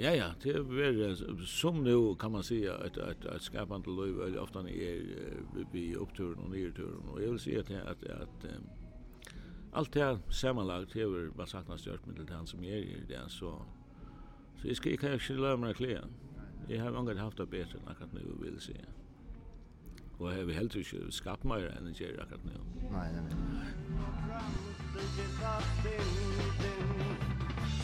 ja, 0.00 0.14
ja, 0.14 0.30
det 0.42 0.50
är 0.50 0.60
väl 0.60 1.16
som 1.46 1.84
nu 1.84 2.14
kan 2.14 2.32
man 2.32 2.42
säga 2.42 2.74
att 2.74 2.98
att 2.98 3.26
att 3.26 3.42
skapande 3.42 3.90
liv 3.90 4.20
är 4.20 4.38
ofta 4.38 4.60
är 4.60 5.02
vi 5.72 5.96
oppturen 5.96 6.38
och 6.38 6.50
nyrturen, 6.50 7.08
och 7.08 7.22
jeg 7.22 7.30
vil 7.30 7.38
si 7.38 7.56
att 7.58 7.70
att, 7.70 8.04
att 8.04 8.44
um, 8.44 8.68
allt 9.72 9.92
det 9.92 10.04
här 10.04 10.18
sammanlagt 10.30 10.92
det 10.92 11.02
är 11.02 11.30
bara 11.36 11.46
sagt 11.46 11.70
att 11.70 11.86
jag 11.86 11.98
med 12.06 12.30
han 12.30 12.46
som 12.46 12.64
är 12.64 12.76
i 12.76 13.04
den 13.08 13.28
så 13.28 13.62
så 14.62 14.68
jag 14.68 14.76
ska 14.76 14.90
jag 14.90 15.00
kan 15.00 15.12
inte 15.12 15.32
lära 15.32 15.56
mig 15.56 15.74
klä. 15.74 16.00
Jag 16.68 16.84
har 16.84 16.90
många 16.90 17.20
haft 17.20 17.36
det 17.36 17.46
bättre 17.46 17.78
än 17.78 17.88
att 17.88 18.12
nu 18.12 18.20
vill 18.42 18.60
säga. 18.60 18.86
Och 20.18 20.32
jag 20.32 20.44
har 20.44 20.52
helt 20.52 20.76
inte 20.76 21.12
skapat 21.12 21.44
mig 21.44 21.72
energi 21.78 22.04
jag 22.04 22.14
är 22.14 22.22
akkurat 22.22 22.44
nu. 22.44 22.52
Nej, 22.92 23.12
nej, 23.12 23.22
nej. 26.98 27.07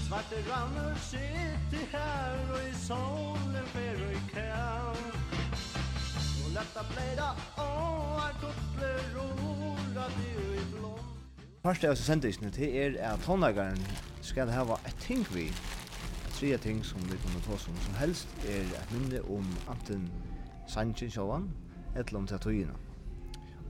Svarte 0.09 0.37
rannar 0.51 0.95
sitter 0.95 1.87
här 1.93 2.53
och 2.53 2.69
i 2.69 2.75
solen 2.75 3.67
fer 3.67 3.95
och 3.95 4.13
i 4.13 4.35
kall 4.35 4.97
Och 6.45 6.53
lätta 6.55 6.85
bleda 6.93 7.31
och 7.55 8.21
här 8.21 8.33
koppler 8.33 9.15
rola 9.15 10.07
du 10.17 10.55
i 10.55 10.65
blom 10.73 10.99
Første 11.63 11.89
av 11.89 11.97
sendisene 11.97 12.51
til 12.51 12.77
er 12.77 12.99
at 13.01 13.25
håndagaren 13.25 13.81
skal 14.21 14.51
hava 14.53 14.77
et 14.87 14.97
ting 15.01 15.25
vi 15.33 15.49
tre 16.35 16.57
ting 16.59 16.85
som 16.85 17.01
vi 17.09 17.17
kommer 17.23 17.41
ta 17.41 17.57
som 17.59 17.77
som 17.77 17.95
helst 17.95 18.29
er 18.49 18.61
et 18.61 18.93
minne 18.93 19.23
om 19.23 19.47
Anten 19.69 20.11
Sanchin 20.69 21.11
Sjåvan, 21.11 21.49
et 21.97 22.07
eller 22.07 22.19
om 22.19 22.27
teatoina. 22.27 22.73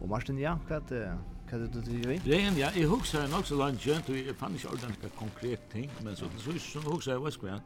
Og 0.01 0.09
Martin, 0.09 0.39
ja, 0.39 0.57
hva 0.67 0.77
er 0.77 0.89
det? 0.89 1.34
hva 1.59 1.71
du 1.71 1.81
driver 1.81 2.13
vi? 2.13 2.19
Regen, 2.27 2.59
ja, 2.59 2.71
jeg 2.77 2.89
husker 2.91 3.29
nok 3.31 3.47
så 3.47 3.59
langt 3.59 3.81
kjent, 3.81 4.09
og 4.11 4.17
jeg 4.19 4.37
fann 4.39 4.55
ikke 4.55 4.69
ordentlig 4.75 5.11
konkret 5.19 5.67
ting, 5.73 5.91
men 6.03 6.17
så 6.17 6.29
så 6.39 6.59
så 6.59 6.85
husker 6.89 7.13
jeg 7.13 7.21
hva 7.21 7.61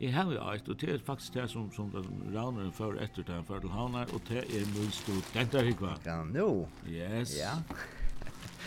Jeg 0.00 0.12
har 0.14 0.32
jo 0.32 0.40
eit, 0.52 0.68
og 0.68 0.80
det 0.80 0.88
er 0.92 0.98
faktisk 1.06 1.34
det 1.34 1.50
som, 1.50 1.72
som 1.72 1.92
Rauneren 2.34 2.72
før 2.72 2.98
etter 3.00 3.22
det 3.22 3.34
han 3.34 3.44
før 3.44 3.60
til 3.60 3.70
Havnar, 3.70 4.06
og 4.12 4.20
det 4.28 4.38
er 4.38 4.66
min 4.74 4.90
studenterhikva. 4.90 5.96
Ja, 6.06 6.22
no. 6.24 6.66
Yes. 6.88 7.36
Ja. 7.38 7.54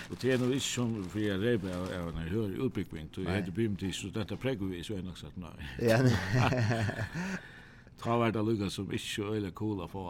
Og 0.09 0.17
det 0.21 0.33
er 0.33 0.39
noe 0.41 0.55
ikke 0.57 0.65
som 0.65 0.95
for 1.09 1.19
jeg 1.21 1.37
reiber 1.37 1.69
av 1.75 1.91
av 1.93 2.09
når 2.13 2.21
jeg 2.23 2.31
hører 2.33 2.65
utbyggvint, 2.65 3.17
og 3.17 3.23
jeg 3.23 3.35
heter 3.35 3.51
Bimtis, 3.51 4.03
og 4.03 4.15
dette 4.15 4.37
preger 4.37 4.65
vi, 4.65 4.83
så 4.83 4.93
er 4.93 4.97
jeg 4.97 5.05
nok 5.05 5.17
sagt 5.17 5.37
nei. 5.37 5.53
Ja, 5.85 5.99
Ta 8.03 8.17
var 8.17 8.31
det 8.31 8.45
lukka 8.45 8.69
som 8.69 8.91
ikke 8.91 9.23
øyla 9.23 9.51
coola 9.51 9.87
få 9.87 10.03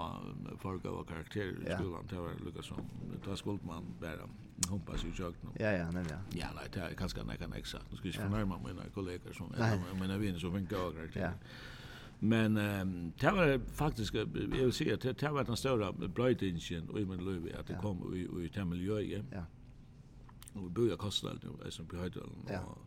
folk 0.61 0.85
av 0.85 1.05
karakterer 1.09 1.57
i 1.61 1.71
skolan. 1.77 2.07
Ta 2.07 2.21
var 2.21 2.35
det 2.37 2.45
lukka 2.45 2.63
som, 2.63 2.85
ta 3.25 3.35
skuld 3.35 3.65
man 3.65 3.85
bare 4.01 4.29
humpa 4.69 4.97
sig 4.97 5.09
i 5.09 5.13
kjøkken. 5.13 5.49
Ja, 5.59 5.71
ja, 5.71 5.91
nemlig, 5.91 6.11
ja. 6.11 6.19
Ja, 6.35 6.53
nei, 6.53 6.67
det 6.73 6.83
er 6.83 6.95
kanskje 6.99 7.23
nekka 7.23 7.47
nekka. 7.47 7.81
nu 7.91 7.97
skal 7.97 8.07
ikke 8.07 8.21
fornærma 8.21 8.57
mine 8.67 8.89
kolleger 8.93 9.33
som, 9.33 9.51
mine 9.99 10.19
viner 10.19 10.39
som 10.39 10.53
finner 10.53 10.77
av 10.77 10.93
karakterer. 10.93 11.33
Men 12.21 12.57
um, 12.57 13.13
det 13.21 13.31
var 13.31 13.59
faktisk, 13.73 14.13
jeg 14.15 14.27
vil 14.33 14.73
si 14.73 14.89
at 14.89 15.03
det 15.03 15.21
det 15.21 15.33
var 15.33 15.43
den 15.43 15.55
større 15.55 15.93
brøydingen 15.93 16.89
i 16.97 17.03
min 17.03 17.25
liv, 17.25 17.47
at 17.53 17.67
det 17.67 17.77
kom 17.81 18.15
i, 18.15 18.21
i 18.43 18.47
det 18.47 18.67
miljøet. 18.67 19.25
Ja. 19.31 19.43
Og 20.55 20.63
vi 20.63 20.69
bor 20.69 20.93
i 20.93 20.95
Kostdalen, 20.97 21.59
jeg 21.63 21.73
som 21.73 21.85
på 21.85 21.97
Høydalen, 21.97 22.49
og 22.49 22.77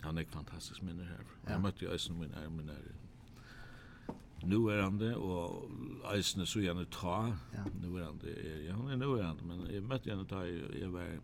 han 0.00 0.16
er 0.16 0.20
ikke 0.20 0.32
fantastisk 0.32 0.82
minner 0.82 1.04
her. 1.04 1.24
Jeg 1.48 1.60
møtte 1.60 1.84
jo 1.84 1.90
Øysen 1.90 2.18
min 2.20 2.30
her, 2.34 2.48
min 2.48 2.68
her, 2.68 2.76
Nu 4.42 4.68
er 4.68 4.82
han 4.82 4.92
nuvarande 4.92 5.16
och 5.16 5.70
eisne 6.14 6.46
så 6.46 6.60
gjerne 6.60 6.84
ta 6.84 7.36
ja. 7.52 7.64
nu 7.80 7.86
er 7.86 7.90
nuvarande 7.90 8.26
är 8.26 8.66
ja, 8.66 8.74
han 8.74 8.90
er 8.90 8.96
nu 8.96 9.18
er 9.18 9.22
han 9.22 9.36
det, 9.36 9.46
men 9.46 9.66
jeg 9.70 9.82
møtte 9.82 10.08
gjerne 10.08 10.24
ta 10.28 10.44
jeg 10.44 10.92
var 10.92 11.18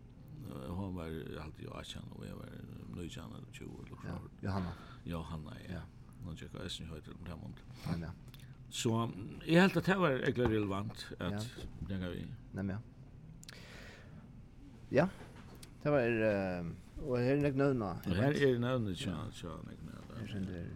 hon 0.67 0.95
var 0.95 1.05
alltid 1.43 1.65
jo 1.65 1.71
känner 1.83 2.13
og 2.17 2.25
jeg 2.25 2.35
var 2.35 2.49
nöjande 2.95 3.35
20 3.51 3.65
eller 3.65 3.87
så. 3.87 4.07
Ja, 4.07 4.47
Johanna. 4.47 4.71
Johanna 5.05 5.51
ja. 5.67 5.73
ja. 5.73 5.81
Hon 6.23 6.35
gick 6.35 6.53
eisne 6.63 6.85
höjt 6.85 7.07
om 7.07 7.13
det 7.23 7.29
här 7.29 7.37
månaden. 7.37 8.01
Ja, 8.01 8.07
ja. 8.07 8.11
Så 8.69 9.11
jeg 9.47 9.61
helt 9.61 9.77
at 9.77 9.85
det 9.85 9.95
var 9.95 10.09
egentlig 10.09 10.45
relevant 10.45 11.07
at 11.19 11.31
ja. 11.31 11.39
det 11.87 12.09
vi. 12.11 12.25
Nej 12.51 12.65
ja. 12.65 12.77
Ja. 14.89 15.07
Det 15.83 15.91
var 15.91 16.01
uh, 16.01 16.67
og 17.09 17.19
her 17.19 17.31
er 17.31 17.37
är 17.37 17.41
det 17.41 17.57
nödna. 17.57 17.93
Här 18.05 18.33
är 18.33 18.53
det 18.53 18.59
nödna 18.59 18.95
tjena 18.95 19.31
tjena. 19.31 19.53
Här 20.15 20.35
är 20.35 20.39
det 20.39 20.69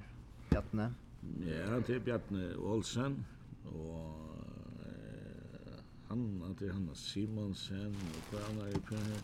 Bjartne. 0.49 0.93
Ja, 1.21 1.65
han 1.69 1.83
er 1.87 1.99
Bjarne 1.99 2.57
Olsen, 2.57 3.25
og 3.65 4.45
eh, 4.85 5.83
han, 6.09 6.23
det 6.59 6.69
er 6.69 6.73
Hanna 6.73 6.95
Simonsen, 6.97 7.95
og 7.95 8.31
hva 8.31 8.41
han 8.47 8.63
er 8.65 8.79
på 8.87 8.95
her. 8.95 9.21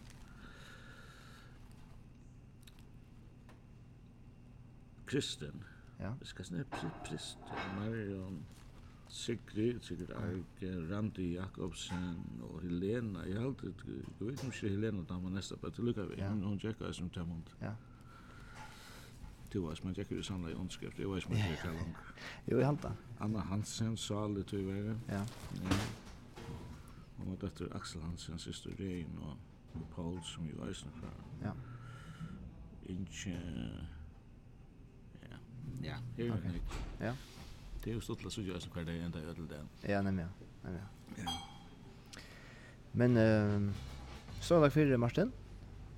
Kristen. 5.08 5.64
Ja. 6.00 6.12
Vi 6.20 6.26
skal 6.26 6.46
snakke 6.46 6.92
Kristen, 7.06 7.58
Marion, 7.80 8.46
Sigrid, 9.10 9.80
Sigrid 9.82 10.12
Arke, 10.12 10.72
Randi 10.92 11.34
Jakobsen 11.34 12.42
og 12.42 12.62
Helena. 12.62 13.20
Jeg 13.20 13.34
har 13.34 13.42
halte, 13.42 13.74
du 14.20 14.26
vet 14.26 14.44
ikke 14.44 14.70
Helena, 14.70 15.02
da 15.10 15.20
man 15.20 15.32
nesten 15.32 15.58
bare 15.62 15.72
til 15.72 15.84
lukka 15.90 16.06
vi. 16.12 16.20
Ja. 16.22 16.30
Hun 16.30 16.60
tjekka 16.60 16.92
som 16.94 17.10
temont. 17.10 17.56
Ja. 17.62 17.74
Du 19.54 19.62
vet, 19.68 19.84
man 19.84 19.96
tjekker 19.96 20.20
i 20.20 20.24
samla 20.24 20.50
i 20.50 20.54
underskrift. 20.54 20.98
var 20.98 21.14
vet, 21.14 21.30
man 21.30 21.38
tjekker 21.38 21.72
lang. 21.72 21.96
Jo, 22.52 22.60
i 22.60 22.64
hanta. 22.64 22.92
Anna 23.20 23.40
Hansen, 23.40 23.98
Sali, 23.98 24.44
du 24.44 24.58
vet. 24.66 24.98
Ja. 25.08 25.24
ja. 25.64 25.78
Og 27.18 27.28
med 27.28 27.38
dette 27.42 27.70
Axel 27.76 28.02
Hansen, 28.02 28.40
syster 28.40 28.72
Rein 28.80 29.18
og 29.22 29.38
Paul, 29.96 30.20
som 30.24 30.48
vi 30.48 30.54
vet 30.58 30.76
snakk 30.76 31.00
fra. 31.00 31.14
Ja. 31.42 31.54
Inche. 32.92 33.34
Ja. 35.24 35.40
Ja, 35.84 35.98
her 36.18 36.32
er 36.34 36.42
det 36.42 36.62
Ja. 37.00 37.16
Det 37.84 37.92
er 37.92 37.96
jo 37.96 38.02
stått 38.02 38.20
til 38.20 38.28
å 38.28 38.32
suge 38.34 38.54
hver 38.74 38.84
dag 38.84 39.00
enda 39.00 39.20
i 39.20 39.28
ødel 39.32 39.50
den. 39.50 39.68
Ja, 39.88 40.02
nemlig, 40.02 40.26
ja. 40.26 40.48
Nemlig, 40.64 40.82
ja. 41.18 41.36
Men, 42.94 43.18
så 44.42 44.56
er 44.56 44.66
det 44.66 45.00
Martin. 45.00 45.32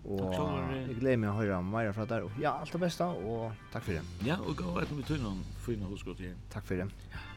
Og 0.06 0.32
jeg 0.88 0.96
gleder 1.00 1.20
meg 1.20 1.32
å 1.32 1.38
høre 1.38 1.58
mer 1.66 1.92
fra 1.96 2.06
der. 2.10 2.30
Ja, 2.42 2.56
alt 2.62 2.72
det 2.74 2.82
beste, 2.82 3.06
og 3.06 3.52
takk 3.74 3.84
for 3.90 3.98
det. 3.98 4.06
Ja, 4.26 4.40
og 4.40 4.56
gå 4.60 4.78
etter 4.82 4.96
med 4.96 5.10
tøyne 5.10 5.36
for 5.60 5.90
hos 5.92 6.06
godt 6.08 6.24
å 6.24 6.32
Takk 6.54 6.70
for 6.70 6.80
det. 6.80 6.88
Ja. 7.12 7.29